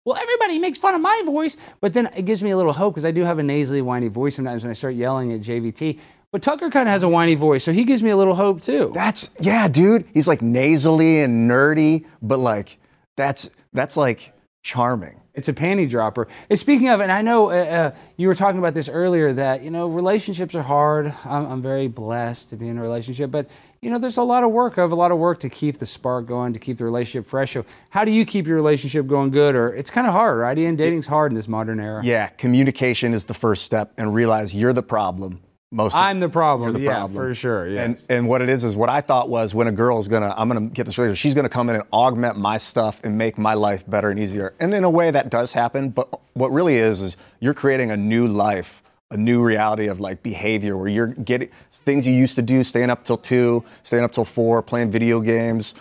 Well, 0.05 0.19
everybody 0.19 0.59
makes 0.59 0.79
fun 0.79 0.95
of 0.95 1.01
my 1.01 1.23
voice, 1.25 1.57
but 1.81 1.95
then 1.95 2.11
it 2.15 2.27
gives 2.27 2.43
me 2.43 2.51
a 2.51 2.59
little 2.59 2.75
hope 2.75 2.93
because 2.93 3.07
I 3.07 3.11
do 3.11 3.23
have 3.23 3.39
a 3.39 3.43
nasally, 3.43 3.81
whiny 3.81 4.09
voice 4.09 4.37
sometimes 4.37 4.63
when 4.63 4.71
I 4.71 4.75
start 4.75 4.95
yelling 4.95 5.33
at 5.33 5.41
JVT. 5.41 5.99
But 6.31 6.43
Tucker 6.43 6.69
kind 6.69 6.91
of 6.91 6.93
has 6.93 7.03
a 7.03 7.09
whiny 7.09 7.37
voice, 7.37 7.65
so 7.65 7.73
he 7.73 7.85
gives 7.85 8.03
me 8.03 8.11
a 8.11 8.17
little 8.19 8.35
hope 8.35 8.61
too. 8.61 8.91
That's 8.93 9.35
yeah, 9.41 9.67
dude. 9.67 10.05
He's 10.13 10.29
like 10.29 10.43
nasally 10.43 11.23
and 11.23 11.51
nerdy, 11.51 12.05
but 12.21 12.39
like 12.39 12.77
that's 13.17 13.49
that's 13.73 13.97
like 13.97 14.35
charming. 14.63 15.23
It's 15.37 15.51
a 15.51 15.53
panty 15.53 15.89
dropper. 15.89 16.29
And 16.49 16.59
speaking 16.59 16.89
of, 16.89 17.01
and 17.01 17.13
I 17.13 17.21
know 17.21 17.51
uh, 17.51 17.55
uh, 17.55 17.91
you 18.17 18.27
were 18.27 18.35
talking 18.35 18.59
about 18.59 18.73
this 18.73 18.89
earlier 18.89 19.35
that 19.35 19.63
you 19.63 19.71
know 19.71 19.87
relationships 19.87 20.55
are 20.55 20.63
hard. 20.63 21.15
I'm, 21.27 21.47
I'm 21.47 21.63
very 21.63 21.89
blessed 21.89 22.49
to 22.51 22.57
be 22.57 22.69
in 22.69 22.79
a 22.79 22.83
relationship, 22.83 23.31
but 23.31 23.47
you 23.83 23.91
know 23.91 23.99
there's 23.99 24.17
a 24.17 24.23
lot 24.23 24.45
of 24.45 24.51
work. 24.51 24.79
I 24.79 24.81
have 24.81 24.93
a 24.93 24.97
lot 24.97 25.13
of 25.13 25.19
work 25.19 25.41
to 25.41 25.51
keep 25.51 25.77
the 25.77 25.85
spark 25.85 26.25
going, 26.25 26.55
to 26.55 26.59
keep 26.59 26.79
the 26.79 26.85
relationship 26.85 27.29
fresh. 27.29 27.53
So 27.53 27.67
how 27.91 28.07
do 28.07 28.13
you 28.13 28.25
keep 28.25 28.47
your 28.47 28.57
relationship 28.57 29.07
going 29.07 29.31
good? 29.31 29.55
Or 29.55 29.75
it's 29.75 29.91
kind 29.91 30.07
of 30.07 30.15
hard, 30.15 30.39
right? 30.39 30.57
Ian, 30.57 30.75
dating's 30.75 31.07
hard 31.07 31.33
in 31.33 31.37
this 31.37 31.49
modern 31.49 31.81
era. 31.81 32.03
Yeah, 32.03 32.29
communication 32.29 33.13
is 33.13 33.27
the 33.27 33.35
first 33.35 33.65
step, 33.65 33.93
and 33.99 34.15
realize 34.15 34.55
you're 34.55 34.73
the 34.73 34.83
problem. 34.83 35.43
Most 35.73 35.97
I'm 35.97 36.21
the 36.21 36.29
problem. 36.29 36.75
The 36.75 36.81
yeah, 36.81 36.93
problem. 36.93 37.13
for 37.13 37.35
sure. 37.35 37.67
Yeah. 37.67 37.83
And 37.83 38.07
and 38.09 38.29
what 38.29 38.41
it 38.41 38.49
is 38.49 38.63
is 38.63 38.77
what 38.77 38.89
I 38.89 39.01
thought 39.01 39.29
was 39.29 39.53
when 39.53 39.67
a 39.67 39.73
girl 39.73 39.99
is 39.99 40.07
gonna 40.07 40.33
I'm 40.37 40.49
gonna 40.49 40.69
get 40.69 40.87
this 40.87 40.97
relationship, 40.97 41.21
she's 41.21 41.35
gonna 41.35 41.49
come 41.49 41.69
in 41.69 41.77
and 41.77 41.85
augment 41.93 42.39
my 42.39 42.57
stuff 42.57 43.01
and 43.03 43.19
make 43.19 43.37
my 43.37 43.55
life 43.55 43.85
better 43.89 44.11
and 44.11 44.21
easier. 44.21 44.55
And 44.61 44.73
in 44.73 44.85
a 44.85 44.91
way 44.91 45.11
that 45.11 45.29
does 45.29 45.53
happen, 45.53 45.91
but 45.91 46.09
what 46.35 46.53
really 46.53 46.77
is 46.77 47.01
is 47.01 47.17
you're 47.41 47.55
creating 47.55 47.91
a 47.91 47.97
new 47.97 48.29
life, 48.29 48.81
a 49.11 49.17
new 49.17 49.43
reality 49.43 49.89
of 49.89 49.99
like 49.99 50.23
behavior 50.23 50.77
where 50.77 50.89
you're 50.89 51.09
getting 51.09 51.49
things 51.73 52.07
you 52.07 52.15
used 52.15 52.37
to 52.37 52.43
do, 52.43 52.63
staying 52.63 52.91
up 52.91 53.05
till 53.05 53.19
two, 53.19 53.65
staying 53.83 54.05
up 54.05 54.13
till 54.13 54.25
four, 54.25 54.63
playing 54.63 54.93
video 54.93 55.21
games, 55.21 55.75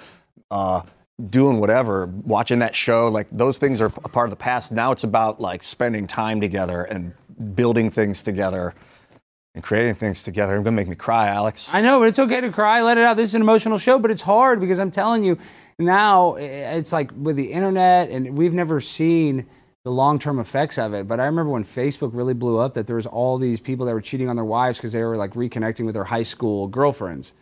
uh, 0.50 0.82
doing 1.30 1.60
whatever, 1.60 2.08
watching 2.08 2.58
that 2.58 2.76
show, 2.76 3.08
like 3.08 3.28
those 3.32 3.60
things 3.60 3.80
are 3.82 3.92
a 4.04 4.10
part 4.10 4.26
of 4.26 4.32
the 4.32 4.36
past. 4.36 4.72
Now 4.72 4.92
it's 4.92 5.04
about 5.04 5.40
like 5.40 5.62
spending 5.62 6.08
time 6.08 6.42
together 6.42 6.84
and 6.86 7.14
building 7.56 7.92
things 7.92 8.24
together 8.24 8.74
and 9.56 9.64
creating 9.64 9.96
things 9.96 10.22
together. 10.22 10.54
You're 10.54 10.64
gonna 10.64 10.76
make 10.76 10.88
me 10.88 10.96
cry, 10.96 11.30
Alex. 11.30 11.70
I 11.72 11.82
know, 11.82 12.00
but 12.00 12.10
it's 12.10 12.20
okay 12.20 12.42
to 12.42 12.52
cry. 12.52 12.82
Let 12.82 12.98
it 12.98 13.06
out. 13.06 13.18
This 13.18 13.32
is 13.32 13.36
an 13.36 13.42
emotional 13.42 13.78
show, 13.78 13.98
but 13.98 14.12
it's 14.12 14.22
hard 14.22 14.60
because 14.60 14.80
I'm 14.80 14.92
telling 14.92 15.24
you 15.24 15.38
now, 15.80 16.36
it's 16.36 16.94
like 16.94 17.12
with 17.16 17.36
the 17.36 17.52
internet, 17.52 18.10
and 18.10 18.38
we've 18.38 18.54
never 18.54 18.80
seen 18.80 19.46
the 19.84 19.92
long-term 19.92 20.40
effects 20.40 20.78
of 20.78 20.94
it. 20.94 21.08
But 21.08 21.20
I 21.20 21.26
remember 21.26 21.52
when 21.52 21.64
Facebook 21.64 22.12
really 22.14 22.34
blew 22.34 22.58
up, 22.58 22.74
that 22.74 22.88
there 22.88 22.96
was 22.96 23.06
all 23.06 23.38
these 23.38 23.60
people 23.60 23.86
that 23.86 23.94
were 23.94 24.02
cheating 24.02 24.30
on 24.30 24.36
their 24.36 24.46
wives 24.46 24.78
because 24.78 24.94
they 24.94 25.04
were 25.04 25.18
like 25.18 25.34
reconnecting 25.34 25.86
with 25.86 25.94
their 25.94 26.06
high 26.06 26.24
school 26.24 26.68
girlfriends, 26.68 27.34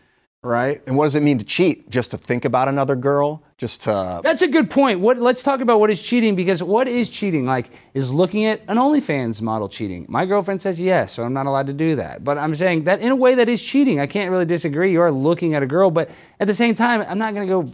right? 0.43 0.81
And 0.85 0.97
what 0.97 1.05
does 1.05 1.15
it 1.15 1.23
mean 1.23 1.39
to 1.39 1.45
cheat? 1.45 1.89
Just 1.89 2.11
to 2.11 2.17
think 2.17 2.45
about 2.45 2.67
another 2.67 2.95
girl? 2.95 3.43
Just 3.57 3.83
to 3.83 4.19
That's 4.21 4.41
a 4.41 4.47
good 4.47 4.69
point. 4.69 4.99
What 4.99 5.17
let's 5.17 5.41
talk 5.41 5.61
about 5.61 5.79
what 5.79 5.89
is 5.89 6.01
cheating 6.01 6.35
because 6.35 6.61
what 6.61 6.87
is 6.87 7.09
cheating? 7.09 7.45
Like 7.45 7.71
is 7.93 8.11
looking 8.11 8.45
at 8.45 8.61
an 8.67 8.77
OnlyFans 8.77 9.41
model 9.41 9.69
cheating? 9.69 10.05
My 10.09 10.25
girlfriend 10.25 10.61
says 10.61 10.79
yes, 10.79 11.13
so 11.13 11.23
I'm 11.23 11.33
not 11.33 11.45
allowed 11.45 11.67
to 11.67 11.73
do 11.73 11.95
that. 11.95 12.23
But 12.23 12.37
I'm 12.37 12.53
saying 12.55 12.83
that 12.83 12.99
in 12.99 13.11
a 13.11 13.15
way 13.15 13.35
that 13.35 13.47
is 13.47 13.63
cheating. 13.63 13.99
I 13.99 14.07
can't 14.07 14.29
really 14.29 14.45
disagree. 14.45 14.91
You 14.91 15.01
are 15.01 15.11
looking 15.11 15.53
at 15.55 15.63
a 15.63 15.67
girl, 15.67 15.89
but 15.89 16.11
at 16.39 16.47
the 16.47 16.53
same 16.53 16.75
time, 16.75 17.05
I'm 17.07 17.17
not 17.17 17.33
going 17.33 17.47
to 17.47 17.53
go 17.53 17.71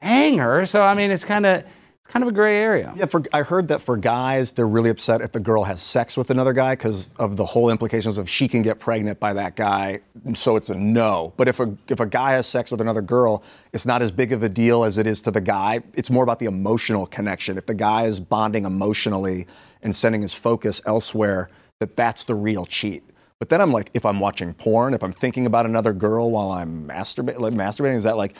hang 0.00 0.38
her. 0.38 0.64
So 0.64 0.82
I 0.82 0.94
mean, 0.94 1.10
it's 1.10 1.24
kind 1.24 1.44
of 1.44 1.64
it's 2.06 2.12
kind 2.12 2.22
of 2.22 2.28
a 2.28 2.32
gray 2.32 2.58
area. 2.58 2.92
yeah, 2.94 3.06
for, 3.06 3.24
I 3.32 3.42
heard 3.42 3.66
that 3.66 3.82
for 3.82 3.96
guys, 3.96 4.52
they're 4.52 4.66
really 4.66 4.90
upset 4.90 5.20
if 5.22 5.32
the 5.32 5.40
girl 5.40 5.64
has 5.64 5.82
sex 5.82 6.16
with 6.16 6.30
another 6.30 6.52
guy 6.52 6.76
because 6.76 7.10
of 7.18 7.36
the 7.36 7.44
whole 7.44 7.68
implications 7.68 8.16
of 8.16 8.30
she 8.30 8.46
can 8.46 8.62
get 8.62 8.78
pregnant 8.78 9.18
by 9.18 9.32
that 9.32 9.56
guy, 9.56 10.00
so 10.36 10.54
it's 10.54 10.68
a 10.68 10.76
no. 10.76 11.32
But 11.36 11.48
if 11.48 11.58
a 11.58 11.76
if 11.88 11.98
a 11.98 12.06
guy 12.06 12.32
has 12.34 12.46
sex 12.46 12.70
with 12.70 12.80
another 12.80 13.02
girl, 13.02 13.42
it's 13.72 13.84
not 13.84 14.02
as 14.02 14.12
big 14.12 14.30
of 14.30 14.44
a 14.44 14.48
deal 14.48 14.84
as 14.84 14.98
it 14.98 15.06
is 15.08 15.20
to 15.22 15.32
the 15.32 15.40
guy. 15.40 15.82
It's 15.94 16.08
more 16.08 16.22
about 16.22 16.38
the 16.38 16.46
emotional 16.46 17.06
connection. 17.06 17.58
If 17.58 17.66
the 17.66 17.74
guy 17.74 18.06
is 18.06 18.20
bonding 18.20 18.64
emotionally 18.64 19.48
and 19.82 19.94
sending 19.94 20.22
his 20.22 20.32
focus 20.32 20.80
elsewhere, 20.86 21.50
that 21.80 21.96
that's 21.96 22.22
the 22.22 22.36
real 22.36 22.66
cheat. 22.66 23.02
But 23.40 23.48
then 23.48 23.60
I'm 23.60 23.72
like, 23.72 23.90
if 23.94 24.06
I'm 24.06 24.20
watching 24.20 24.54
porn, 24.54 24.94
if 24.94 25.02
I'm 25.02 25.12
thinking 25.12 25.44
about 25.44 25.66
another 25.66 25.92
girl 25.92 26.30
while 26.30 26.52
I'm 26.52 26.86
masturbating, 26.88 27.40
like 27.40 27.54
masturbating, 27.54 27.96
is 27.96 28.04
that 28.04 28.16
like, 28.16 28.34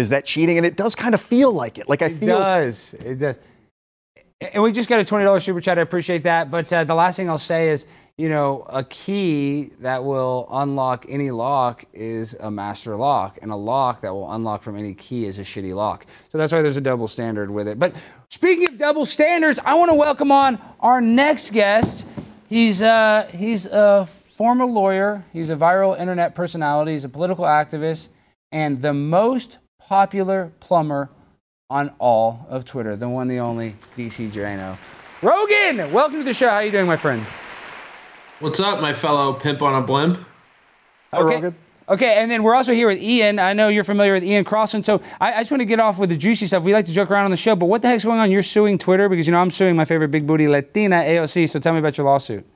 is 0.00 0.08
that 0.08 0.24
cheating? 0.24 0.56
And 0.56 0.66
it 0.66 0.76
does 0.76 0.94
kind 0.94 1.14
of 1.14 1.20
feel 1.20 1.52
like 1.52 1.78
it. 1.78 1.88
Like 1.88 2.02
I 2.02 2.08
feel 2.08 2.16
It 2.16 2.20
feel 2.20 2.38
does. 2.38 2.94
It 2.94 3.18
does. 3.18 3.38
And 4.54 4.62
we 4.62 4.72
just 4.72 4.88
got 4.88 5.00
a 5.00 5.04
$20 5.04 5.42
super 5.42 5.60
chat. 5.60 5.78
I 5.78 5.82
appreciate 5.82 6.22
that. 6.24 6.50
But 6.50 6.72
uh, 6.72 6.84
the 6.84 6.94
last 6.94 7.16
thing 7.16 7.28
I'll 7.28 7.36
say 7.38 7.68
is, 7.68 7.86
you 8.16 8.28
know, 8.28 8.66
a 8.68 8.84
key 8.84 9.70
that 9.80 10.04
will 10.04 10.46
unlock 10.50 11.06
any 11.08 11.30
lock 11.30 11.84
is 11.94 12.34
a 12.34 12.50
master 12.50 12.94
lock, 12.96 13.38
and 13.40 13.50
a 13.50 13.56
lock 13.56 14.02
that 14.02 14.12
will 14.12 14.30
unlock 14.32 14.62
from 14.62 14.76
any 14.76 14.92
key 14.92 15.24
is 15.24 15.38
a 15.38 15.42
shitty 15.42 15.74
lock. 15.74 16.04
So 16.30 16.36
that's 16.36 16.52
why 16.52 16.60
there's 16.60 16.76
a 16.76 16.82
double 16.82 17.08
standard 17.08 17.50
with 17.50 17.66
it. 17.66 17.78
But 17.78 17.94
speaking 18.28 18.68
of 18.68 18.76
double 18.76 19.06
standards, 19.06 19.58
I 19.64 19.74
want 19.74 19.90
to 19.90 19.94
welcome 19.94 20.30
on 20.30 20.58
our 20.80 21.00
next 21.00 21.50
guest. 21.52 22.06
He's 22.48 22.82
uh, 22.82 23.26
he's 23.32 23.64
a 23.66 24.04
former 24.06 24.66
lawyer. 24.66 25.24
He's 25.32 25.48
a 25.48 25.56
viral 25.56 25.98
internet 25.98 26.34
personality. 26.34 26.92
He's 26.92 27.04
a 27.04 27.08
political 27.08 27.44
activist, 27.46 28.08
and 28.52 28.82
the 28.82 28.92
most 28.92 29.58
popular 29.90 30.52
plumber 30.60 31.10
on 31.68 31.90
all 31.98 32.46
of 32.48 32.64
Twitter, 32.64 32.94
the 32.94 33.08
one, 33.08 33.26
the 33.26 33.40
only 33.40 33.74
DC 33.96 34.30
Draino. 34.30 34.78
Rogan, 35.20 35.92
welcome 35.92 36.18
to 36.18 36.24
the 36.24 36.32
show. 36.32 36.48
How 36.48 36.56
are 36.56 36.64
you 36.64 36.70
doing, 36.70 36.86
my 36.86 36.96
friend? 36.96 37.20
What's 38.38 38.60
up, 38.60 38.80
my 38.80 38.92
fellow 38.94 39.32
pimp 39.32 39.62
on 39.62 39.82
a 39.82 39.84
blimp? 39.84 40.24
Hi, 41.12 41.20
Rogan. 41.20 41.56
Okay, 41.88 42.18
and 42.18 42.30
then 42.30 42.44
we're 42.44 42.54
also 42.54 42.72
here 42.72 42.86
with 42.86 42.98
Ian. 42.98 43.40
I 43.40 43.52
know 43.52 43.66
you're 43.66 43.82
familiar 43.82 44.12
with 44.12 44.22
Ian 44.22 44.44
Crossland, 44.44 44.86
so 44.86 45.02
I, 45.20 45.32
I 45.32 45.38
just 45.40 45.50
want 45.50 45.60
to 45.60 45.64
get 45.64 45.80
off 45.80 45.98
with 45.98 46.10
the 46.10 46.16
juicy 46.16 46.46
stuff. 46.46 46.62
We 46.62 46.72
like 46.72 46.86
to 46.86 46.92
joke 46.92 47.10
around 47.10 47.24
on 47.24 47.32
the 47.32 47.36
show, 47.36 47.56
but 47.56 47.66
what 47.66 47.82
the 47.82 47.88
heck's 47.88 48.04
going 48.04 48.20
on? 48.20 48.30
You're 48.30 48.42
suing 48.42 48.78
Twitter 48.78 49.08
because 49.08 49.26
you 49.26 49.32
know 49.32 49.40
I'm 49.40 49.50
suing 49.50 49.74
my 49.74 49.84
favorite 49.84 50.12
big 50.12 50.24
booty 50.24 50.46
Latina, 50.46 51.00
AOC. 51.00 51.50
So 51.50 51.58
tell 51.58 51.72
me 51.72 51.80
about 51.80 51.98
your 51.98 52.06
lawsuit. 52.06 52.46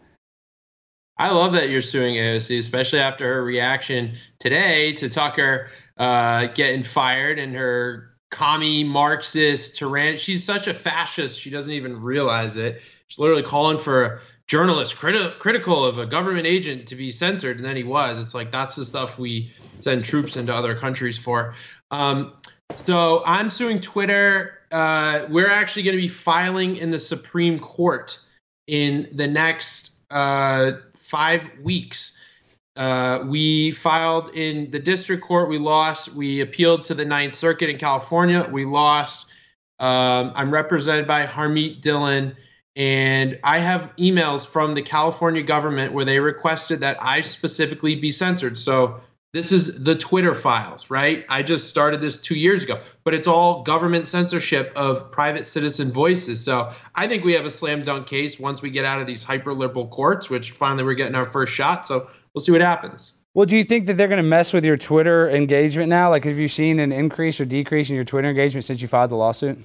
I 1.17 1.31
love 1.31 1.53
that 1.53 1.69
you're 1.71 1.81
suing 1.81 2.17
AOC, 2.17 2.59
especially 2.59 2.99
after 2.99 3.27
her 3.35 3.45
reaction 3.45 4.15
today 4.41 4.93
to 4.95 5.09
Tucker 5.09 5.69
uh, 5.97 6.47
getting 6.49 6.83
fired 6.83 7.39
and 7.39 7.55
her 7.55 8.17
commie 8.31 8.83
Marxist 8.83 9.79
tyrann. 9.79 10.19
She's 10.19 10.45
such 10.45 10.67
a 10.67 10.75
fascist, 10.75 11.41
she 11.41 11.51
doesn't 11.51 11.73
even 11.73 12.01
realize 12.01 12.57
it. 12.57 12.83
She's 13.07 13.19
literally 13.19 13.45
calling 13.45 13.79
for 13.79 14.05
a 14.05 14.21
journalist 14.49 14.97
criti- 14.97 15.39
critical 15.39 15.85
of 15.85 15.99
a 15.99 16.07
government 16.07 16.47
agent 16.47 16.89
to 16.89 16.97
be 16.97 17.12
censored, 17.12 17.57
and 17.57 17.65
then 17.65 17.77
he 17.77 17.85
was. 17.85 18.19
It's 18.19 18.35
like 18.35 18.51
that's 18.51 18.75
the 18.75 18.85
stuff 18.85 19.19
we 19.19 19.53
send 19.81 20.05
troops 20.05 20.37
into 20.37 20.53
other 20.53 20.75
countries 20.75 21.17
for. 21.17 21.55
Um, 21.93 22.33
so 22.75 23.23
I'm 23.25 23.51
suing 23.51 23.79
Twitter. 23.79 24.59
Uh, 24.73 25.27
we're 25.31 25.51
actually 25.51 25.85
going 25.85 25.97
to 25.97 26.03
be 26.03 26.09
filing 26.09 26.77
in 26.77 26.91
the 26.91 26.99
Supreme 26.99 27.59
Court 27.61 28.19
in 28.67 29.09
the 29.12 29.29
next 29.29 29.93
uh, 30.11 30.73
five 31.15 31.49
weeks. 31.62 32.19
Uh, 32.75 33.21
we 33.27 33.71
filed 33.71 34.35
in 34.35 34.69
the 34.73 34.81
district 34.81 35.23
court. 35.23 35.49
We 35.49 35.59
lost. 35.59 36.12
We 36.12 36.41
appealed 36.41 36.83
to 36.85 36.95
the 36.95 37.05
Ninth 37.05 37.37
Circuit 37.37 37.71
in 37.71 37.79
California. 37.79 38.49
We 38.51 38.65
lost. 38.65 39.29
Um, 39.79 40.33
I'm 40.35 40.51
represented 40.51 41.07
by 41.07 41.25
Harmeet 41.25 41.81
Dillon, 41.83 42.37
and 42.75 43.39
I 43.45 43.59
have 43.61 43.95
emails 43.97 44.45
from 44.45 44.75
the 44.75 44.83
California 44.83 45.45
government 45.45 45.93
where 45.93 46.05
they 46.05 46.19
requested 46.19 46.81
that 46.81 46.97
I 47.01 47.21
specifically 47.21 47.95
be 47.95 48.11
censored. 48.11 48.59
So 48.59 49.01
This 49.35 49.51
is 49.51 49.82
the 49.82 49.97
Twitter 49.97 50.32
files, 50.32 50.91
right? 50.91 51.26
I 51.28 51.43
just 51.43 51.68
started 51.68 52.01
this 52.01 52.16
two 52.16 52.37
years 52.37 52.62
ago, 52.62 52.80
but 53.03 53.14
it's 53.14 53.26
all 53.26 53.64
government 53.64 54.07
censorship 54.07 54.72
of 54.76 55.11
private 55.11 55.45
citizen 55.45 55.91
voices. 55.91 56.41
So 56.45 56.70
I 56.95 57.09
think 57.09 57.24
we 57.24 57.32
have 57.32 57.45
a 57.45 57.51
slam 57.51 57.82
dunk 57.82 58.07
case 58.07 58.39
once 58.39 58.62
we 58.62 58.70
get 58.70 58.85
out 58.85 59.01
of 59.01 59.09
these 59.09 59.24
hyper 59.24 59.53
liberal 59.53 59.89
courts, 59.89 60.30
which 60.30 60.53
finally 60.53 60.85
we're 60.85 60.95
getting 60.95 61.16
our 61.16 61.26
first 61.26 61.53
shot. 61.53 61.85
So 61.85 62.09
we'll 62.32 62.43
see 62.43 62.53
what 62.53 62.61
happens. 62.61 63.14
Well, 63.35 63.45
do 63.45 63.57
you 63.57 63.64
think 63.64 63.87
that 63.87 63.97
they're 63.97 64.07
going 64.07 64.22
to 64.22 64.28
mess 64.28 64.53
with 64.53 64.64
your 64.64 64.76
Twitter 64.76 65.28
engagement 65.28 65.89
now? 65.89 66.11
Like, 66.11 66.22
have 66.22 66.39
you 66.39 66.47
seen 66.47 66.78
an 66.78 66.93
increase 66.93 67.41
or 67.41 67.45
decrease 67.45 67.91
in 67.91 67.97
your 67.97 68.05
Twitter 68.05 68.28
engagement 68.28 68.64
since 68.64 68.80
you 68.80 68.87
filed 68.87 69.11
the 69.11 69.16
lawsuit? 69.16 69.59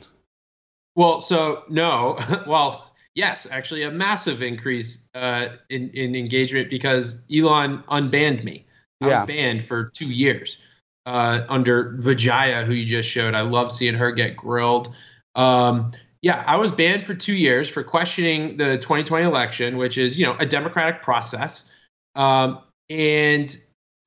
Well, 0.96 1.22
so 1.22 1.62
no. 1.70 2.18
well, 2.48 2.92
yes, 3.14 3.46
actually, 3.52 3.84
a 3.84 3.92
massive 3.92 4.42
increase 4.42 5.08
uh, 5.14 5.50
in 5.70 5.92
in 5.92 6.16
engagement 6.16 6.72
because 6.72 7.22
Elon 7.32 7.84
unbanned 7.92 8.44
me. 8.44 8.66
Yeah. 9.02 9.26
banned 9.26 9.64
for 9.64 9.86
two 9.86 10.10
years 10.10 10.58
uh, 11.06 11.42
under 11.50 11.96
Vijaya, 11.98 12.64
who 12.66 12.74
you 12.74 12.86
just 12.86 13.10
showed. 13.10 13.34
I 13.34 13.42
love 13.42 13.72
seeing 13.72 13.96
her 13.96 14.12
get 14.12 14.36
grilled. 14.36 14.94
Um, 15.36 15.92
yeah, 16.22 16.44
I 16.46 16.58
was 16.58 16.72
banned 16.72 17.04
for 17.04 17.14
two 17.14 17.34
years 17.34 17.70
for 17.70 17.84
questioning 17.84 18.58
the 18.58 18.78
2020 18.78 19.26
election, 19.26 19.78
which 19.78 19.98
is 19.98 20.20
you 20.20 20.26
know 20.26 20.36
a 20.40 20.46
democratic 20.46 21.02
process. 21.02 21.72
Um, 22.16 22.60
and 22.90 23.56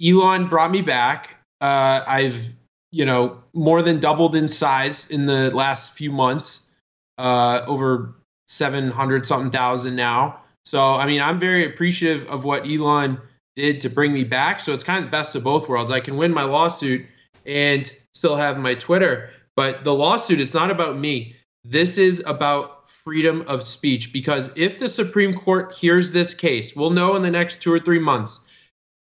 Elon 0.05 0.49
brought 0.49 0.71
me 0.71 0.83
back. 0.83 1.37
Uh, 1.61 2.05
I've 2.07 2.55
you 2.91 3.05
know 3.05 3.43
more 3.55 3.83
than 3.83 3.99
doubled 3.99 4.37
in 4.37 4.49
size 4.49 5.11
in 5.11 5.27
the 5.27 5.55
last 5.55 5.95
few 5.95 6.13
months, 6.13 6.71
uh, 7.19 7.63
over 7.67 8.15
700 8.47 9.25
something 9.25 9.51
thousand 9.51 9.97
now. 9.97 10.41
So 10.67 10.81
I 10.81 11.07
mean, 11.07 11.23
I'm 11.23 11.41
very 11.41 11.65
appreciative 11.65 12.29
of 12.29 12.45
what 12.45 12.67
Elon 12.67 13.19
did 13.55 13.81
to 13.83 13.91
bring 13.91 14.13
me 14.13 14.25
back. 14.25 14.61
So 14.61 14.73
it's 14.73 14.85
kind 14.85 14.99
of 14.99 15.05
the 15.05 15.11
best 15.11 15.35
of 15.35 15.45
both 15.45 15.69
worlds. 15.69 15.91
I 15.91 16.01
can 16.01 16.17
win 16.17 16.33
my 16.33 16.45
lawsuit 16.45 17.05
and 17.47 17.91
still 18.13 18.37
have 18.37 18.59
my 18.59 18.75
Twitter. 18.75 19.31
But 19.57 19.85
the 19.85 19.95
lawsuit 19.95 20.41
is 20.41 20.55
not 20.55 20.71
about 20.71 20.99
me. 20.99 21.37
This 21.65 21.99
is 21.99 22.23
about 22.27 22.89
freedom 22.89 23.45
of 23.47 23.63
speech. 23.63 24.13
Because 24.13 24.57
if 24.57 24.79
the 24.79 24.89
Supreme 24.89 25.35
Court 25.35 25.75
hears 25.75 26.13
this 26.13 26.35
case, 26.35 26.75
we'll 26.75 26.91
know 26.91 27.15
in 27.17 27.23
the 27.23 27.31
next 27.31 27.63
two 27.63 27.73
or 27.73 27.79
three 27.79 27.99
months. 27.99 28.41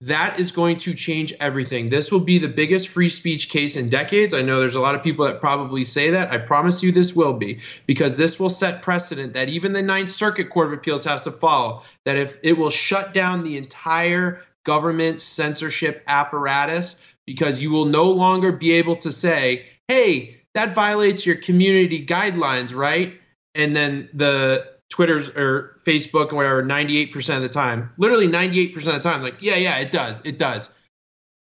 That 0.02 0.40
is 0.40 0.52
going 0.52 0.78
to 0.78 0.96
change 0.96 1.32
everything. 1.40 1.90
This 1.90 2.12
will 2.12 2.22
be 2.22 2.40
the 2.40 2.48
biggest 2.48 2.88
free 2.88 3.08
speech 3.08 3.50
case 3.50 3.76
in 3.76 3.88
decades. 3.88 4.34
I 4.34 4.42
know 4.42 4.60
there's 4.60 4.74
a 4.74 4.82
lot 4.82 4.96
of 4.96 5.04
people 5.04 5.24
that 5.26 5.40
probably 5.40 5.86
say 5.86 6.10
that. 6.10 6.32
I 6.32 6.40
promise 6.40 6.82
you 6.82 6.92
this 6.92 7.16
will 7.16 7.34
be, 7.34 7.60
because 7.86 8.18
this 8.18 8.40
will 8.40 8.50
set 8.50 8.82
precedent 8.82 9.34
that 9.36 9.50
even 9.50 9.74
the 9.74 9.82
Ninth 9.84 10.10
Circuit 10.10 10.50
Court 10.50 10.68
of 10.68 10.74
Appeals 10.74 11.06
has 11.06 11.24
to 11.26 11.32
follow. 11.32 11.84
That 12.06 12.18
if 12.18 12.38
it 12.42 12.54
will 12.54 12.72
shut 12.72 13.14
down 13.14 13.44
the 13.44 13.58
entire 13.58 14.42
government 14.64 15.22
censorship 15.22 16.04
apparatus, 16.08 16.96
because 17.28 17.62
you 17.62 17.70
will 17.72 17.86
no 17.86 18.10
longer 18.10 18.52
be 18.52 18.72
able 18.72 18.96
to 18.96 19.12
say, 19.12 19.68
hey, 19.88 20.36
that 20.56 20.74
violates 20.74 21.26
your 21.28 21.36
community 21.36 22.04
guidelines, 22.04 22.76
right? 22.76 23.14
And 23.54 23.76
then 23.76 24.10
the 24.14 24.71
Twitter's 24.92 25.30
or 25.30 25.76
Facebook 25.80 26.34
or 26.34 26.36
whatever, 26.36 26.62
98% 26.62 27.38
of 27.38 27.42
the 27.42 27.50
time, 27.50 27.90
literally 27.98 28.28
98% 28.28 28.76
of 28.76 28.84
the 28.84 29.00
time, 29.00 29.22
like, 29.22 29.42
yeah, 29.42 29.56
yeah, 29.56 29.78
it 29.78 29.90
does. 29.90 30.22
It 30.26 30.38
does. 30.38 30.70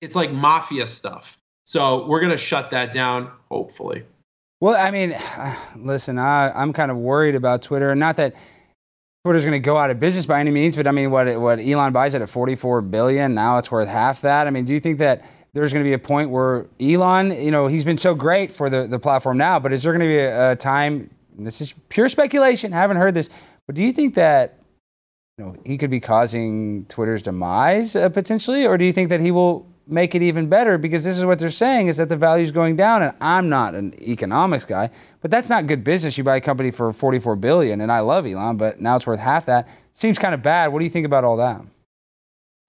It's 0.02 0.16
like 0.16 0.32
mafia 0.32 0.88
stuff. 0.88 1.38
So 1.66 2.08
we're 2.08 2.20
going 2.20 2.32
to 2.32 2.38
shut 2.38 2.72
that 2.72 2.94
down, 2.94 3.30
hopefully. 3.52 4.04
Well, 4.62 4.76
I 4.76 4.92
mean, 4.92 5.16
listen, 5.76 6.18
I, 6.18 6.52
I'm 6.52 6.72
kind 6.72 6.90
of 6.90 6.98
worried 6.98 7.36
about 7.36 7.62
Twitter. 7.62 7.92
and 7.92 8.00
Not 8.00 8.16
that 8.16 8.34
Twitter's 9.26 9.44
going 9.44 9.54
to 9.54 9.60
go 9.60 9.78
out 9.78 9.90
of 9.90 10.00
business 10.00 10.26
by 10.26 10.40
any 10.40 10.52
means, 10.52 10.78
but 10.78 10.88
I 10.88 10.92
mean, 10.92 11.12
what 11.12 11.40
what 11.40 11.60
Elon 11.60 11.92
buys 11.92 12.14
it 12.14 12.22
at 12.22 12.30
44 12.30 12.82
billion, 12.82 13.34
now 13.34 13.58
it's 13.58 13.70
worth 13.70 13.90
half 13.90 14.22
that. 14.22 14.48
I 14.48 14.52
mean, 14.52 14.64
do 14.64 14.74
you 14.74 14.80
think 14.80 15.00
that 15.00 15.26
there's 15.54 15.72
going 15.74 15.84
to 15.84 15.88
be 15.88 15.94
a 15.94 16.00
point 16.00 16.30
where 16.30 16.66
Elon, 16.80 17.32
you 17.32 17.52
know, 17.52 17.68
he's 17.68 17.86
been 17.86 17.98
so 17.98 18.16
great 18.16 18.54
for 18.54 18.70
the, 18.70 18.88
the 18.88 19.00
platform 19.00 19.38
now, 19.38 19.60
but 19.60 19.72
is 19.74 19.84
there 19.84 19.92
going 19.92 20.02
to 20.02 20.08
be 20.08 20.18
a, 20.18 20.52
a 20.52 20.56
time? 20.56 21.10
This 21.38 21.62
is 21.62 21.74
pure 21.90 22.10
speculation. 22.10 22.74
I 22.74 22.78
haven't 22.78 22.98
heard 22.98 23.14
this, 23.14 23.30
but 23.68 23.76
do 23.76 23.82
you 23.82 23.92
think 23.92 24.16
that 24.16 24.60
you 25.38 25.46
know 25.46 25.56
he 25.66 25.78
could 25.78 25.90
be 25.90 26.00
causing 26.00 26.86
Twitter's 26.86 27.22
demise 27.22 27.96
uh, 27.96 28.10
potentially, 28.10 28.66
or 28.66 28.78
do 28.78 28.86
you 28.86 28.94
think 28.94 29.10
that 29.10 29.20
he 29.22 29.32
will 29.32 29.68
make 29.88 30.16
it 30.16 30.22
even 30.22 30.48
better? 30.48 30.78
Because 30.78 31.04
this 31.04 31.18
is 31.18 31.26
what 31.26 31.40
they're 31.40 31.50
saying 31.50 31.88
is 31.88 31.98
that 31.98 32.10
the 32.10 32.16
value 32.18 32.44
is 32.44 32.52
going 32.52 32.76
down, 32.76 33.04
and 33.04 33.14
I'm 33.20 33.50
not 33.50 33.76
an 33.76 33.94
economics 34.02 34.66
guy, 34.66 34.90
but 35.22 35.32
that's 35.32 35.50
not 35.50 35.68
good 35.68 35.84
business. 35.84 36.18
You 36.18 36.24
buy 36.24 36.38
a 36.38 36.42
company 36.42 36.72
for 36.72 36.92
44 36.94 37.36
billion, 37.36 37.82
and 37.82 37.92
I 37.92 38.00
love 38.02 38.26
Elon, 38.26 38.58
but 38.58 38.80
now 38.80 38.96
it's 38.96 39.08
worth 39.08 39.20
half 39.20 39.46
that. 39.48 39.68
Seems 39.94 40.18
kind 40.18 40.34
of 40.34 40.42
bad. 40.42 40.72
What 40.72 40.80
do 40.80 40.86
you 40.86 40.92
think 40.92 41.06
about 41.06 41.24
all 41.24 41.38
that? 41.38 41.62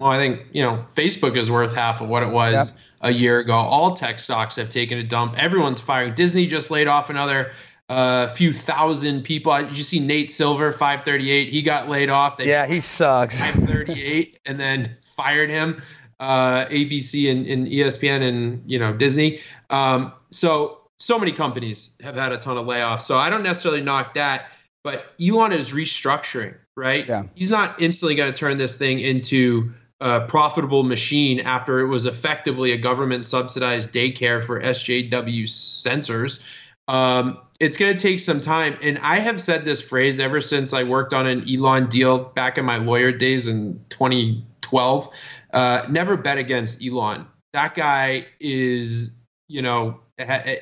Well, 0.00 0.10
I 0.10 0.18
think, 0.18 0.40
you 0.52 0.62
know, 0.62 0.84
Facebook 0.92 1.36
is 1.36 1.50
worth 1.50 1.74
half 1.74 2.00
of 2.00 2.08
what 2.08 2.24
it 2.24 2.28
was 2.28 2.52
Yep. 2.52 2.80
a 3.02 3.10
year 3.12 3.38
ago. 3.38 3.52
All 3.52 3.94
tech 3.94 4.18
stocks 4.18 4.56
have 4.56 4.68
taken 4.68 4.98
a 4.98 5.04
dump. 5.04 5.40
Everyone's 5.40 5.80
firing. 5.80 6.14
Disney 6.14 6.46
just 6.46 6.70
laid 6.70 6.88
off 6.88 7.10
another 7.10 7.52
uh, 7.88 8.28
few 8.28 8.52
thousand 8.52 9.22
people. 9.22 9.56
Did 9.56 9.76
you 9.76 9.84
see 9.84 10.00
Nate 10.00 10.30
Silver, 10.30 10.72
538? 10.72 11.48
He 11.50 11.62
got 11.62 11.88
laid 11.88 12.10
off. 12.10 12.36
They 12.36 12.48
Yeah, 12.48 12.66
he 12.66 12.80
sucks. 12.80 13.38
538 13.38 14.38
and 14.46 14.58
then 14.58 14.96
fired 15.04 15.50
him. 15.50 15.82
Uh, 16.20 16.64
ABC 16.66 17.30
and, 17.30 17.44
and 17.46 17.66
ESPN 17.66 18.22
and 18.22 18.62
you 18.66 18.78
know 18.78 18.92
Disney. 18.92 19.40
Um, 19.70 20.12
so 20.30 20.80
so 20.98 21.18
many 21.18 21.32
companies 21.32 21.90
have 22.02 22.16
had 22.16 22.32
a 22.32 22.38
ton 22.38 22.56
of 22.56 22.66
layoffs. 22.66 23.02
So 23.02 23.18
I 23.18 23.28
don't 23.28 23.42
necessarily 23.42 23.82
knock 23.82 24.14
that, 24.14 24.48
but 24.84 25.12
Elon 25.20 25.52
is 25.52 25.72
restructuring, 25.72 26.54
right? 26.76 27.06
Yeah. 27.06 27.24
He's 27.34 27.50
not 27.50 27.80
instantly 27.80 28.14
going 28.14 28.32
to 28.32 28.38
turn 28.38 28.58
this 28.58 28.76
thing 28.76 29.00
into 29.00 29.72
a 30.00 30.20
profitable 30.22 30.82
machine 30.82 31.40
after 31.40 31.80
it 31.80 31.88
was 31.88 32.06
effectively 32.06 32.72
a 32.72 32.76
government 32.76 33.26
subsidized 33.26 33.90
daycare 33.92 34.42
for 34.42 34.60
SJW 34.60 35.48
censors. 35.48 36.40
Um, 36.88 37.38
it's 37.60 37.76
going 37.76 37.96
to 37.96 38.00
take 38.00 38.20
some 38.20 38.40
time. 38.40 38.76
And 38.82 38.98
I 38.98 39.18
have 39.18 39.40
said 39.40 39.64
this 39.64 39.80
phrase 39.80 40.20
ever 40.20 40.40
since 40.40 40.74
I 40.74 40.82
worked 40.82 41.14
on 41.14 41.26
an 41.26 41.44
Elon 41.48 41.88
deal 41.88 42.18
back 42.18 42.58
in 42.58 42.64
my 42.64 42.76
lawyer 42.78 43.12
days 43.12 43.46
in 43.46 43.80
2012. 43.90 45.08
Uh, 45.52 45.86
never 45.88 46.16
bet 46.16 46.38
against 46.38 46.84
Elon. 46.84 47.26
That 47.52 47.74
guy 47.74 48.26
is, 48.40 49.12
you 49.48 49.62
know, 49.62 50.00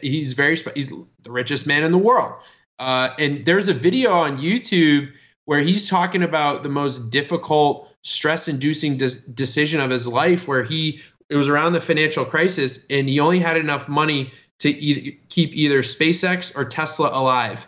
he's 0.02 0.34
very, 0.34 0.56
he's 0.74 0.90
the 1.22 1.30
richest 1.30 1.66
man 1.66 1.82
in 1.82 1.92
the 1.92 1.98
world. 1.98 2.34
Uh, 2.78 3.10
and 3.18 3.44
there's 3.44 3.68
a 3.68 3.74
video 3.74 4.10
on 4.10 4.36
YouTube 4.36 5.10
where 5.46 5.60
he's 5.60 5.88
talking 5.88 6.22
about 6.22 6.62
the 6.62 6.68
most 6.68 7.10
difficult, 7.10 7.88
stress 8.02 8.48
inducing 8.48 8.96
decision 8.96 9.80
of 9.80 9.90
his 9.90 10.06
life, 10.06 10.46
where 10.46 10.62
he, 10.62 11.00
it 11.28 11.36
was 11.36 11.48
around 11.48 11.72
the 11.72 11.80
financial 11.80 12.24
crisis, 12.24 12.86
and 12.90 13.08
he 13.08 13.18
only 13.18 13.38
had 13.38 13.56
enough 13.56 13.88
money 13.88 14.30
to 14.62 15.12
keep 15.28 15.54
either 15.54 15.82
SpaceX 15.82 16.54
or 16.56 16.64
Tesla 16.64 17.10
alive. 17.12 17.66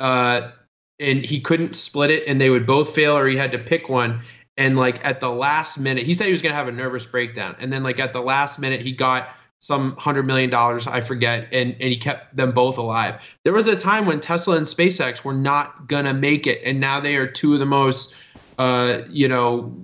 Uh, 0.00 0.50
and 1.00 1.24
he 1.24 1.40
couldn't 1.40 1.74
split 1.74 2.10
it, 2.10 2.24
and 2.26 2.40
they 2.40 2.50
would 2.50 2.66
both 2.66 2.94
fail, 2.94 3.16
or 3.16 3.26
he 3.26 3.36
had 3.36 3.52
to 3.52 3.58
pick 3.58 3.88
one. 3.88 4.20
And 4.56 4.76
like 4.76 5.04
at 5.04 5.20
the 5.20 5.30
last 5.30 5.78
minute, 5.78 6.04
he 6.04 6.14
said 6.14 6.26
he 6.26 6.32
was 6.32 6.42
going 6.42 6.52
to 6.52 6.56
have 6.56 6.68
a 6.68 6.72
nervous 6.72 7.06
breakdown. 7.06 7.56
And 7.58 7.72
then 7.72 7.82
like 7.82 7.98
at 7.98 8.12
the 8.12 8.20
last 8.20 8.58
minute, 8.60 8.80
he 8.80 8.92
got 8.92 9.30
some 9.60 9.96
hundred 9.96 10.26
million 10.26 10.50
dollars, 10.50 10.86
I 10.86 11.00
forget, 11.00 11.48
and, 11.52 11.72
and 11.80 11.90
he 11.90 11.96
kept 11.96 12.36
them 12.36 12.52
both 12.52 12.78
alive. 12.78 13.36
There 13.44 13.52
was 13.52 13.66
a 13.66 13.74
time 13.74 14.04
when 14.04 14.20
Tesla 14.20 14.56
and 14.56 14.66
SpaceX 14.66 15.24
were 15.24 15.34
not 15.34 15.88
gonna 15.88 16.12
make 16.14 16.46
it, 16.46 16.60
and 16.64 16.80
now 16.80 17.00
they 17.00 17.16
are 17.16 17.26
two 17.26 17.54
of 17.54 17.60
the 17.60 17.66
most, 17.66 18.14
uh, 18.58 19.00
you 19.08 19.26
know, 19.26 19.74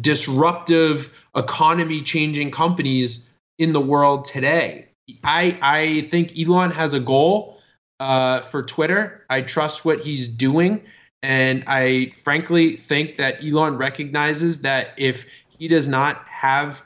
disruptive, 0.00 1.12
economy-changing 1.36 2.50
companies 2.50 3.30
in 3.58 3.72
the 3.72 3.80
world 3.80 4.24
today. 4.24 4.88
I 5.24 5.58
I 5.62 6.00
think 6.02 6.38
Elon 6.38 6.70
has 6.70 6.94
a 6.94 7.00
goal 7.00 7.60
uh, 8.00 8.40
for 8.40 8.62
Twitter. 8.62 9.24
I 9.30 9.42
trust 9.42 9.84
what 9.84 10.00
he's 10.00 10.28
doing, 10.28 10.82
and 11.22 11.64
I 11.66 12.10
frankly 12.14 12.76
think 12.76 13.18
that 13.18 13.42
Elon 13.44 13.76
recognizes 13.76 14.62
that 14.62 14.90
if 14.96 15.26
he 15.58 15.68
does 15.68 15.88
not 15.88 16.24
have 16.28 16.82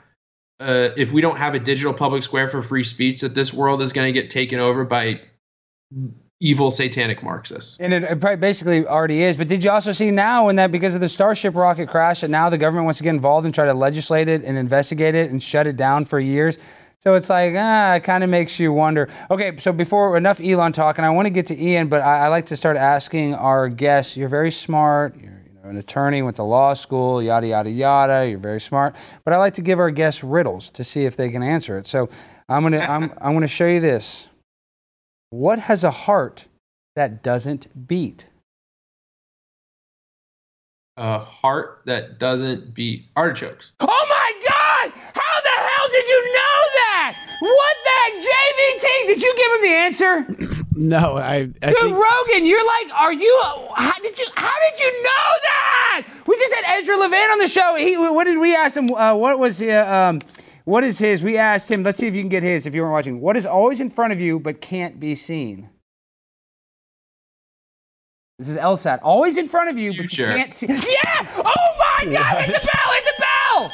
uh, 0.59 0.89
if 0.97 1.11
we 1.11 1.21
don't 1.21 1.37
have 1.37 1.53
a 1.53 1.59
digital 1.59 1.93
public 1.93 2.23
square 2.23 2.47
for 2.47 2.61
free 2.61 2.83
speech, 2.83 3.21
that 3.21 3.35
this 3.35 3.53
world 3.53 3.81
is 3.81 3.93
going 3.93 4.11
to 4.11 4.19
get 4.19 4.29
taken 4.29 4.59
over 4.59 4.83
by 4.83 5.21
evil 6.39 6.69
satanic 6.69 7.23
Marxists. 7.23 7.79
And 7.79 7.93
it, 7.93 8.19
basically 8.39 8.85
already 8.85 9.23
is. 9.23 9.37
But 9.37 9.47
did 9.47 9.63
you 9.63 9.71
also 9.71 9.91
see 9.91 10.11
now, 10.11 10.49
in 10.49 10.55
that 10.57 10.71
because 10.71 10.93
of 10.95 11.01
the 11.01 11.09
Starship 11.09 11.55
rocket 11.55 11.89
crash, 11.89 12.21
that 12.21 12.29
now 12.29 12.49
the 12.49 12.57
government 12.57 12.85
wants 12.85 12.97
to 12.99 13.03
get 13.03 13.11
involved 13.11 13.45
and 13.45 13.53
try 13.53 13.65
to 13.65 13.73
legislate 13.73 14.27
it 14.27 14.43
and 14.43 14.57
investigate 14.57 15.15
it 15.15 15.31
and 15.31 15.41
shut 15.41 15.67
it 15.67 15.77
down 15.77 16.05
for 16.05 16.19
years? 16.19 16.57
So 17.07 17.15
it's 17.15 17.29
like, 17.29 17.53
ah, 17.55 17.93
it 17.93 18.03
kind 18.03 18.21
of 18.21 18.29
makes 18.29 18.59
you 18.59 18.73
wonder. 18.73 19.07
Okay, 19.31 19.55
so 19.59 19.71
before 19.71 20.17
enough 20.17 20.41
Elon 20.41 20.73
talk, 20.73 20.97
and 20.97 21.05
I 21.05 21.09
want 21.09 21.25
to 21.25 21.29
get 21.29 21.47
to 21.47 21.57
Ian, 21.57 21.87
but 21.87 22.01
I, 22.01 22.25
I 22.25 22.27
like 22.27 22.47
to 22.47 22.57
start 22.57 22.75
asking 22.75 23.33
our 23.33 23.69
guests. 23.69 24.17
You're 24.17 24.27
very 24.27 24.51
smart. 24.51 25.15
You're 25.15 25.31
you 25.45 25.59
know, 25.63 25.69
an 25.69 25.77
attorney, 25.77 26.21
went 26.21 26.35
to 26.35 26.43
law 26.43 26.73
school, 26.73 27.23
yada 27.23 27.47
yada 27.47 27.69
yada. 27.69 28.27
You're 28.27 28.39
very 28.39 28.59
smart. 28.59 28.93
But 29.23 29.33
I 29.33 29.37
like 29.37 29.53
to 29.53 29.61
give 29.61 29.79
our 29.79 29.89
guests 29.89 30.21
riddles 30.21 30.69
to 30.71 30.83
see 30.83 31.05
if 31.05 31.15
they 31.15 31.29
can 31.29 31.41
answer 31.41 31.77
it. 31.77 31.87
So 31.87 32.09
I'm 32.49 32.63
gonna 32.63 32.79
I'm 32.79 33.03
I'm 33.21 33.31
gonna 33.31 33.47
show 33.47 33.67
you 33.67 33.79
this. 33.79 34.27
What 35.29 35.59
has 35.59 35.85
a 35.85 35.91
heart 35.91 36.47
that 36.97 37.23
doesn't 37.23 37.87
beat? 37.87 38.27
A 40.97 41.19
heart 41.19 41.83
that 41.85 42.19
doesn't 42.19 42.73
beat 42.73 43.05
artichokes. 43.15 43.71
Oh 43.79 43.87
my 43.87 44.33
gosh! 44.45 44.91
How 45.13 45.41
the 45.41 45.69
hell 45.69 45.87
did 45.89 46.05
you 46.05 46.27
What 47.39 47.75
the 47.83 48.27
JVT? 48.27 49.07
Did 49.07 49.21
you 49.21 49.35
give 49.37 49.51
him 49.53 49.61
the 49.61 49.75
answer? 49.75 50.27
No, 50.79 51.17
I, 51.17 51.33
I 51.37 51.41
Dude, 51.45 51.59
think 51.59 51.97
Rogan, 51.97 52.45
you're 52.45 52.63
like, 52.63 52.93
are 52.99 53.11
you? 53.11 53.41
How 53.75 53.93
did 53.97 54.19
you? 54.19 54.25
How 54.35 54.53
did 54.69 54.79
you 54.79 55.03
know 55.03 55.29
that? 55.41 56.07
We 56.27 56.37
just 56.37 56.53
had 56.53 56.77
Ezra 56.77 56.95
Levant 56.97 57.31
on 57.31 57.39
the 57.39 57.47
show. 57.47 57.73
He, 57.75 57.97
what 57.97 58.25
did 58.25 58.37
we 58.37 58.55
ask 58.55 58.77
him? 58.77 58.93
Uh, 58.93 59.15
what 59.15 59.39
was 59.39 59.59
uh, 59.59 59.87
um, 59.91 60.21
what 60.65 60.83
is 60.83 60.99
his? 60.99 61.23
We 61.23 61.35
asked 61.35 61.71
him. 61.71 61.81
Let's 61.81 61.97
see 61.97 62.05
if 62.05 62.13
you 62.13 62.21
can 62.21 62.29
get 62.29 62.43
his. 62.43 62.67
If 62.67 62.75
you 62.75 62.83
weren't 62.83 62.93
watching, 62.93 63.19
what 63.21 63.35
is 63.35 63.47
always 63.47 63.79
in 63.79 63.89
front 63.89 64.13
of 64.13 64.21
you 64.21 64.39
but 64.39 64.61
can't 64.61 64.99
be 64.99 65.15
seen? 65.15 65.67
This 68.37 68.49
is 68.49 68.57
LSAT. 68.57 68.99
Always 69.01 69.37
in 69.37 69.47
front 69.47 69.71
of 69.71 69.79
you, 69.79 69.93
but 69.93 70.03
you 70.03 70.09
Future. 70.09 70.35
can't 70.35 70.53
see. 70.53 70.67
Yeah! 70.67 71.27
Oh 71.37 71.97
my 71.97 72.05
God! 72.13 72.43
Hit 72.43 72.61
the 72.61 72.69
bell! 72.71 72.93
Hit 72.93 73.03
the 73.03 73.13
bell! 73.17 73.69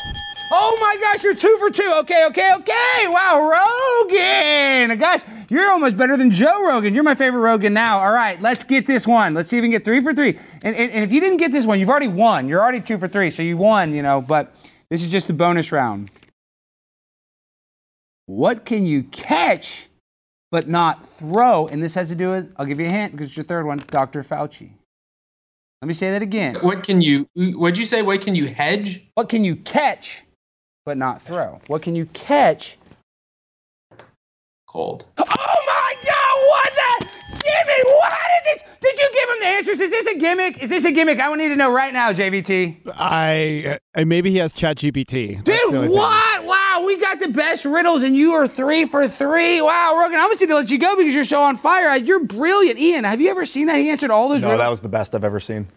Oh 0.55 0.77
my 0.79 1.01
gosh, 1.01 1.23
you're 1.23 1.33
two 1.33 1.57
for 1.57 1.71
two. 1.71 1.95
Okay, 2.01 2.27
okay, 2.27 2.51
okay. 2.53 3.07
Wow, 3.07 3.41
Rogan. 3.41 4.95
Guys, 4.99 5.25
you're 5.49 5.71
almost 5.71 5.97
better 5.97 6.15
than 6.15 6.29
Joe 6.29 6.63
Rogan. 6.63 6.93
You're 6.93 7.03
my 7.03 7.15
favorite 7.15 7.39
Rogan 7.39 7.73
now. 7.73 7.97
All 7.97 8.11
right, 8.11 8.39
let's 8.39 8.63
get 8.63 8.85
this 8.85 9.07
one. 9.07 9.33
Let's 9.33 9.49
see 9.49 9.57
if 9.57 9.63
we 9.63 9.69
can 9.69 9.71
get 9.71 9.83
three 9.83 9.99
for 10.03 10.13
three. 10.13 10.37
And, 10.61 10.75
and, 10.75 10.91
and 10.91 11.03
if 11.03 11.11
you 11.11 11.19
didn't 11.19 11.37
get 11.37 11.51
this 11.51 11.65
one, 11.65 11.79
you've 11.79 11.89
already 11.89 12.07
won. 12.07 12.47
You're 12.47 12.61
already 12.61 12.81
two 12.81 12.99
for 12.99 13.07
three, 13.07 13.31
so 13.31 13.41
you 13.41 13.57
won, 13.57 13.95
you 13.95 14.03
know, 14.03 14.21
but 14.21 14.55
this 14.91 15.01
is 15.01 15.09
just 15.09 15.27
a 15.31 15.33
bonus 15.33 15.71
round. 15.71 16.11
What 18.27 18.63
can 18.63 18.85
you 18.85 19.05
catch 19.05 19.87
but 20.51 20.69
not 20.69 21.09
throw? 21.09 21.65
And 21.65 21.81
this 21.81 21.95
has 21.95 22.09
to 22.09 22.15
do 22.15 22.29
with, 22.29 22.53
I'll 22.57 22.67
give 22.67 22.79
you 22.79 22.85
a 22.85 22.89
hint 22.89 23.13
because 23.13 23.29
it's 23.29 23.37
your 23.37 23.43
third 23.43 23.65
one, 23.65 23.83
Dr. 23.87 24.23
Fauci. 24.23 24.69
Let 25.81 25.87
me 25.87 25.95
say 25.95 26.11
that 26.11 26.21
again. 26.21 26.57
What 26.61 26.83
can 26.83 27.01
you? 27.01 27.27
What'd 27.35 27.79
you 27.79 27.87
say? 27.87 28.03
What 28.03 28.21
can 28.21 28.35
you 28.35 28.49
hedge? 28.49 29.03
What 29.15 29.29
can 29.29 29.43
you 29.43 29.55
catch 29.55 30.23
but 30.85 30.97
not 30.97 31.21
throw? 31.21 31.61
What 31.67 31.81
can 31.81 31.95
you 31.95 32.05
catch? 32.07 32.77
Cold. 34.67 35.05
Oh 35.17 35.23
my 35.67 35.95
God! 36.03 36.35
What 36.49 36.73
the? 36.73 37.05
Jimmy, 37.43 37.83
what 37.95 38.11
did 38.43 38.59
this? 38.59 38.63
Did 38.81 38.99
you 38.99 39.09
give 39.13 39.29
him 39.29 39.35
the 39.39 39.45
answers? 39.45 39.79
Is 39.79 39.91
this 39.91 40.07
a 40.07 40.17
gimmick? 40.17 40.63
Is 40.63 40.69
this 40.71 40.85
a 40.85 40.91
gimmick? 40.91 41.19
I 41.19 41.33
need 41.35 41.49
to 41.49 41.55
know 41.55 41.71
right 41.71 41.93
now, 41.93 42.11
JVT. 42.11 42.91
I, 42.95 43.77
I 43.95 44.03
maybe 44.03 44.31
he 44.31 44.37
has 44.37 44.53
ChatGPT. 44.53 45.35
That's 45.35 45.43
the 45.45 45.51
Dude, 45.51 45.73
only 45.75 45.87
thing. 45.89 45.95
what? 45.97 46.43
Wow, 46.45 46.83
we 46.87 46.99
got 46.99 47.19
the 47.19 47.27
best 47.29 47.65
riddles, 47.65 48.01
and 48.01 48.15
you 48.15 48.31
are 48.31 48.47
three 48.47 48.85
for 48.85 49.07
three. 49.07 49.61
Wow, 49.61 49.95
Rogan, 49.99 50.19
I'm 50.19 50.29
just 50.31 50.39
gonna 50.39 50.39
see 50.39 50.47
to 50.47 50.55
let 50.55 50.69
you 50.71 50.79
go 50.79 50.95
because 50.97 51.13
you're 51.13 51.23
so 51.23 51.43
on 51.43 51.57
fire. 51.57 51.95
You're 51.97 52.23
brilliant, 52.25 52.79
Ian. 52.79 53.03
Have 53.03 53.21
you 53.21 53.29
ever 53.29 53.45
seen 53.45 53.67
that? 53.67 53.77
He 53.77 53.89
answered 53.91 54.09
all 54.09 54.27
those 54.27 54.41
No, 54.41 54.47
riddles. 54.49 54.59
that 54.65 54.69
was 54.69 54.79
the 54.81 54.89
best 54.89 55.13
I've 55.13 55.23
ever 55.23 55.39
seen. 55.39 55.67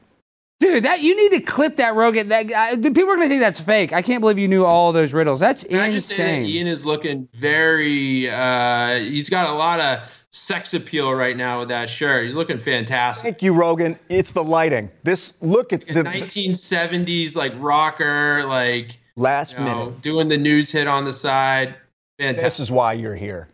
Dude, 0.59 0.85
that 0.85 1.03
you 1.03 1.15
need 1.15 1.37
to 1.37 1.43
clip 1.43 1.77
that 1.77 1.95
Rogan. 1.95 2.29
That 2.29 2.51
uh, 2.51 2.77
people 2.77 3.11
are 3.11 3.17
gonna 3.17 3.29
think 3.29 3.41
that's 3.41 3.61
fake. 3.61 3.93
I 3.93 4.01
can't 4.01 4.23
believe 4.23 4.39
you 4.39 4.49
knew 4.49 4.65
all 4.65 4.91
those 4.93 5.13
riddles. 5.13 5.39
That's 5.39 5.65
Can 5.65 5.79
I 5.79 5.93
just 5.93 6.09
say 6.09 6.17
that 6.17 6.35
insane. 6.39 6.51
Ian 6.51 6.67
is 6.67 6.87
looking 6.87 7.29
very. 7.35 8.31
Uh, 8.31 9.01
he's 9.01 9.29
got 9.29 9.51
a 9.51 9.53
lot 9.55 9.81
of 9.81 10.25
sex 10.31 10.73
appeal 10.73 11.13
right 11.13 11.37
now 11.37 11.59
with 11.59 11.69
that 11.69 11.91
shirt. 11.91 12.25
He's 12.25 12.37
looking 12.37 12.59
fantastic. 12.59 13.23
Thank 13.25 13.43
you, 13.43 13.53
Rogan. 13.53 13.99
It's 14.09 14.33
the 14.33 14.45
lighting. 14.45 14.91
This 15.03 15.37
look 15.43 15.75
at 15.75 15.89
A 15.91 15.93
the 15.93 16.03
1970s 16.03 17.37
like 17.37 17.53
rocker, 17.57 18.43
like 18.45 18.99
last 19.17 19.53
you 19.59 19.65
know, 19.65 19.87
minute. 19.87 20.01
doing 20.01 20.29
the 20.29 20.39
news 20.39 20.73
hit 20.73 20.87
on 20.87 21.05
the 21.05 21.13
side. 21.13 21.75
Fantastic. 22.19 22.45
This 22.45 22.61
is 22.61 22.71
why 22.71 22.95
you're 22.95 23.15
here. 23.15 23.49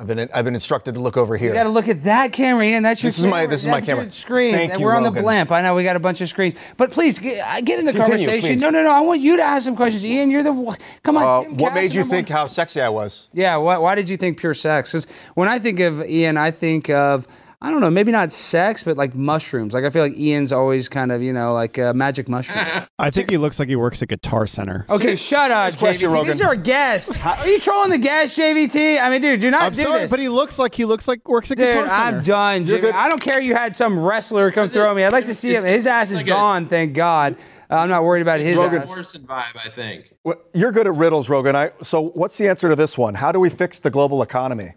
I've 0.00 0.06
been 0.06 0.30
I've 0.32 0.46
been 0.46 0.54
instructed 0.54 0.94
to 0.94 1.00
look 1.00 1.18
over 1.18 1.36
here. 1.36 1.48
You 1.48 1.54
got 1.54 1.64
to 1.64 1.68
look 1.68 1.86
at 1.86 2.04
that 2.04 2.32
camera, 2.32 2.64
Ian. 2.64 2.82
That's 2.82 3.02
your 3.02 3.08
This 3.10 3.18
is 3.18 3.26
my- 3.26 3.44
this 3.44 3.60
is 3.60 3.66
my 3.66 3.80
That's 3.80 3.86
camera. 3.86 4.10
screen. 4.10 4.54
Thank 4.54 4.72
and 4.72 4.80
you, 4.80 4.86
we're 4.86 4.94
on 4.94 5.02
the 5.02 5.10
blimp. 5.10 5.52
I 5.52 5.60
know 5.60 5.74
we 5.74 5.84
got 5.84 5.94
a 5.96 6.00
bunch 6.00 6.22
of 6.22 6.28
screens, 6.30 6.54
but 6.78 6.90
please 6.90 7.18
get, 7.18 7.46
uh, 7.46 7.60
get 7.60 7.78
in 7.78 7.84
the 7.84 7.92
Continue, 7.92 8.26
conversation. 8.26 8.48
please. 8.56 8.60
No, 8.62 8.70
no, 8.70 8.82
no. 8.82 8.90
I 8.90 9.00
want 9.00 9.20
you 9.20 9.36
to 9.36 9.42
ask 9.42 9.66
some 9.66 9.76
questions, 9.76 10.02
Ian. 10.02 10.30
You're 10.30 10.42
the 10.42 10.78
come 11.02 11.18
on. 11.18 11.22
Uh, 11.22 11.42
Tim 11.42 11.56
what 11.58 11.74
made 11.74 11.92
you 11.92 12.04
think 12.04 12.30
on- 12.30 12.36
how 12.38 12.46
sexy 12.46 12.80
I 12.80 12.88
was? 12.88 13.28
Yeah. 13.34 13.56
Why, 13.56 13.76
why 13.76 13.94
did 13.94 14.08
you 14.08 14.16
think 14.16 14.38
pure 14.38 14.54
sex? 14.54 14.90
Because 14.92 15.06
when 15.34 15.48
I 15.48 15.58
think 15.58 15.80
of 15.80 16.02
Ian, 16.08 16.38
I 16.38 16.50
think 16.50 16.88
of 16.88 17.28
I 17.62 17.70
don't 17.70 17.82
know, 17.82 17.90
maybe 17.90 18.10
not 18.10 18.32
sex, 18.32 18.82
but 18.84 18.96
like 18.96 19.14
mushrooms. 19.14 19.74
Like 19.74 19.84
I 19.84 19.90
feel 19.90 20.02
like 20.02 20.16
Ian's 20.16 20.50
always 20.50 20.88
kind 20.88 21.12
of 21.12 21.22
you 21.22 21.30
know 21.34 21.52
like 21.52 21.76
a 21.76 21.92
magic 21.92 22.26
mushroom. 22.26 22.64
I 22.98 23.10
think 23.10 23.28
he 23.30 23.36
looks 23.36 23.58
like 23.58 23.68
he 23.68 23.76
works 23.76 24.00
at 24.02 24.08
Guitar 24.08 24.46
Center. 24.46 24.86
Okay, 24.88 25.14
shut 25.14 25.50
up, 25.50 25.76
question, 25.76 26.08
JVT. 26.10 26.14
Rogan. 26.14 26.26
This 26.28 26.36
is 26.36 26.42
our 26.42 26.56
guest. 26.56 27.10
Are 27.26 27.46
you 27.46 27.60
trolling 27.60 27.90
the 27.90 27.98
guest, 27.98 28.38
JVT? 28.38 28.98
I 28.98 29.10
mean, 29.10 29.20
dude, 29.20 29.40
do 29.42 29.50
not 29.50 29.62
I'm 29.62 29.72
do 29.72 29.82
sorry, 29.82 30.00
this. 30.02 30.10
but 30.10 30.20
he 30.20 30.30
looks 30.30 30.58
like 30.58 30.74
he 30.74 30.86
looks 30.86 31.06
like 31.06 31.28
works 31.28 31.50
at 31.50 31.58
Dude, 31.58 31.66
Guitar 31.74 31.88
Center. 31.90 32.16
I'm 32.18 32.24
done, 32.24 32.66
Jimmy. 32.66 32.88
I 32.92 33.10
don't 33.10 33.20
care 33.20 33.40
you 33.42 33.54
had 33.54 33.76
some 33.76 33.98
wrestler 33.98 34.50
come 34.50 34.68
throw 34.70 34.94
me. 34.94 35.04
I'd 35.04 35.12
like 35.12 35.26
to 35.26 35.34
see 35.34 35.54
him. 35.54 35.64
His 35.64 35.86
ass 35.86 36.10
is 36.10 36.16
like 36.16 36.26
a- 36.26 36.30
gone, 36.30 36.66
thank 36.66 36.94
God. 36.94 37.36
Uh, 37.70 37.76
I'm 37.76 37.90
not 37.90 38.04
worried 38.04 38.22
about 38.22 38.40
his 38.40 38.56
Rogan. 38.56 38.80
ass. 38.82 38.88
Morrison 38.88 39.22
vibe, 39.24 39.56
I 39.62 39.68
think. 39.68 40.14
Well, 40.24 40.36
You're 40.54 40.72
good 40.72 40.86
at 40.86 40.94
riddles, 40.94 41.28
Rogan. 41.28 41.54
I, 41.54 41.72
so 41.82 42.00
what's 42.00 42.38
the 42.38 42.48
answer 42.48 42.70
to 42.70 42.74
this 42.74 42.96
one? 42.96 43.14
How 43.16 43.32
do 43.32 43.38
we 43.38 43.50
fix 43.50 43.78
the 43.78 43.90
global 43.90 44.22
economy? 44.22 44.72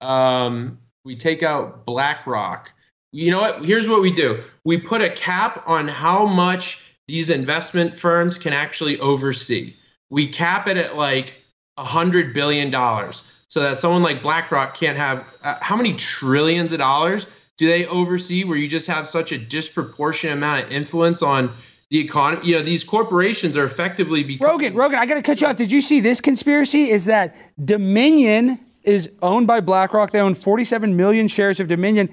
um, 0.00 0.78
we 1.04 1.16
take 1.16 1.42
out 1.42 1.84
BlackRock. 1.86 2.72
You 3.12 3.30
know 3.30 3.40
what? 3.40 3.64
Here's 3.64 3.88
what 3.88 4.02
we 4.02 4.10
do. 4.10 4.42
We 4.64 4.78
put 4.78 5.00
a 5.00 5.10
cap 5.10 5.62
on 5.66 5.88
how 5.88 6.26
much 6.26 6.92
these 7.06 7.30
investment 7.30 7.98
firms 7.98 8.36
can 8.36 8.52
actually 8.52 8.98
oversee. 9.00 9.74
We 10.10 10.26
cap 10.26 10.68
it 10.68 10.76
at 10.76 10.96
like 10.96 11.34
a 11.78 11.84
hundred 11.84 12.34
billion 12.34 12.70
dollars, 12.70 13.24
so 13.48 13.60
that 13.60 13.78
someone 13.78 14.02
like 14.02 14.22
BlackRock 14.22 14.76
can't 14.76 14.98
have. 14.98 15.24
Uh, 15.42 15.56
how 15.62 15.76
many 15.76 15.94
trillions 15.94 16.72
of 16.72 16.80
dollars 16.80 17.26
do 17.56 17.66
they 17.66 17.86
oversee? 17.86 18.44
Where 18.44 18.58
you 18.58 18.68
just 18.68 18.86
have 18.86 19.08
such 19.08 19.32
a 19.32 19.38
disproportionate 19.38 20.36
amount 20.36 20.64
of 20.64 20.70
influence 20.70 21.22
on 21.22 21.54
the 21.90 21.98
economy. 21.98 22.46
You 22.46 22.56
know, 22.56 22.62
these 22.62 22.84
corporations 22.84 23.56
are 23.56 23.64
effectively 23.64 24.22
becoming. 24.22 24.52
Rogan, 24.52 24.74
Rogan, 24.74 24.98
I 24.98 25.06
got 25.06 25.14
to 25.14 25.22
cut 25.22 25.40
you 25.40 25.46
off. 25.46 25.56
Did 25.56 25.72
you 25.72 25.80
see 25.80 26.00
this 26.00 26.20
conspiracy? 26.20 26.90
Is 26.90 27.06
that 27.06 27.34
Dominion 27.64 28.60
is 28.88 29.12
owned 29.22 29.46
by 29.46 29.60
BlackRock? 29.60 30.10
They 30.10 30.20
own 30.20 30.34
47 30.34 30.96
million 30.96 31.28
shares 31.28 31.60
of 31.60 31.68
Dominion. 31.68 32.08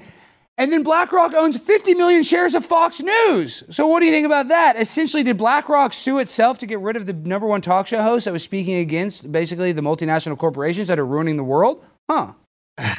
And 0.57 0.71
then 0.71 0.83
BlackRock 0.83 1.33
owns 1.33 1.57
50 1.57 1.95
million 1.95 2.23
shares 2.23 2.55
of 2.55 2.65
Fox 2.65 3.01
News. 3.01 3.63
So 3.69 3.87
what 3.87 3.99
do 3.99 4.05
you 4.05 4.11
think 4.11 4.25
about 4.25 4.47
that? 4.49 4.77
Essentially, 4.77 5.23
did 5.23 5.37
BlackRock 5.37 5.91
sue 5.93 6.19
itself 6.19 6.59
to 6.59 6.65
get 6.65 6.79
rid 6.79 6.95
of 6.95 7.07
the 7.07 7.13
number 7.13 7.45
one 7.47 7.61
talk 7.61 7.87
show 7.87 8.01
host 8.01 8.25
that 8.25 8.31
was 8.31 8.43
speaking 8.43 8.75
against 8.75 9.31
basically 9.31 9.71
the 9.71 9.81
multinational 9.81 10.37
corporations 10.37 10.87
that 10.87 10.99
are 10.99 11.05
ruining 11.05 11.35
the 11.37 11.43
world? 11.43 11.83
Huh. 12.09 12.33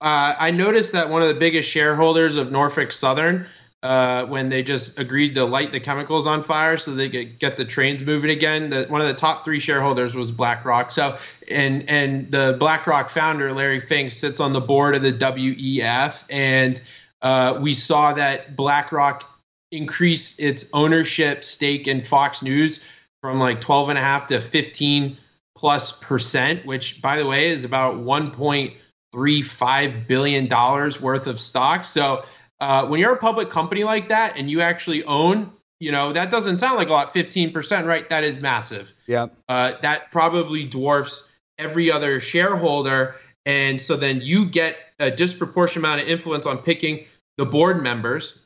Uh, 0.00 0.32
I 0.38 0.52
noticed 0.52 0.92
that 0.92 1.10
one 1.10 1.22
of 1.22 1.28
the 1.28 1.34
biggest 1.34 1.68
shareholders 1.68 2.36
of 2.36 2.52
Norfolk 2.52 2.92
Southern, 2.92 3.48
uh, 3.82 4.26
when 4.26 4.48
they 4.48 4.62
just 4.62 4.98
agreed 4.98 5.34
to 5.34 5.44
light 5.44 5.70
the 5.70 5.78
chemicals 5.78 6.26
on 6.26 6.42
fire 6.42 6.76
so 6.76 6.92
they 6.92 7.08
could 7.08 7.38
get 7.38 7.56
the 7.56 7.64
trains 7.64 8.02
moving 8.02 8.30
again, 8.30 8.72
one 8.88 9.00
of 9.00 9.06
the 9.06 9.14
top 9.14 9.44
three 9.44 9.60
shareholders 9.60 10.14
was 10.14 10.32
BlackRock. 10.32 10.90
So, 10.90 11.16
and 11.48 11.88
and 11.88 12.30
the 12.32 12.56
BlackRock 12.58 13.08
founder 13.08 13.52
Larry 13.52 13.80
Fink 13.80 14.10
sits 14.10 14.40
on 14.40 14.52
the 14.52 14.60
board 14.60 14.96
of 14.96 15.02
the 15.02 15.12
WEF, 15.12 16.24
and 16.28 16.80
uh, 17.22 17.58
we 17.60 17.74
saw 17.74 18.12
that 18.14 18.56
BlackRock 18.56 19.24
increased 19.70 20.40
its 20.40 20.68
ownership 20.72 21.44
stake 21.44 21.86
in 21.86 22.00
Fox 22.00 22.42
News 22.42 22.80
from 23.20 23.38
like 23.38 23.60
12 23.60 23.90
and 23.90 23.98
a 23.98 24.02
half 24.02 24.26
to 24.26 24.40
15 24.40 25.16
plus 25.56 25.92
percent, 25.92 26.66
which 26.66 27.00
by 27.02 27.16
the 27.16 27.26
way 27.26 27.48
is 27.48 27.64
about 27.64 27.96
1.35 27.96 30.06
billion 30.06 30.48
dollars 30.48 31.00
worth 31.00 31.26
of 31.26 31.40
stock. 31.40 31.84
So 31.84 32.24
uh, 32.60 32.86
when 32.86 33.00
you're 33.00 33.14
a 33.14 33.18
public 33.18 33.50
company 33.50 33.84
like 33.84 34.08
that 34.08 34.38
and 34.38 34.50
you 34.50 34.60
actually 34.60 35.04
own, 35.04 35.52
you 35.80 35.92
know, 35.92 36.12
that 36.12 36.30
doesn't 36.30 36.58
sound 36.58 36.76
like 36.76 36.88
a 36.88 36.92
lot, 36.92 37.14
15%, 37.14 37.86
right? 37.86 38.08
That 38.08 38.24
is 38.24 38.40
massive. 38.40 38.94
Yep. 39.06 39.36
Uh, 39.48 39.72
that 39.82 40.10
probably 40.10 40.64
dwarfs 40.64 41.30
every 41.58 41.90
other 41.90 42.20
shareholder. 42.20 43.14
And 43.46 43.80
so 43.80 43.96
then 43.96 44.20
you 44.22 44.46
get 44.46 44.76
a 44.98 45.10
disproportionate 45.10 45.84
amount 45.84 46.00
of 46.02 46.08
influence 46.08 46.46
on 46.46 46.58
picking 46.58 47.06
the 47.36 47.46
board 47.46 47.82
members. 47.82 48.40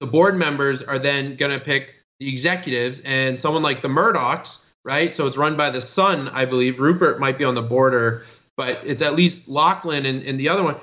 The 0.00 0.06
board 0.06 0.36
members 0.36 0.82
are 0.82 0.98
then 0.98 1.36
going 1.36 1.52
to 1.52 1.60
pick 1.62 1.94
the 2.20 2.28
executives 2.28 3.00
and 3.00 3.38
someone 3.38 3.62
like 3.62 3.82
the 3.82 3.88
Murdochs, 3.88 4.64
right? 4.84 5.12
So 5.12 5.26
it's 5.26 5.36
run 5.36 5.56
by 5.56 5.70
the 5.70 5.80
son, 5.80 6.28
I 6.28 6.44
believe. 6.44 6.80
Rupert 6.80 7.20
might 7.20 7.38
be 7.38 7.44
on 7.44 7.54
the 7.54 7.62
board, 7.62 7.94
or, 7.94 8.24
but 8.56 8.84
it's 8.84 9.02
at 9.02 9.14
least 9.14 9.48
Lachlan 9.48 10.06
and, 10.06 10.22
and 10.22 10.40
the 10.40 10.48
other 10.48 10.62
one. 10.62 10.76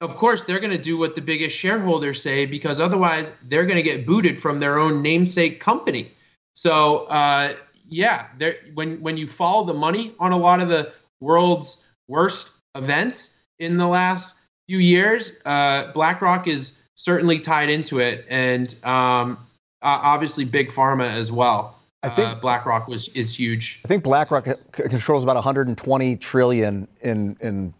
Of 0.00 0.14
course, 0.14 0.44
they're 0.44 0.60
going 0.60 0.76
to 0.76 0.82
do 0.82 0.96
what 0.96 1.16
the 1.16 1.22
biggest 1.22 1.56
shareholders 1.56 2.22
say 2.22 2.46
because 2.46 2.78
otherwise 2.78 3.32
they're 3.48 3.66
going 3.66 3.76
to 3.76 3.82
get 3.82 4.06
booted 4.06 4.38
from 4.38 4.60
their 4.60 4.78
own 4.78 5.02
namesake 5.02 5.58
company. 5.58 6.12
So, 6.54 7.06
uh, 7.06 7.54
yeah, 7.88 8.26
when 8.74 9.00
when 9.00 9.16
you 9.16 9.26
follow 9.26 9.64
the 9.64 9.74
money 9.74 10.14
on 10.20 10.32
a 10.32 10.36
lot 10.36 10.60
of 10.60 10.68
the 10.68 10.92
world's 11.20 11.88
worst 12.06 12.52
events 12.76 13.40
in 13.58 13.76
the 13.76 13.86
last 13.86 14.38
few 14.68 14.78
years, 14.78 15.38
uh, 15.44 15.90
BlackRock 15.92 16.46
is 16.46 16.78
certainly 16.94 17.40
tied 17.40 17.70
into 17.70 17.98
it, 17.98 18.24
and 18.28 18.76
um, 18.84 19.38
uh, 19.82 19.98
obviously 20.02 20.44
Big 20.44 20.68
Pharma 20.68 21.10
as 21.10 21.32
well. 21.32 21.76
I 22.04 22.10
think- 22.10 22.28
uh, 22.28 22.34
BlackRock 22.36 22.86
was 22.86 23.08
is 23.10 23.36
huge. 23.36 23.80
I 23.84 23.88
think 23.88 24.04
BlackRock 24.04 24.46
controls 24.70 25.24
about 25.24 25.36
120 25.36 26.16
trillion 26.16 26.86
in 27.00 27.36
in 27.40 27.74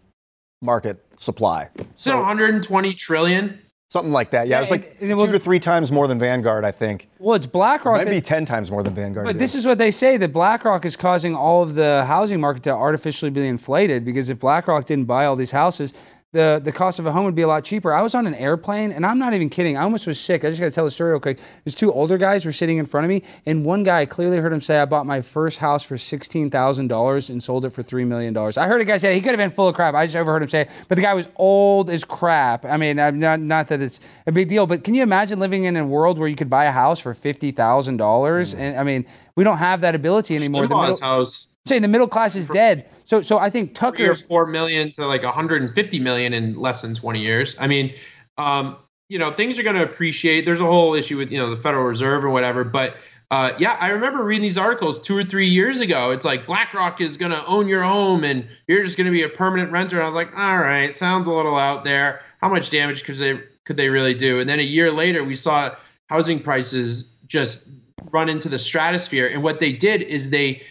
market 0.61 1.03
supply. 1.17 1.69
So 1.95 2.17
120 2.17 2.93
trillion. 2.93 3.59
Something 3.91 4.11
like 4.13 4.29
that. 4.31 4.47
Yeah, 4.47 4.51
Yeah, 4.55 4.57
it 4.59 4.61
was 4.61 4.71
like 4.71 4.85
and- 4.91 5.01
and 5.01 5.11
it 5.11 5.15
was- 5.15 5.27
two 5.27 5.31
to 5.33 5.39
three 5.39 5.59
times 5.59 5.91
more 5.91 6.07
than 6.07 6.19
Vanguard, 6.19 6.63
I 6.63 6.69
think. 6.71 7.07
Well, 7.17 7.35
it's 7.35 7.47
BlackRock. 7.47 8.01
It 8.01 8.05
Maybe 8.05 8.19
that- 8.19 8.25
ten 8.27 8.45
times 8.45 8.69
more 8.69 8.83
than 8.83 8.93
Vanguard. 8.93 9.25
But 9.25 9.33
did. 9.33 9.41
this 9.41 9.55
is 9.55 9.65
what 9.65 9.79
they 9.79 9.89
say 9.89 10.15
that 10.17 10.31
BlackRock 10.31 10.85
is 10.85 10.95
causing 10.95 11.35
all 11.35 11.63
of 11.63 11.73
the 11.73 12.05
housing 12.05 12.39
market 12.39 12.61
to 12.63 12.71
artificially 12.71 13.31
be 13.31 13.47
inflated 13.47 14.05
because 14.05 14.29
if 14.29 14.39
BlackRock 14.39 14.85
didn't 14.85 15.05
buy 15.05 15.25
all 15.25 15.35
these 15.35 15.51
houses, 15.51 15.91
the, 16.31 16.61
the 16.63 16.71
cost 16.71 16.99
of 16.99 17.07
a 17.07 17.11
home 17.11 17.25
would 17.25 17.33
be 17.33 17.41
a 17.41 17.47
lot 17.47 17.63
cheaper. 17.63 17.91
I 17.91 18.03
was 18.03 18.13
on 18.13 18.27
an 18.27 18.35
airplane 18.35 18.91
and 18.91 19.03
I'm 19.03 19.17
not 19.17 19.33
even 19.33 19.49
kidding. 19.49 19.77
I 19.77 19.81
almost 19.81 20.05
was 20.05 20.19
sick. 20.19 20.45
I 20.45 20.49
just 20.49 20.59
got 20.59 20.67
to 20.67 20.71
tell 20.71 20.85
the 20.85 20.91
story 20.91 21.11
real 21.11 21.19
quick. 21.19 21.39
There's 21.63 21.73
two 21.73 21.91
older 21.91 22.19
guys 22.19 22.45
were 22.45 22.51
sitting 22.51 22.77
in 22.77 22.85
front 22.85 23.05
of 23.05 23.09
me, 23.09 23.23
and 23.47 23.65
one 23.65 23.83
guy 23.83 24.01
I 24.01 24.05
clearly 24.05 24.37
heard 24.37 24.53
him 24.53 24.61
say, 24.61 24.79
I 24.79 24.85
bought 24.85 25.07
my 25.07 25.21
first 25.21 25.57
house 25.57 25.81
for 25.81 25.95
$16,000 25.95 27.29
and 27.29 27.43
sold 27.43 27.65
it 27.65 27.71
for 27.71 27.81
$3 27.81 28.05
million. 28.05 28.37
I 28.37 28.67
heard 28.67 28.79
a 28.79 28.85
guy 28.85 28.99
say, 28.99 29.15
he 29.15 29.21
could 29.21 29.31
have 29.31 29.39
been 29.39 29.51
full 29.51 29.69
of 29.69 29.75
crap. 29.75 29.95
I 29.95 30.05
just 30.05 30.15
overheard 30.15 30.43
him 30.43 30.49
say 30.49 30.61
it, 30.61 30.69
but 30.87 30.95
the 30.95 31.01
guy 31.01 31.15
was 31.15 31.27
old 31.35 31.89
as 31.89 32.03
crap. 32.03 32.63
I 32.63 32.77
mean, 32.77 32.99
I'm 32.99 33.19
not, 33.19 33.39
not 33.39 33.67
that 33.69 33.81
it's 33.81 33.99
a 34.27 34.31
big 34.31 34.49
deal, 34.49 34.67
but 34.67 34.83
can 34.83 34.93
you 34.93 35.01
imagine 35.01 35.39
living 35.39 35.63
in 35.63 35.75
a 35.77 35.85
world 35.85 36.19
where 36.19 36.27
you 36.27 36.35
could 36.35 36.49
buy 36.49 36.65
a 36.65 36.71
house 36.71 36.99
for 36.99 37.15
$50,000? 37.15 37.53
Mm. 37.55 38.55
And 38.55 38.79
I 38.79 38.83
mean, 38.83 39.05
we 39.35 39.43
don't 39.43 39.57
have 39.57 39.81
that 39.81 39.95
ability 39.95 40.35
anymore. 40.35 40.67
The 40.67 40.75
middle- 40.75 40.99
house 41.01 41.49
saying 41.69 41.81
the 41.81 41.87
middle 41.87 42.07
class 42.07 42.35
is 42.35 42.47
dead. 42.47 42.89
So, 43.05 43.21
so 43.21 43.39
I 43.39 43.49
think 43.49 43.73
Tucker 43.73 44.11
or 44.11 44.15
four 44.15 44.45
million 44.45 44.91
to 44.93 45.05
like 45.05 45.23
150 45.23 45.99
million 45.99 46.33
in 46.33 46.55
less 46.55 46.81
than 46.81 46.93
20 46.93 47.21
years. 47.21 47.55
I 47.59 47.67
mean, 47.67 47.93
um, 48.37 48.77
you 49.07 49.17
know, 49.17 49.31
things 49.31 49.57
are 49.57 49.63
going 49.63 49.75
to 49.75 49.83
appreciate. 49.83 50.45
There's 50.45 50.61
a 50.61 50.65
whole 50.65 50.93
issue 50.93 51.17
with 51.17 51.31
you 51.31 51.39
know 51.39 51.49
the 51.49 51.55
Federal 51.55 51.85
Reserve 51.85 52.23
or 52.25 52.29
whatever, 52.29 52.63
but. 52.63 52.97
Uh, 53.31 53.53
yeah, 53.59 53.77
I 53.79 53.91
remember 53.91 54.23
reading 54.23 54.41
these 54.41 54.57
articles 54.57 54.99
two 54.99 55.15
or 55.15 55.23
three 55.23 55.45
years 55.45 55.79
ago. 55.81 56.09
It's 56.09 56.25
like 56.25 56.47
BlackRock 56.47 56.99
is 56.99 57.15
going 57.15 57.31
to 57.31 57.45
own 57.45 57.67
your 57.67 57.83
home 57.83 58.23
and 58.23 58.47
you're 58.67 58.83
just 58.83 58.97
going 58.97 59.05
to 59.05 59.11
be 59.11 59.21
a 59.21 59.29
permanent 59.29 59.71
renter. 59.71 59.97
And 59.97 60.03
I 60.03 60.07
was 60.07 60.15
like, 60.15 60.35
all 60.35 60.57
right, 60.57 60.91
sounds 60.91 61.27
a 61.27 61.31
little 61.31 61.55
out 61.55 61.83
there. 61.83 62.23
How 62.41 62.49
much 62.49 62.71
damage 62.71 63.03
could 63.03 63.17
they 63.17 63.39
could 63.65 63.77
they 63.77 63.89
really 63.89 64.15
do? 64.15 64.39
And 64.39 64.49
then 64.49 64.57
a 64.57 64.63
year 64.63 64.89
later, 64.89 65.23
we 65.23 65.35
saw 65.35 65.69
housing 66.07 66.39
prices 66.39 67.11
just 67.27 67.67
run 68.11 68.29
into 68.29 68.49
the 68.49 68.57
stratosphere. 68.59 69.27
And 69.27 69.43
what 69.43 69.59
they 69.59 69.71
did 69.71 70.01
is 70.01 70.31
they 70.31 70.63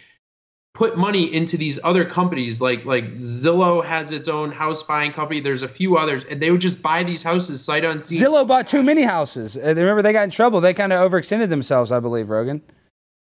put 0.79 0.97
money 0.97 1.25
into 1.33 1.57
these 1.57 1.77
other 1.83 2.05
companies 2.05 2.61
like 2.61 2.85
like 2.85 3.03
Zillow 3.17 3.83
has 3.83 4.11
its 4.11 4.29
own 4.29 4.49
house 4.49 4.81
buying 4.81 5.11
company 5.11 5.41
there's 5.41 5.61
a 5.61 5.67
few 5.67 5.97
others 5.97 6.23
and 6.23 6.39
they 6.41 6.51
would 6.51 6.61
just 6.61 6.81
buy 6.81 7.03
these 7.03 7.21
houses 7.21 7.61
sight 7.61 7.83
unseen 7.83 8.17
Zillow 8.17 8.47
bought 8.47 8.65
too 8.65 8.81
many 8.81 9.01
houses. 9.03 9.57
Uh, 9.57 9.73
remember, 9.75 10.01
they 10.01 10.13
got 10.13 10.23
in 10.23 10.29
trouble. 10.29 10.61
They 10.61 10.73
kind 10.73 10.93
of 10.93 10.99
overextended 11.11 11.49
themselves, 11.49 11.91
I 11.91 11.99
believe, 11.99 12.29
Rogan. 12.29 12.61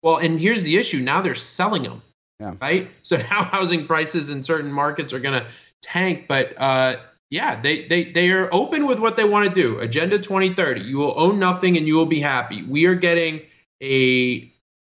well 0.03 0.17
and 0.17 0.39
here's 0.39 0.61
the 0.61 0.77
issue 0.77 0.99
now 0.99 1.19
they're 1.21 1.33
selling 1.33 1.81
them 1.81 2.03
Yeah. 2.39 2.53
right 2.61 2.91
so 3.01 3.17
now 3.31 3.43
housing 3.45 3.87
prices 3.87 4.29
in 4.29 4.43
certain 4.43 4.71
markets 4.71 5.11
are 5.11 5.19
going 5.19 5.41
to 5.41 5.47
tank 5.81 6.25
but 6.27 6.53
uh 6.57 6.95
yeah 7.31 7.59
they 7.59 7.87
they 7.87 8.03
they 8.11 8.29
are 8.29 8.49
open 8.51 8.85
with 8.85 8.99
what 8.99 9.17
they 9.17 9.25
want 9.25 9.47
to 9.47 9.53
do 9.53 9.79
agenda 9.79 10.19
2030 10.19 10.81
you 10.81 10.97
will 10.99 11.15
own 11.19 11.39
nothing 11.39 11.75
and 11.75 11.87
you 11.87 11.95
will 11.97 12.05
be 12.05 12.19
happy 12.19 12.61
we 12.61 12.85
are 12.85 12.93
getting 12.93 13.41
a 13.81 14.47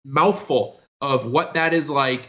mouthful 0.05 0.79
of 1.01 1.25
what 1.27 1.55
that 1.55 1.73
is 1.73 1.89
like 1.89 2.29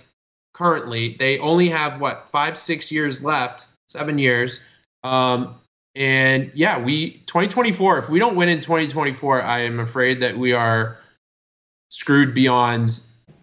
currently. 0.56 1.16
They 1.20 1.38
only 1.40 1.70
have 1.70 2.00
what 2.00 2.30
five, 2.30 2.58
six 2.58 2.92
years 2.92 3.24
left, 3.24 3.68
seven 3.88 4.18
years. 4.18 4.64
Um, 5.04 5.56
and 5.96 6.50
yeah, 6.56 6.80
we 6.80 7.12
2024. 7.26 8.00
If 8.00 8.10
we 8.10 8.20
don't 8.20 8.36
win 8.36 8.50
in 8.50 8.62
2024, 8.62 9.44
I 9.44 9.60
am 9.62 9.80
afraid 9.80 10.22
that 10.22 10.38
we 10.38 10.54
are 10.54 10.98
screwed 11.90 12.34
beyond 12.34 13.02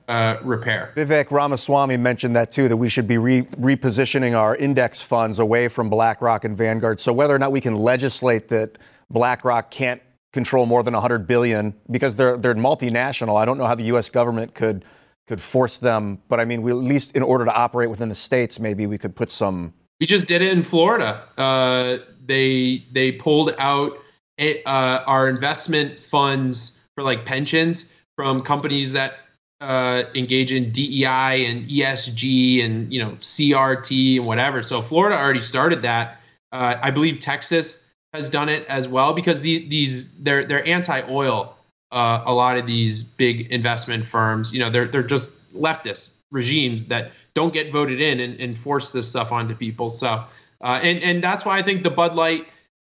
uh, 0.08 0.38
repair. 0.42 0.92
Vivek 0.96 1.30
Ramaswamy 1.30 1.96
mentioned 1.96 2.34
that 2.34 2.50
too, 2.50 2.68
that 2.68 2.76
we 2.76 2.88
should 2.88 3.06
be 3.06 3.18
re- 3.18 3.42
repositioning 3.42 4.36
our 4.36 4.56
index 4.56 5.00
funds 5.00 5.38
away 5.38 5.68
from 5.68 5.88
BlackRock 5.88 6.44
and 6.44 6.56
Vanguard. 6.56 6.98
So 6.98 7.12
whether 7.12 7.34
or 7.34 7.38
not 7.38 7.52
we 7.52 7.60
can 7.60 7.76
legislate 7.76 8.48
that 8.48 8.78
BlackRock 9.10 9.70
can't 9.70 10.02
control 10.32 10.66
more 10.66 10.82
than 10.82 10.94
100 10.94 11.26
billion 11.26 11.74
because 11.90 12.16
they're 12.16 12.38
they're 12.38 12.54
multinational, 12.54 13.40
I 13.40 13.44
don't 13.44 13.58
know 13.58 13.66
how 13.66 13.74
the 13.74 13.84
U.S. 13.84 14.08
government 14.08 14.54
could 14.54 14.84
could 15.26 15.40
force 15.40 15.76
them. 15.76 16.20
But 16.28 16.40
I 16.40 16.44
mean, 16.44 16.62
we, 16.62 16.70
at 16.70 16.76
least 16.76 17.16
in 17.16 17.22
order 17.22 17.44
to 17.44 17.52
operate 17.52 17.90
within 17.90 18.08
the 18.08 18.14
states, 18.14 18.58
maybe 18.58 18.86
we 18.86 18.98
could 18.98 19.14
put 19.14 19.30
some. 19.30 19.72
We 20.00 20.06
just 20.06 20.28
did 20.28 20.42
it 20.42 20.52
in 20.52 20.62
Florida. 20.62 21.22
Uh, 21.38 21.98
they 22.24 22.84
they 22.92 23.12
pulled 23.12 23.54
out 23.58 23.98
eh, 24.38 24.56
uh, 24.66 25.00
our 25.06 25.28
investment 25.28 26.02
funds 26.02 26.80
for 26.94 27.04
like 27.04 27.24
pensions 27.24 27.94
from 28.16 28.42
companies 28.42 28.92
that 28.92 29.18
uh, 29.60 30.02
engage 30.14 30.52
in 30.52 30.70
DEI 30.72 31.46
and 31.46 31.64
ESG 31.66 32.64
and 32.64 32.92
you 32.92 33.02
know 33.02 33.12
CRT 33.12 34.16
and 34.16 34.26
whatever. 34.26 34.62
So 34.62 34.82
Florida 34.82 35.16
already 35.16 35.40
started 35.40 35.82
that. 35.82 36.20
Uh, 36.50 36.76
I 36.82 36.90
believe 36.90 37.20
Texas 37.20 37.88
has 38.12 38.28
done 38.28 38.48
it 38.48 38.66
as 38.66 38.88
well 38.88 39.14
because 39.14 39.40
these 39.40 39.68
these 39.68 40.18
they're 40.18 40.44
they're 40.44 40.66
anti-oil. 40.66 41.56
Uh, 41.92 42.22
a 42.24 42.32
lot 42.32 42.56
of 42.56 42.66
these 42.66 43.04
big 43.04 43.52
investment 43.52 44.04
firms, 44.04 44.52
you 44.52 44.58
know, 44.58 44.70
they're 44.70 44.88
they're 44.88 45.02
just 45.02 45.52
leftist 45.52 46.12
regimes 46.30 46.86
that 46.86 47.12
don't 47.34 47.52
get 47.52 47.70
voted 47.70 48.00
in 48.00 48.18
and, 48.18 48.40
and 48.40 48.56
force 48.56 48.92
this 48.92 49.06
stuff 49.08 49.30
onto 49.30 49.54
people. 49.54 49.90
So, 49.90 50.24
uh, 50.62 50.80
and 50.82 51.02
and 51.02 51.22
that's 51.22 51.44
why 51.44 51.58
I 51.58 51.62
think 51.62 51.82
the 51.82 51.90
Bud 51.90 52.14
Light 52.14 52.46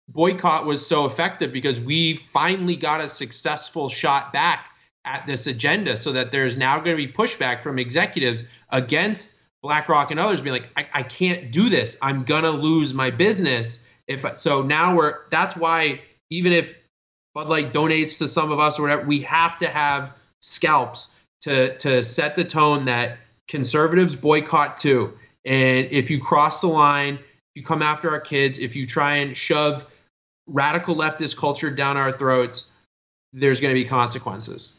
boycott 0.09 0.67
was 0.67 0.87
so 0.87 1.05
effective 1.05 1.53
because 1.53 1.81
we 1.81 2.15
finally 2.15 2.77
got 2.77 3.01
a 3.01 3.09
successful 3.09 3.89
shot 3.89 4.33
back 4.33 4.71
at 5.05 5.27
this 5.27 5.49
agenda, 5.49 5.97
so 5.97 6.13
that 6.13 6.31
there's 6.31 6.57
now 6.57 6.77
going 6.77 6.97
to 6.97 7.07
be 7.07 7.13
pushback 7.13 7.61
from 7.61 7.79
executives 7.79 8.45
against 8.71 9.43
BlackRock 9.63 10.11
and 10.11 10.21
others, 10.21 10.41
being 10.41 10.55
like, 10.55 10.71
I, 10.77 10.87
I 10.93 11.03
can't 11.03 11.51
do 11.51 11.69
this. 11.69 11.97
I'm 12.03 12.25
gonna 12.25 12.51
lose 12.51 12.95
my 12.95 13.11
business 13.11 13.89
if 14.07 14.25
so. 14.39 14.63
Now 14.63 14.95
we're 14.95 15.29
that's 15.31 15.57
why 15.57 16.01
even 16.31 16.53
if 16.53 16.77
Bud 17.35 17.49
Light 17.49 17.73
donates 17.73 18.19
to 18.19 18.29
some 18.29 18.53
of 18.53 18.61
us 18.61 18.79
or 18.79 18.83
whatever, 18.83 19.07
we 19.07 19.21
have 19.23 19.59
to 19.59 19.67
have 19.67 20.15
scalps 20.41 21.23
to 21.43 21.77
to 21.79 22.03
set 22.03 22.37
the 22.37 22.45
tone 22.45 22.85
that 22.87 23.19
conservatives 23.49 24.17
boycott 24.17 24.77
too. 24.77 25.13
And 25.45 25.87
if 25.91 26.11
you 26.11 26.21
cross 26.21 26.61
the 26.61 26.69
line, 26.69 27.15
if 27.15 27.23
you 27.57 27.63
come 27.63 27.83
after 27.83 28.11
our 28.11 28.21
kids, 28.21 28.59
if 28.59 28.77
you 28.77 28.87
try 28.87 29.17
and 29.17 29.37
shove 29.37 29.87
radical 30.47 30.95
leftist 30.95 31.37
culture 31.37 31.71
down 31.71 31.97
our 31.97 32.13
throats, 32.13 32.73
there's 33.33 33.61
going 33.61 33.75
to 33.75 33.81
be 33.81 33.89
consequences. 33.89 34.75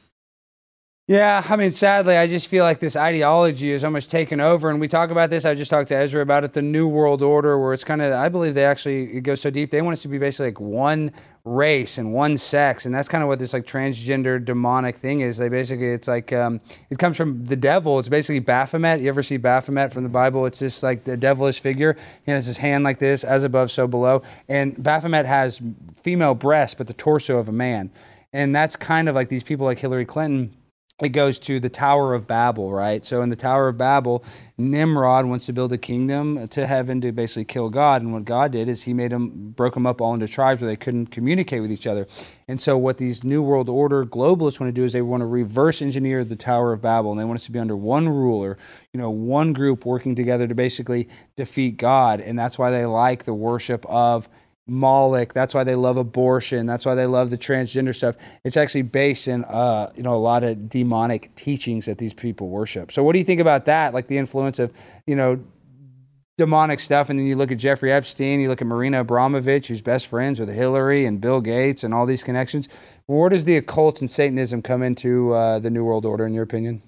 Yeah, 1.07 1.43
I 1.49 1.57
mean, 1.57 1.73
sadly, 1.73 2.15
I 2.15 2.27
just 2.27 2.47
feel 2.47 2.63
like 2.63 2.79
this 2.79 2.95
ideology 2.95 3.71
is 3.71 3.83
almost 3.83 4.09
taken 4.09 4.39
over. 4.39 4.69
And 4.69 4.79
we 4.79 4.87
talk 4.87 5.09
about 5.09 5.29
this. 5.29 5.43
I 5.43 5.53
just 5.53 5.69
talked 5.69 5.89
to 5.89 5.95
Ezra 5.95 6.21
about 6.21 6.45
it, 6.45 6.53
the 6.53 6.61
New 6.61 6.87
World 6.87 7.21
Order, 7.21 7.59
where 7.59 7.73
it's 7.73 7.83
kind 7.83 8.01
of, 8.01 8.13
I 8.13 8.29
believe 8.29 8.53
they 8.53 8.63
actually, 8.63 9.17
it 9.17 9.21
goes 9.21 9.41
so 9.41 9.49
deep. 9.49 9.71
They 9.71 9.81
want 9.81 9.93
us 9.93 10.01
to 10.03 10.07
be 10.07 10.17
basically 10.17 10.47
like 10.47 10.61
one 10.61 11.11
race 11.45 11.97
and 11.97 12.13
one 12.13 12.37
sex. 12.37 12.85
And 12.85 12.95
that's 12.95 13.09
kind 13.09 13.21
of 13.21 13.27
what 13.27 13.37
this 13.37 13.53
like 13.53 13.65
transgender 13.65 14.43
demonic 14.43 14.97
thing 14.97 15.19
is. 15.19 15.37
They 15.37 15.49
basically, 15.49 15.91
it's 15.91 16.07
like, 16.07 16.31
um, 16.31 16.61
it 16.89 16.97
comes 16.97 17.17
from 17.17 17.45
the 17.45 17.57
devil. 17.57 17.99
It's 17.99 18.07
basically 18.07 18.39
Baphomet. 18.39 19.01
You 19.01 19.09
ever 19.09 19.21
see 19.23 19.37
Baphomet 19.37 19.91
from 19.91 20.03
the 20.03 20.09
Bible? 20.09 20.45
It's 20.45 20.59
this 20.59 20.81
like 20.81 21.03
the 21.03 21.17
devilish 21.17 21.59
figure. 21.59 21.97
He 22.25 22.31
has 22.31 22.45
his 22.45 22.57
hand 22.57 22.83
like 22.85 22.99
this, 22.99 23.23
as 23.25 23.43
above, 23.43 23.71
so 23.71 23.87
below. 23.87 24.23
And 24.47 24.81
Baphomet 24.81 25.25
has 25.25 25.61
female 26.01 26.33
breasts, 26.33 26.75
but 26.75 26.87
the 26.87 26.93
torso 26.93 27.37
of 27.37 27.49
a 27.49 27.53
man. 27.53 27.91
And 28.31 28.55
that's 28.55 28.75
kind 28.75 29.09
of 29.09 29.15
like 29.15 29.29
these 29.29 29.43
people 29.43 29.65
like 29.65 29.79
Hillary 29.79 30.05
Clinton 30.05 30.55
it 31.01 31.09
goes 31.09 31.39
to 31.39 31.59
the 31.59 31.69
Tower 31.69 32.13
of 32.13 32.27
Babel, 32.27 32.71
right? 32.71 33.03
So 33.03 33.23
in 33.23 33.29
the 33.29 33.35
Tower 33.35 33.67
of 33.67 33.77
Babel, 33.77 34.23
Nimrod 34.59 35.25
wants 35.25 35.47
to 35.47 35.53
build 35.53 35.73
a 35.73 35.77
kingdom 35.77 36.47
to 36.49 36.67
heaven 36.67 37.01
to 37.01 37.11
basically 37.11 37.45
kill 37.45 37.69
God, 37.69 38.03
and 38.03 38.13
what 38.13 38.25
God 38.25 38.51
did 38.51 38.69
is 38.69 38.83
He 38.83 38.93
made 38.93 39.11
them 39.11 39.51
broke 39.55 39.73
them 39.73 39.87
up 39.87 40.01
all 40.01 40.13
into 40.13 40.27
tribes 40.27 40.61
where 40.61 40.69
they 40.69 40.75
couldn't 40.75 41.07
communicate 41.07 41.63
with 41.63 41.71
each 41.71 41.87
other. 41.87 42.07
And 42.47 42.61
so 42.61 42.77
what 42.77 42.99
these 42.99 43.23
New 43.23 43.41
World 43.41 43.69
Order 43.69 44.05
globalists 44.05 44.59
want 44.59 44.67
to 44.67 44.71
do 44.71 44.83
is 44.83 44.93
they 44.93 45.01
want 45.01 45.21
to 45.21 45.25
reverse 45.25 45.81
engineer 45.81 46.23
the 46.23 46.35
Tower 46.35 46.73
of 46.73 46.81
Babel, 46.81 47.09
and 47.11 47.19
they 47.19 47.25
want 47.25 47.39
us 47.39 47.45
to 47.45 47.51
be 47.51 47.59
under 47.59 47.75
one 47.75 48.07
ruler, 48.07 48.57
you 48.93 48.99
know, 48.99 49.09
one 49.09 49.51
group 49.51 49.85
working 49.85 50.13
together 50.13 50.47
to 50.47 50.53
basically 50.53 51.09
defeat 51.35 51.77
God, 51.77 52.21
and 52.21 52.37
that's 52.37 52.59
why 52.59 52.69
they 52.69 52.85
like 52.85 53.23
the 53.23 53.33
worship 53.33 53.83
of 53.87 54.29
Moloch. 54.67 55.33
That's 55.33 55.53
why 55.53 55.63
they 55.63 55.75
love 55.75 55.97
abortion. 55.97 56.65
That's 56.65 56.85
why 56.85 56.95
they 56.95 57.05
love 57.05 57.29
the 57.29 57.37
transgender 57.37 57.95
stuff. 57.95 58.15
It's 58.43 58.57
actually 58.57 58.83
based 58.83 59.27
in, 59.27 59.43
uh, 59.45 59.91
you 59.95 60.03
know, 60.03 60.15
a 60.15 60.17
lot 60.17 60.43
of 60.43 60.69
demonic 60.69 61.35
teachings 61.35 61.85
that 61.85 61.97
these 61.97 62.13
people 62.13 62.49
worship. 62.49 62.91
So, 62.91 63.03
what 63.03 63.13
do 63.13 63.19
you 63.19 63.25
think 63.25 63.41
about 63.41 63.65
that? 63.65 63.93
Like 63.93 64.07
the 64.07 64.17
influence 64.17 64.59
of, 64.59 64.71
you 65.05 65.15
know, 65.15 65.43
demonic 66.37 66.79
stuff, 66.79 67.09
and 67.09 67.19
then 67.19 67.25
you 67.25 67.35
look 67.35 67.51
at 67.51 67.57
Jeffrey 67.57 67.91
Epstein, 67.91 68.39
you 68.39 68.47
look 68.47 68.61
at 68.61 68.67
Marina 68.67 69.01
Abramovich, 69.01 69.67
who's 69.67 69.81
best 69.81 70.07
friends 70.07 70.39
with 70.39 70.49
Hillary 70.49 71.05
and 71.05 71.21
Bill 71.21 71.41
Gates 71.41 71.83
and 71.83 71.93
all 71.93 72.05
these 72.05 72.23
connections. 72.23 72.67
Where 73.05 73.29
does 73.29 73.45
the 73.45 73.57
occult 73.57 74.01
and 74.01 74.09
Satanism 74.09 74.61
come 74.61 74.81
into 74.81 75.33
uh, 75.33 75.59
the 75.59 75.69
New 75.69 75.83
World 75.83 76.05
Order, 76.05 76.25
in 76.25 76.33
your 76.33 76.43
opinion? 76.43 76.81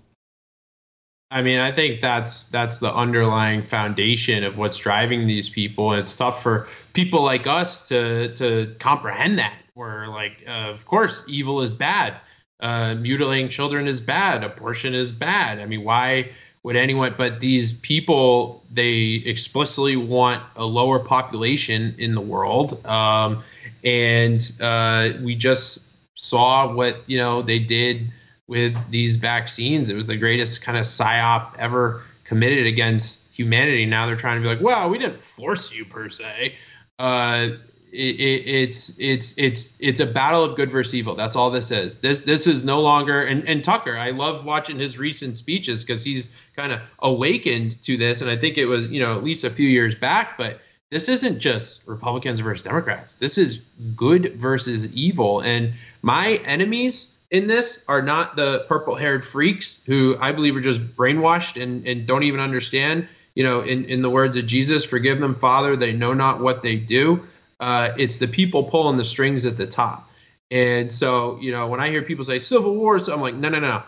I 1.31 1.41
mean, 1.41 1.59
I 1.59 1.71
think 1.71 2.01
that's 2.01 2.45
that's 2.45 2.77
the 2.77 2.93
underlying 2.93 3.61
foundation 3.61 4.43
of 4.43 4.57
what's 4.57 4.77
driving 4.77 5.27
these 5.27 5.49
people. 5.49 5.91
And 5.91 5.99
it's 5.99 6.15
tough 6.15 6.41
for 6.41 6.67
people 6.93 7.21
like 7.21 7.47
us 7.47 7.87
to 7.89 8.33
to 8.35 8.75
comprehend 8.79 9.39
that. 9.39 9.57
Where 9.73 10.07
like, 10.07 10.43
uh, 10.47 10.69
of 10.69 10.85
course, 10.85 11.23
evil 11.27 11.61
is 11.61 11.73
bad. 11.73 12.15
Uh, 12.61 12.95
mutilating 12.95 13.49
children 13.49 13.87
is 13.87 13.99
bad. 13.99 14.43
Abortion 14.43 14.93
is 14.93 15.11
bad. 15.11 15.59
I 15.59 15.65
mean, 15.65 15.83
why 15.83 16.31
would 16.65 16.75
anyone 16.75 17.13
but 17.15 17.39
these 17.39 17.73
people 17.73 18.63
they 18.71 19.21
explicitly 19.25 19.95
want 19.95 20.41
a 20.55 20.65
lower 20.65 20.97
population 20.97 21.93
in 21.99 22.15
the 22.15 22.21
world 22.21 22.83
um, 22.87 23.43
and 23.83 24.51
uh, 24.61 25.11
we 25.21 25.35
just 25.35 25.93
saw 26.15 26.71
what 26.73 27.03
you 27.05 27.17
know 27.17 27.43
they 27.43 27.59
did 27.59 28.11
with 28.47 28.75
these 28.91 29.15
vaccines 29.15 29.89
it 29.89 29.95
was 29.95 30.07
the 30.07 30.17
greatest 30.17 30.61
kind 30.61 30.77
of 30.77 30.83
psyop 30.83 31.55
ever 31.57 32.03
committed 32.23 32.65
against 32.65 33.33
humanity 33.33 33.85
now 33.85 34.05
they're 34.05 34.15
trying 34.15 34.37
to 34.37 34.41
be 34.41 34.47
like 34.47 34.61
well 34.61 34.89
we 34.89 34.97
didn't 34.97 35.17
force 35.17 35.73
you 35.73 35.85
per 35.85 36.09
se 36.09 36.55
uh, 36.99 37.49
it, 37.95 38.19
it, 38.19 38.47
it's 38.47 38.97
it's 38.99 39.37
it's 39.37 39.77
it's 39.79 39.99
a 39.99 40.05
battle 40.05 40.43
of 40.43 40.55
good 40.55 40.69
versus 40.69 40.93
evil. 40.93 41.15
That's 41.15 41.35
all 41.35 41.49
this 41.49 41.71
is. 41.71 41.97
This 41.99 42.23
this 42.23 42.45
is 42.45 42.63
no 42.63 42.81
longer 42.81 43.21
and, 43.21 43.47
and 43.47 43.63
Tucker. 43.63 43.97
I 43.97 44.11
love 44.11 44.45
watching 44.45 44.79
his 44.79 44.99
recent 44.99 45.37
speeches 45.37 45.83
because 45.83 46.03
he's 46.03 46.29
kind 46.55 46.71
of 46.71 46.81
awakened 46.99 47.81
to 47.83 47.97
this, 47.97 48.21
and 48.21 48.29
I 48.29 48.35
think 48.35 48.57
it 48.57 48.65
was 48.65 48.89
you 48.89 48.99
know 48.99 49.15
at 49.15 49.23
least 49.23 49.43
a 49.43 49.49
few 49.49 49.67
years 49.67 49.95
back. 49.95 50.37
But 50.37 50.59
this 50.91 51.07
isn't 51.09 51.39
just 51.39 51.87
Republicans 51.87 52.41
versus 52.41 52.63
Democrats. 52.63 53.15
This 53.15 53.37
is 53.37 53.61
good 53.95 54.33
versus 54.35 54.93
evil, 54.93 55.41
and 55.41 55.73
my 56.01 56.39
enemies 56.45 57.14
in 57.31 57.47
this 57.47 57.83
are 57.87 58.01
not 58.01 58.35
the 58.35 58.65
purple-haired 58.67 59.23
freaks 59.23 59.79
who 59.85 60.15
I 60.19 60.31
believe 60.31 60.55
are 60.55 60.61
just 60.61 60.81
brainwashed 60.95 61.61
and 61.61 61.85
and 61.87 62.05
don't 62.05 62.23
even 62.23 62.39
understand. 62.39 63.07
You 63.35 63.43
know, 63.43 63.61
in 63.61 63.85
in 63.85 64.01
the 64.01 64.09
words 64.09 64.35
of 64.35 64.45
Jesus, 64.45 64.85
"Forgive 64.85 65.19
them, 65.19 65.33
Father; 65.33 65.75
they 65.75 65.91
know 65.91 66.13
not 66.13 66.39
what 66.39 66.61
they 66.61 66.77
do." 66.77 67.21
Uh, 67.59 67.89
it's 67.97 68.17
the 68.17 68.27
people 68.27 68.63
pulling 68.63 68.97
the 68.97 69.05
strings 69.05 69.45
at 69.45 69.57
the 69.57 69.65
top. 69.67 70.09
And 70.51 70.91
so, 70.91 71.37
you 71.41 71.51
know, 71.51 71.67
when 71.67 71.79
I 71.79 71.89
hear 71.89 72.01
people 72.01 72.23
say 72.23 72.39
civil 72.39 72.75
war, 72.75 72.99
so 72.99 73.13
I'm 73.13 73.21
like, 73.21 73.35
no, 73.35 73.49
no, 73.49 73.59
no. 73.59 73.83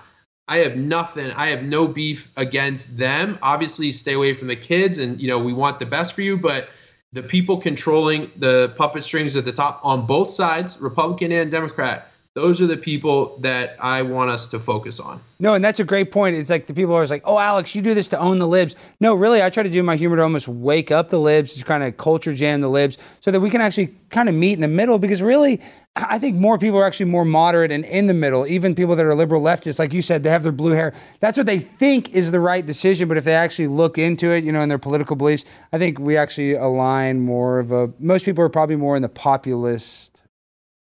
I 0.50 0.58
have 0.58 0.78
nothing. 0.78 1.32
I 1.32 1.48
have 1.48 1.64
no 1.64 1.88
beef 1.88 2.32
against 2.38 2.98
them. 2.98 3.38
Obviously, 3.42 3.92
stay 3.92 4.14
away 4.14 4.34
from 4.34 4.48
the 4.48 4.56
kids, 4.56 4.98
and 4.98 5.20
you 5.22 5.28
know 5.28 5.38
we 5.38 5.52
want 5.54 5.80
the 5.80 5.86
best 5.86 6.14
for 6.14 6.22
you. 6.22 6.38
But 6.38 6.70
the 7.12 7.22
people 7.22 7.58
controlling 7.58 8.32
the 8.38 8.74
puppet 8.78 9.04
strings 9.04 9.36
at 9.36 9.44
the 9.44 9.52
top 9.52 9.82
on 9.84 10.06
both 10.06 10.30
sides, 10.30 10.80
Republican 10.80 11.34
and 11.34 11.52
Democrat, 11.52 12.12
those 12.38 12.62
are 12.62 12.68
the 12.68 12.78
people 12.78 13.36
that 13.40 13.76
I 13.80 14.04
want 14.04 14.30
us 14.30 14.46
to 14.52 14.60
focus 14.60 15.00
on. 15.00 15.20
No, 15.40 15.56
and 15.56 15.66
that's 15.66 15.80
a 15.80 15.84
great 15.84 16.12
point. 16.12 16.36
It's 16.36 16.52
like 16.52 16.68
the 16.68 16.74
people 16.76 16.92
are 16.92 16.98
always 16.98 17.10
like, 17.10 17.24
"Oh, 17.26 17.40
Alex, 17.40 17.74
you 17.74 17.82
do 17.82 17.96
this 17.96 18.08
to 18.10 18.20
own 18.20 18.38
the 18.38 18.48
libs." 18.48 18.76
No, 19.00 19.16
really, 19.16 19.42
I 19.42 19.50
try 19.50 19.64
to 19.64 19.70
do 19.72 19.82
my 19.82 19.96
humor 19.96 20.18
to 20.18 20.22
almost 20.22 20.48
wake 20.48 20.92
up 20.92 21.10
the 21.10 21.20
libs, 21.20 21.56
to 21.56 21.66
kind 21.66 21.84
of 21.84 21.98
culture 21.98 22.36
jam 22.36 22.62
the 22.62 22.70
libs, 22.70 23.00
so 23.22 23.32
that 23.32 23.40
we 23.40 23.50
can 23.50 23.60
actually 23.60 23.96
kind 24.12 24.30
of 24.30 24.36
meet 24.36 24.54
in 24.54 24.62
the 24.62 24.68
middle. 24.68 25.00
Because 25.00 25.24
really, 25.24 25.60
I 25.96 26.20
think 26.20 26.36
more 26.36 26.60
people 26.60 26.78
are 26.78 26.86
actually 26.86 27.10
more 27.10 27.26
moderate 27.26 27.72
and 27.72 27.84
in 27.86 28.06
the 28.06 28.14
middle. 28.14 28.46
Even 28.46 28.76
people 28.76 28.96
that 28.96 29.06
are 29.06 29.16
liberal 29.16 29.42
leftists, 29.42 29.80
like 29.80 29.92
you 29.92 30.04
said, 30.04 30.22
they 30.22 30.30
have 30.30 30.44
their 30.44 30.52
blue 30.52 30.74
hair. 30.74 30.94
That's 31.22 31.40
what 31.40 31.48
they 31.48 31.58
think 31.58 32.14
is 32.14 32.30
the 32.30 32.40
right 32.40 32.64
decision. 32.64 33.08
But 33.08 33.18
if 33.18 33.24
they 33.24 33.34
actually 33.34 33.68
look 33.68 33.98
into 33.98 34.32
it, 34.32 34.44
you 34.44 34.52
know, 34.52 34.62
in 34.62 34.70
their 34.70 34.78
political 34.78 35.16
beliefs, 35.16 35.44
I 35.74 35.80
think 35.80 35.98
we 35.98 36.16
actually 36.18 36.54
align 36.54 37.22
more 37.22 37.58
of 37.58 37.72
a. 37.72 37.92
Most 37.98 38.26
people 38.26 38.44
are 38.44 38.50
probably 38.50 38.76
more 38.76 38.96
in 38.96 39.02
the 39.02 39.10
populist 39.10 40.17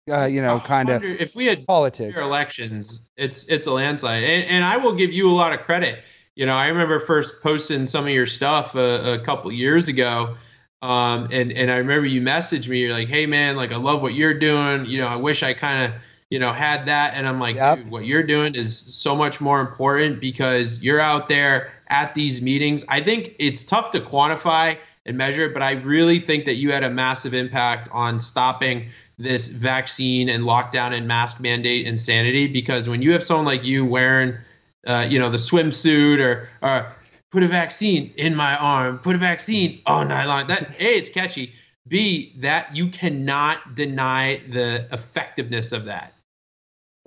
uh, 0.09 0.25
you 0.25 0.41
know, 0.41 0.59
kind 0.59 0.89
of 0.89 1.03
if 1.03 1.35
we 1.35 1.45
had 1.45 1.65
politics 1.65 2.19
elections, 2.19 3.03
it's 3.17 3.45
it's 3.47 3.67
a 3.67 3.71
landslide, 3.71 4.23
and, 4.23 4.43
and 4.45 4.65
I 4.65 4.77
will 4.77 4.93
give 4.93 5.11
you 5.11 5.29
a 5.29 5.33
lot 5.33 5.53
of 5.53 5.61
credit. 5.61 5.99
You 6.35 6.45
know, 6.45 6.55
I 6.55 6.67
remember 6.67 6.99
first 6.99 7.41
posting 7.41 7.85
some 7.85 8.05
of 8.05 8.11
your 8.11 8.25
stuff 8.25 8.75
a, 8.75 9.13
a 9.13 9.19
couple 9.19 9.51
years 9.51 9.87
ago, 9.87 10.35
um, 10.81 11.27
and 11.31 11.51
and 11.51 11.71
I 11.71 11.77
remember 11.77 12.05
you 12.05 12.21
messaged 12.21 12.69
me. 12.69 12.79
You're 12.79 12.93
like, 12.93 13.07
"Hey, 13.09 13.25
man, 13.25 13.55
like 13.55 13.71
I 13.71 13.77
love 13.77 14.01
what 14.01 14.13
you're 14.13 14.37
doing. 14.37 14.85
You 14.85 14.99
know, 14.99 15.07
I 15.07 15.15
wish 15.15 15.43
I 15.43 15.53
kind 15.53 15.93
of." 15.93 16.01
You 16.29 16.39
know, 16.39 16.51
had 16.51 16.85
that, 16.87 17.13
and 17.15 17.25
I'm 17.25 17.39
like, 17.39 17.55
Yep. 17.55 17.77
dude, 17.77 17.89
what 17.89 18.05
you're 18.05 18.21
doing 18.21 18.53
is 18.53 18.77
so 18.77 19.15
much 19.15 19.39
more 19.39 19.61
important 19.61 20.19
because 20.19 20.83
you're 20.83 20.99
out 20.99 21.29
there 21.29 21.71
at 21.87 22.13
these 22.15 22.41
meetings. 22.41 22.83
I 22.89 22.99
think 22.99 23.33
it's 23.39 23.63
tough 23.63 23.91
to 23.91 24.01
quantify 24.01 24.77
and 25.05 25.17
measure 25.17 25.45
it, 25.45 25.53
but 25.53 25.63
I 25.63 25.71
really 25.71 26.19
think 26.19 26.43
that 26.43 26.55
you 26.55 26.71
had 26.71 26.83
a 26.83 26.89
massive 26.89 27.33
impact 27.33 27.87
on 27.93 28.19
stopping 28.19 28.89
this 29.17 29.47
vaccine 29.47 30.29
and 30.29 30.43
lockdown 30.43 30.93
and 30.93 31.07
mask 31.07 31.39
mandate 31.39 31.87
insanity. 31.87 32.47
Because 32.47 32.87
when 32.87 33.01
you 33.01 33.11
have 33.13 33.23
someone 33.23 33.45
like 33.45 33.63
you 33.63 33.85
wearing, 33.85 34.37
uh, 34.85 35.07
you 35.09 35.17
know, 35.19 35.29
the 35.29 35.37
swimsuit 35.37 36.19
or 36.19 36.49
or 36.61 36.95
put 37.31 37.43
a 37.43 37.47
vaccine 37.47 38.13
in 38.17 38.35
my 38.35 38.55
arm, 38.57 38.99
put 38.99 39.15
a 39.15 39.19
vaccine 39.19 39.81
all 39.85 40.05
night 40.05 40.25
long. 40.25 40.47
That 40.47 40.69
a, 40.79 40.97
it's 40.97 41.09
catchy. 41.09 41.53
B, 41.87 42.33
that 42.37 42.75
you 42.75 42.87
cannot 42.87 43.75
deny 43.75 44.41
the 44.49 44.87
effectiveness 44.91 45.71
of 45.71 45.85
that. 45.85 46.13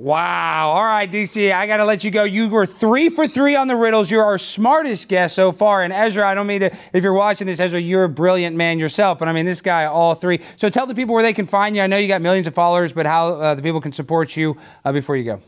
Wow. 0.00 0.70
All 0.70 0.82
right, 0.82 1.12
DC, 1.12 1.52
I 1.52 1.66
got 1.66 1.76
to 1.76 1.84
let 1.84 2.02
you 2.02 2.10
go. 2.10 2.24
You 2.24 2.48
were 2.48 2.64
three 2.64 3.10
for 3.10 3.28
three 3.28 3.54
on 3.54 3.68
the 3.68 3.76
riddles. 3.76 4.10
You're 4.10 4.24
our 4.24 4.38
smartest 4.38 5.10
guest 5.10 5.34
so 5.34 5.52
far. 5.52 5.82
And 5.82 5.92
Ezra, 5.92 6.26
I 6.26 6.34
don't 6.34 6.46
mean 6.46 6.60
to, 6.60 6.74
if 6.94 7.04
you're 7.04 7.12
watching 7.12 7.46
this, 7.46 7.60
Ezra, 7.60 7.78
you're 7.78 8.04
a 8.04 8.08
brilliant 8.08 8.56
man 8.56 8.78
yourself. 8.78 9.18
But 9.18 9.28
I 9.28 9.34
mean, 9.34 9.44
this 9.44 9.60
guy, 9.60 9.84
all 9.84 10.14
three. 10.14 10.40
So 10.56 10.70
tell 10.70 10.86
the 10.86 10.94
people 10.94 11.12
where 11.12 11.22
they 11.22 11.34
can 11.34 11.46
find 11.46 11.76
you. 11.76 11.82
I 11.82 11.86
know 11.86 11.98
you 11.98 12.08
got 12.08 12.22
millions 12.22 12.46
of 12.46 12.54
followers, 12.54 12.94
but 12.94 13.04
how 13.04 13.34
uh, 13.34 13.54
the 13.54 13.60
people 13.60 13.82
can 13.82 13.92
support 13.92 14.34
you 14.38 14.56
uh, 14.86 14.92
before 14.92 15.16
you 15.16 15.24
go. 15.24 15.42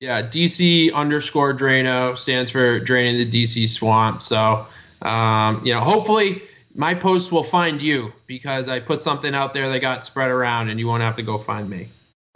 Yeah, 0.00 0.20
DC 0.20 0.92
underscore 0.92 1.54
Draino 1.54 2.18
stands 2.18 2.50
for 2.50 2.78
draining 2.80 3.16
the 3.16 3.26
DC 3.26 3.66
swamp. 3.70 4.20
So, 4.20 4.66
um, 5.00 5.64
you 5.64 5.72
know, 5.72 5.80
hopefully 5.80 6.42
my 6.74 6.92
post 6.92 7.32
will 7.32 7.44
find 7.44 7.80
you 7.80 8.12
because 8.26 8.68
I 8.68 8.78
put 8.78 9.00
something 9.00 9.34
out 9.34 9.54
there 9.54 9.70
that 9.70 9.80
got 9.80 10.04
spread 10.04 10.30
around 10.30 10.68
and 10.68 10.78
you 10.78 10.86
won't 10.86 11.02
have 11.02 11.14
to 11.14 11.22
go 11.22 11.38
find 11.38 11.70
me. 11.70 11.88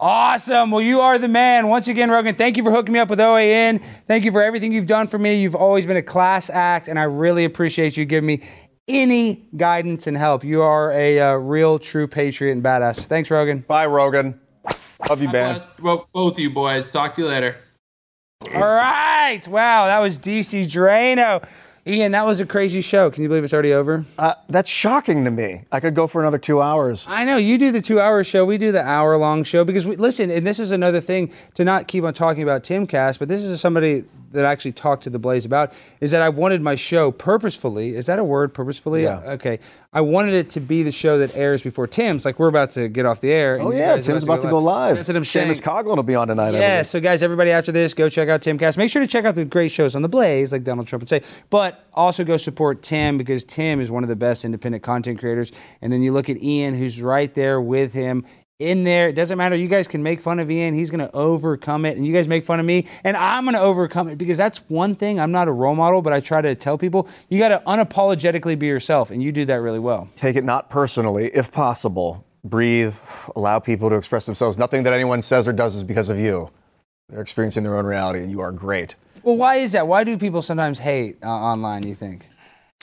Awesome. 0.03 0.73
Well, 0.73 0.83
you 0.83 1.01
are 1.01 1.17
the 1.17 1.29
man. 1.29 1.69
Once 1.69 1.87
again, 1.87 2.11
Rogan, 2.11 2.35
thank 2.35 2.57
you 2.57 2.65
for 2.65 2.73
hooking 2.73 2.93
me 2.93 2.99
up 2.99 3.09
with 3.09 3.21
OAN. 3.21 3.81
Thank 4.09 4.25
you 4.25 4.33
for 4.33 4.43
everything 4.43 4.73
you've 4.73 4.89
done 4.89 5.07
for 5.07 5.17
me. 5.17 5.41
You've 5.41 5.55
always 5.55 5.87
been 5.87 5.97
a 5.97 6.03
class 6.03 6.51
act, 6.51 6.89
and 6.89 6.99
I 6.99 7.05
really 7.05 7.45
appreciate 7.45 7.97
you 7.97 8.05
giving 8.05 8.27
me 8.27 8.43
any 8.89 9.49
guidance 9.57 10.09
and 10.09 10.17
help. 10.17 10.43
You 10.43 10.61
are 10.61 10.91
a 10.91 11.21
uh, 11.21 11.35
real, 11.35 11.79
true 11.79 12.09
patriot 12.09 12.51
and 12.51 12.65
badass. 12.65 13.07
Thanks, 13.07 13.31
Rogan. 13.31 13.61
Bye, 13.61 13.87
Rogan. 13.87 14.41
Love 15.09 15.23
you, 15.23 15.31
God 15.31 15.65
man. 15.81 16.05
both 16.13 16.33
of 16.33 16.39
you 16.41 16.51
boys. 16.51 16.91
Talk 16.91 17.13
to 17.13 17.21
you 17.21 17.29
later. 17.29 17.59
All 18.53 18.61
right. 18.61 19.47
Wow, 19.47 19.87
that 19.87 20.01
was 20.01 20.19
DC 20.19 20.67
Draino. 20.67 21.47
Ian, 21.85 22.13
that 22.13 22.25
was 22.25 22.39
a 22.39 22.47
crazy 22.47 22.81
show. 22.81 23.11
Can 23.11 23.25
you 23.25 23.29
believe 23.29 23.43
it's 23.43 23.53
already 23.53 23.73
over? 23.73 24.05
Uh, 24.17 24.35
that's 24.49 24.71
shocking 24.71 25.25
to 25.25 25.33
me. 25.33 25.65
I 25.73 25.81
could 25.81 25.97
go 25.97 26.07
for 26.07 26.21
another 26.21 26.39
two 26.39 26.63
hours. 26.63 27.07
I 27.09 27.25
know 27.25 27.37
you 27.37 27.59
do 27.59 27.73
the 27.73 27.83
two-hour 27.83 28.23
show. 28.23 28.45
We 28.45 28.57
do 28.57 28.71
the 28.71 28.85
hour-long 28.85 29.43
show 29.43 29.65
because 29.65 29.85
we 29.85 29.97
listen. 29.97 30.31
And 30.31 30.47
this 30.47 30.61
is 30.61 30.71
another 30.71 31.01
thing 31.01 31.33
to 31.55 31.65
not 31.65 31.89
keep 31.89 32.05
on 32.05 32.15
talking 32.15 32.45
about 32.45 32.63
Timcast, 32.63 33.19
but 33.19 33.27
this 33.27 33.43
is 33.43 33.61
somebody 33.61 34.05
that 34.33 34.45
I 34.45 34.51
actually 34.53 34.73
talked 34.73 35.05
to 35.05 35.11
the 35.11 35.19
Blaze 35.19 35.45
about. 35.45 35.73
Is 36.01 36.11
that 36.11 36.23
I 36.23 36.29
wanted 36.29 36.63
my 36.63 36.75
show 36.75 37.11
purposefully. 37.11 37.95
Is 37.95 38.07
that 38.07 38.19
a 38.19 38.25
word? 38.25 38.55
Purposefully? 38.55 39.05
Yeah. 39.05 39.19
Okay. 39.19 39.59
I 39.95 40.01
wanted 40.01 40.33
it 40.33 40.49
to 40.51 40.61
be 40.61 40.83
the 40.83 40.91
show 40.91 41.19
that 41.19 41.37
airs 41.37 41.61
before 41.63 41.87
Tim's. 41.87 42.25
Like 42.25 42.39
we're 42.39 42.49
about 42.49 42.71
to 42.71 42.89
get 42.89 43.05
off 43.05 43.21
the 43.21 43.31
air. 43.31 43.59
Oh 43.61 43.73
yeah, 43.73 44.01
Tim's 44.01 44.23
about 44.23 44.41
to 44.41 44.49
go 44.49 44.59
live. 44.59 44.97
That's 44.97 45.09
what 45.09 45.17
I'm 45.19 45.23
Seamus 45.23 45.27
saying. 45.27 45.55
Coughlin 45.57 45.97
will 45.97 46.03
be 46.03 46.15
on 46.15 46.29
tonight. 46.29 46.55
Yeah, 46.55 46.81
so 46.81 46.99
guys, 46.99 47.23
everybody 47.23 47.51
after 47.51 47.73
this, 47.73 47.93
go 47.93 48.09
check 48.09 48.31
out 48.31 48.41
Timcast. 48.41 48.79
Make 48.79 48.91
sure 48.91 49.03
to 49.03 49.07
check 49.07 49.27
out 49.27 49.35
the 49.35 49.45
great 49.45 49.71
shows 49.71 49.95
on 49.95 50.01
the 50.01 50.09
Blaze, 50.09 50.51
like 50.51 50.65
Donald 50.65 50.87
Trump 50.87 51.03
would 51.03 51.11
say. 51.11 51.21
But 51.51 51.85
also 51.93 52.25
go 52.25 52.39
support 52.39 52.83
Tim 52.83 53.19
because 53.19 53.45
Tim 53.45 53.83
is 53.83 53.91
one 53.91 54.03
of 54.03 54.09
the 54.09 54.17
best 54.17 54.47
independent 54.47 54.83
content 54.83 55.19
creators. 55.19 55.53
And 55.83 55.93
then 55.93 56.03
you 56.03 56.13
look 56.13 56.31
at 56.31 56.43
Ian, 56.43 56.75
who's 56.75 57.03
right 57.03 57.33
there 57.35 57.61
with 57.61 57.93
him. 57.93 58.25
In 58.63 58.85
there, 58.85 59.09
it 59.09 59.15
doesn't 59.15 59.37
matter. 59.37 59.57
You 59.57 59.67
guys 59.67 59.89
can 59.89 60.05
make 60.05 60.21
fun 60.21 60.39
of 60.39 60.49
Ian. 60.49 60.73
He's 60.73 60.91
going 60.91 61.01
to 61.01 61.13
overcome 61.13 61.85
it. 61.85 61.97
And 61.97 62.07
you 62.07 62.13
guys 62.13 62.29
make 62.29 62.45
fun 62.45 62.61
of 62.61 62.65
me. 62.67 62.87
And 63.03 63.17
I'm 63.17 63.45
going 63.45 63.55
to 63.55 63.61
overcome 63.61 64.09
it 64.09 64.19
because 64.19 64.39
that's 64.39 64.59
one 64.69 64.95
thing. 64.95 65.19
I'm 65.19 65.33
not 65.33 65.49
a 65.49 65.53
role 65.53 65.75
model, 65.75 66.01
but 66.01 66.13
I 66.13 66.21
try 66.21 66.41
to 66.41 66.55
tell 66.55 66.79
people 66.79 67.09
you 67.29 67.41
got 67.41 67.49
to 67.49 67.61
unapologetically 67.67 68.57
be 68.57 68.67
yourself. 68.67 69.11
And 69.11 69.21
you 69.21 69.33
do 69.33 69.45
that 69.47 69.57
really 69.57 69.81
well. 69.81 70.09
Take 70.15 70.37
it 70.37 70.45
not 70.45 70.71
personally, 70.71 71.31
if 71.35 71.51
possible. 71.51 72.25
Breathe. 72.45 72.95
Allow 73.35 73.59
people 73.59 73.91
to 73.91 73.97
express 73.97 74.27
themselves. 74.27 74.57
Nothing 74.57 74.85
that 74.85 74.93
anyone 74.93 75.23
says 75.23 75.49
or 75.49 75.53
does 75.53 75.75
is 75.75 75.83
because 75.83 76.09
of 76.09 76.19
you. 76.19 76.51
They're 77.09 77.21
experiencing 77.21 77.65
their 77.65 77.77
own 77.77 77.85
reality, 77.85 78.21
and 78.21 78.31
you 78.31 78.41
are 78.41 78.53
great. 78.53 78.95
Well, 79.23 79.37
why 79.37 79.57
is 79.57 79.73
that? 79.73 79.87
Why 79.87 80.05
do 80.05 80.17
people 80.17 80.41
sometimes 80.41 80.79
hate 80.79 81.19
uh, 81.23 81.29
online? 81.29 81.83
You 81.83 81.95
think? 81.95 82.27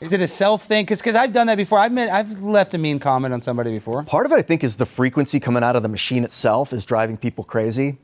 Is 0.01 0.13
it 0.13 0.21
a 0.21 0.27
self 0.27 0.63
thing? 0.63 0.85
Because 0.85 1.15
I've 1.15 1.33
done 1.33 1.47
that 1.47 1.55
before. 1.55 1.79
I've 1.79 1.91
met, 1.91 2.09
I've 2.09 2.41
left 2.41 2.73
a 2.73 2.77
mean 2.77 2.99
comment 2.99 3.33
on 3.33 3.41
somebody 3.41 3.71
before. 3.71 4.03
Part 4.03 4.25
of 4.25 4.31
it, 4.31 4.35
I 4.35 4.41
think, 4.41 4.63
is 4.63 4.77
the 4.77 4.85
frequency 4.85 5.39
coming 5.39 5.63
out 5.63 5.75
of 5.75 5.83
the 5.83 5.89
machine 5.89 6.23
itself 6.23 6.71
is 6.71 6.85
driving 6.85 7.17
people 7.17 7.43
crazy. 7.43 7.97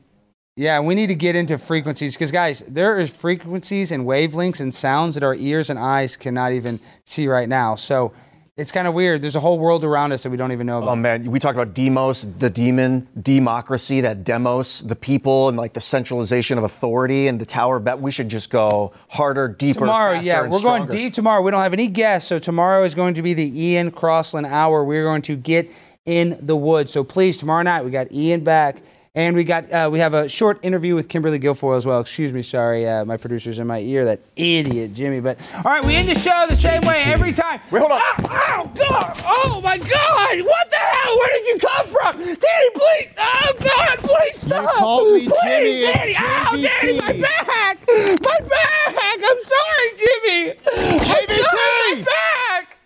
Yeah, 0.58 0.80
we 0.80 0.94
need 0.94 1.08
to 1.08 1.14
get 1.14 1.36
into 1.36 1.58
frequencies 1.58 2.14
because, 2.14 2.30
guys, 2.30 2.60
there 2.60 2.98
is 2.98 3.14
frequencies 3.14 3.92
and 3.92 4.06
wavelengths 4.06 4.60
and 4.60 4.74
sounds 4.74 5.14
that 5.14 5.22
our 5.22 5.34
ears 5.34 5.68
and 5.68 5.78
eyes 5.78 6.16
cannot 6.16 6.52
even 6.52 6.80
see 7.04 7.28
right 7.28 7.48
now. 7.48 7.76
So 7.76 8.12
it's 8.56 8.72
kind 8.72 8.88
of 8.88 8.94
weird. 8.94 9.20
There's 9.20 9.36
a 9.36 9.40
whole 9.40 9.58
world 9.58 9.84
around 9.84 10.12
us 10.12 10.22
that 10.22 10.30
we 10.30 10.38
don't 10.38 10.50
even 10.50 10.66
know 10.66 10.76
oh, 10.76 10.82
about. 10.82 10.92
Oh 10.92 10.96
man, 10.96 11.30
we 11.30 11.38
talked 11.38 11.56
about 11.56 11.74
demos, 11.74 12.22
the 12.38 12.48
demon, 12.48 13.06
democracy, 13.20 14.00
that 14.00 14.24
demos, 14.24 14.80
the 14.80 14.96
people, 14.96 15.48
and 15.48 15.58
like 15.58 15.74
the 15.74 15.80
centralization 15.80 16.56
of 16.56 16.64
authority 16.64 17.28
and 17.28 17.38
the 17.38 17.44
Tower 17.44 17.76
of 17.76 17.84
Bet. 17.84 18.00
We 18.00 18.10
should 18.10 18.30
just 18.30 18.48
go 18.48 18.94
harder, 19.08 19.48
deeper. 19.48 19.80
Tomorrow, 19.80 20.14
faster, 20.14 20.26
yeah, 20.26 20.48
we're 20.48 20.62
going 20.62 20.88
deep 20.88 21.12
tomorrow. 21.12 21.42
We 21.42 21.50
don't 21.50 21.60
have 21.60 21.74
any 21.74 21.88
guests, 21.88 22.30
so 22.30 22.38
tomorrow 22.38 22.82
is 22.84 22.94
going 22.94 23.12
to 23.14 23.22
be 23.22 23.34
the 23.34 23.62
Ian 23.62 23.90
Crossland 23.90 24.46
hour. 24.46 24.82
We're 24.82 25.04
going 25.04 25.22
to 25.22 25.36
get 25.36 25.70
in 26.06 26.38
the 26.40 26.56
woods. 26.56 26.92
So 26.92 27.04
please, 27.04 27.36
tomorrow 27.36 27.62
night 27.62 27.84
we 27.84 27.90
got 27.90 28.10
Ian 28.10 28.42
back, 28.42 28.80
And 29.16 29.34
we 29.34 29.44
got 29.44 29.72
uh, 29.72 29.88
we 29.90 29.98
have 30.00 30.12
a 30.12 30.28
short 30.28 30.58
interview 30.62 30.94
with 30.94 31.08
Kimberly 31.08 31.40
Guilfoyle 31.40 31.78
as 31.78 31.86
well. 31.86 32.00
Excuse 32.00 32.34
me, 32.34 32.42
sorry, 32.42 32.86
uh, 32.86 33.02
my 33.06 33.16
producer's 33.16 33.58
in 33.58 33.66
my 33.66 33.78
ear, 33.78 34.04
that 34.04 34.20
idiot 34.36 34.92
Jimmy. 34.92 35.20
But 35.20 35.38
all 35.56 35.62
right, 35.62 35.82
we 35.82 35.94
end 35.96 36.10
the 36.10 36.14
show 36.14 36.44
the 36.46 36.54
same 36.54 36.82
way 36.82 37.00
every 37.06 37.32
time. 37.32 37.62
Wait, 37.70 37.80
hold 37.80 37.92
on. 37.92 38.00
Ow, 38.02 38.14
ow, 38.28 38.70
God! 38.74 39.22
Oh 39.24 39.62
my 39.64 39.78
God! 39.78 40.42
What 40.44 40.70
the 40.70 40.76
hell? 40.76 41.16
Where 41.16 41.32
did 41.32 41.46
you 41.46 41.58
come 41.58 41.86
from, 41.86 42.16
Danny? 42.18 42.70
Please! 42.74 43.08
Oh 43.16 43.52
God! 43.58 43.98
Please 44.00 44.38
stop! 44.38 44.74
called 44.74 45.14
me 45.14 45.28
please, 45.28 45.40
Jimmy. 45.44 45.80
Danny! 45.80 46.14
Ow, 46.18 46.50
Danny! 46.52 46.98
My 46.98 47.12
back! 47.12 47.88
My 47.88 48.40
back! 48.50 49.18
I'm 49.24 49.40
sorry, 49.40 49.92
Jimmy. 49.96 50.52
I'm 50.76 51.00
sorry, 51.00 51.96
my 51.96 52.04
back. 52.04 52.76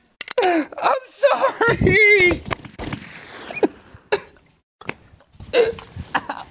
I'm 0.80 1.04
sorry. 5.52 5.80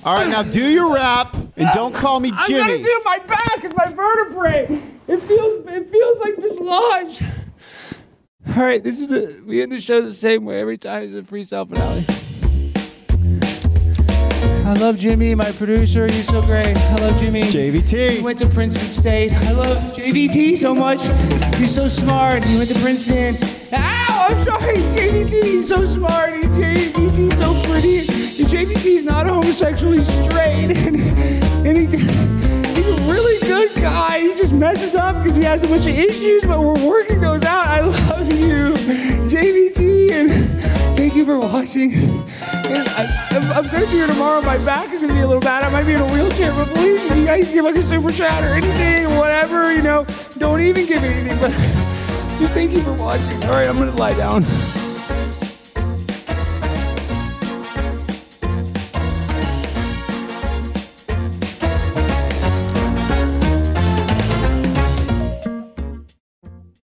All 0.03 0.15
right, 0.15 0.29
now 0.29 0.43
do 0.43 0.65
your 0.65 0.93
rap 0.93 1.35
and 1.57 1.69
don't 1.73 1.93
call 1.93 2.19
me 2.19 2.31
Jimmy. 2.47 2.59
I'm 2.61 2.67
gonna 2.67 2.83
do 2.83 3.01
my 3.05 3.19
back 3.19 3.63
and 3.63 3.75
my 3.75 3.91
vertebrae. 3.91 4.65
It 5.07 5.17
feels 5.21 5.67
it 5.67 5.89
feels 5.89 6.19
like 6.19 6.35
dislodged. 6.37 7.23
All 8.55 8.63
right, 8.63 8.83
this 8.83 8.99
is 8.99 9.07
the 9.07 9.43
we 9.45 9.61
end 9.61 9.71
the 9.71 9.79
show 9.79 10.01
the 10.01 10.13
same 10.13 10.45
way 10.45 10.61
every 10.61 10.77
time. 10.77 11.03
It's 11.03 11.13
a 11.15 11.21
freestyle 11.21 11.67
finale. 11.67 12.05
I 14.65 14.73
love 14.73 14.99
Jimmy, 14.99 15.33
my 15.33 15.51
producer. 15.53 16.05
He's 16.11 16.27
so 16.27 16.43
great. 16.43 16.77
I 16.77 16.95
love 16.95 17.19
Jimmy. 17.19 17.41
JVT. 17.41 17.71
He 17.71 18.17
JVT. 18.19 18.21
went 18.21 18.39
to 18.39 18.47
Princeton 18.47 18.87
State. 18.87 19.33
I 19.33 19.51
love 19.51 19.77
JVT 19.93 20.57
so 20.57 20.75
much. 20.75 21.01
He's 21.57 21.73
so 21.73 21.87
smart. 21.87 22.43
He 22.43 22.55
went 22.55 22.69
to 22.69 22.79
Princeton. 22.79 23.35
Ow! 23.73 23.98
I'm 24.19 24.37
sorry, 24.43 24.75
JVT. 24.95 25.43
He's 25.43 25.67
so 25.67 25.85
smart. 25.85 26.33
He, 26.33 26.41
JVT's 26.41 27.37
so 27.37 27.53
pretty. 27.63 27.99
And 27.99 28.49
JVT's 28.51 29.03
not 29.03 29.25
homosexual. 29.27 29.93
He's 29.93 30.07
straight. 30.07 30.71
And, 30.75 30.95
and 31.65 31.77
he, 31.77 31.85
he's 31.87 32.99
a 32.99 33.03
really 33.03 33.39
good 33.47 33.73
guy. 33.75 34.19
He 34.19 34.35
just 34.35 34.53
messes 34.53 34.93
up 34.93 35.23
because 35.23 35.37
he 35.37 35.43
has 35.43 35.63
a 35.63 35.67
bunch 35.67 35.87
of 35.87 35.97
issues, 35.97 36.43
but 36.43 36.59
we're 36.59 36.87
working 36.87 37.21
those 37.21 37.43
out. 37.43 37.67
I 37.67 37.79
love 37.81 38.31
you, 38.33 38.73
JVT. 39.29 40.11
And 40.11 40.61
thank 40.97 41.15
you 41.15 41.23
for 41.23 41.39
watching. 41.39 41.93
And 41.93 42.87
I, 42.89 43.27
I'm, 43.31 43.43
I'm 43.51 43.71
gonna 43.71 43.85
be 43.85 43.91
here 43.93 44.07
tomorrow. 44.07 44.41
My 44.41 44.57
back 44.59 44.91
is 44.91 45.01
gonna 45.01 45.13
be 45.13 45.21
a 45.21 45.27
little 45.27 45.41
bad. 45.41 45.63
I 45.63 45.69
might 45.69 45.85
be 45.85 45.93
in 45.93 46.01
a 46.01 46.13
wheelchair, 46.13 46.51
but 46.53 46.67
please, 46.75 47.05
if 47.05 47.17
you 47.17 47.25
guys 47.25 47.45
give 47.45 47.63
like 47.63 47.75
a 47.75 47.83
super 47.83 48.11
chat 48.11 48.43
or 48.43 48.53
anything, 48.53 49.15
whatever, 49.15 49.73
you 49.73 49.81
know, 49.81 50.05
don't 50.37 50.61
even 50.61 50.85
give 50.85 51.03
anything. 51.03 51.39
But 51.39 51.88
just 52.39 52.53
thank 52.53 52.71
you 52.71 52.81
for 52.81 52.93
watching. 52.93 53.43
All 53.43 53.51
right, 53.51 53.67
I'm 53.67 53.77
gonna 53.77 53.95
lie 53.95 54.13
down. 54.13 54.88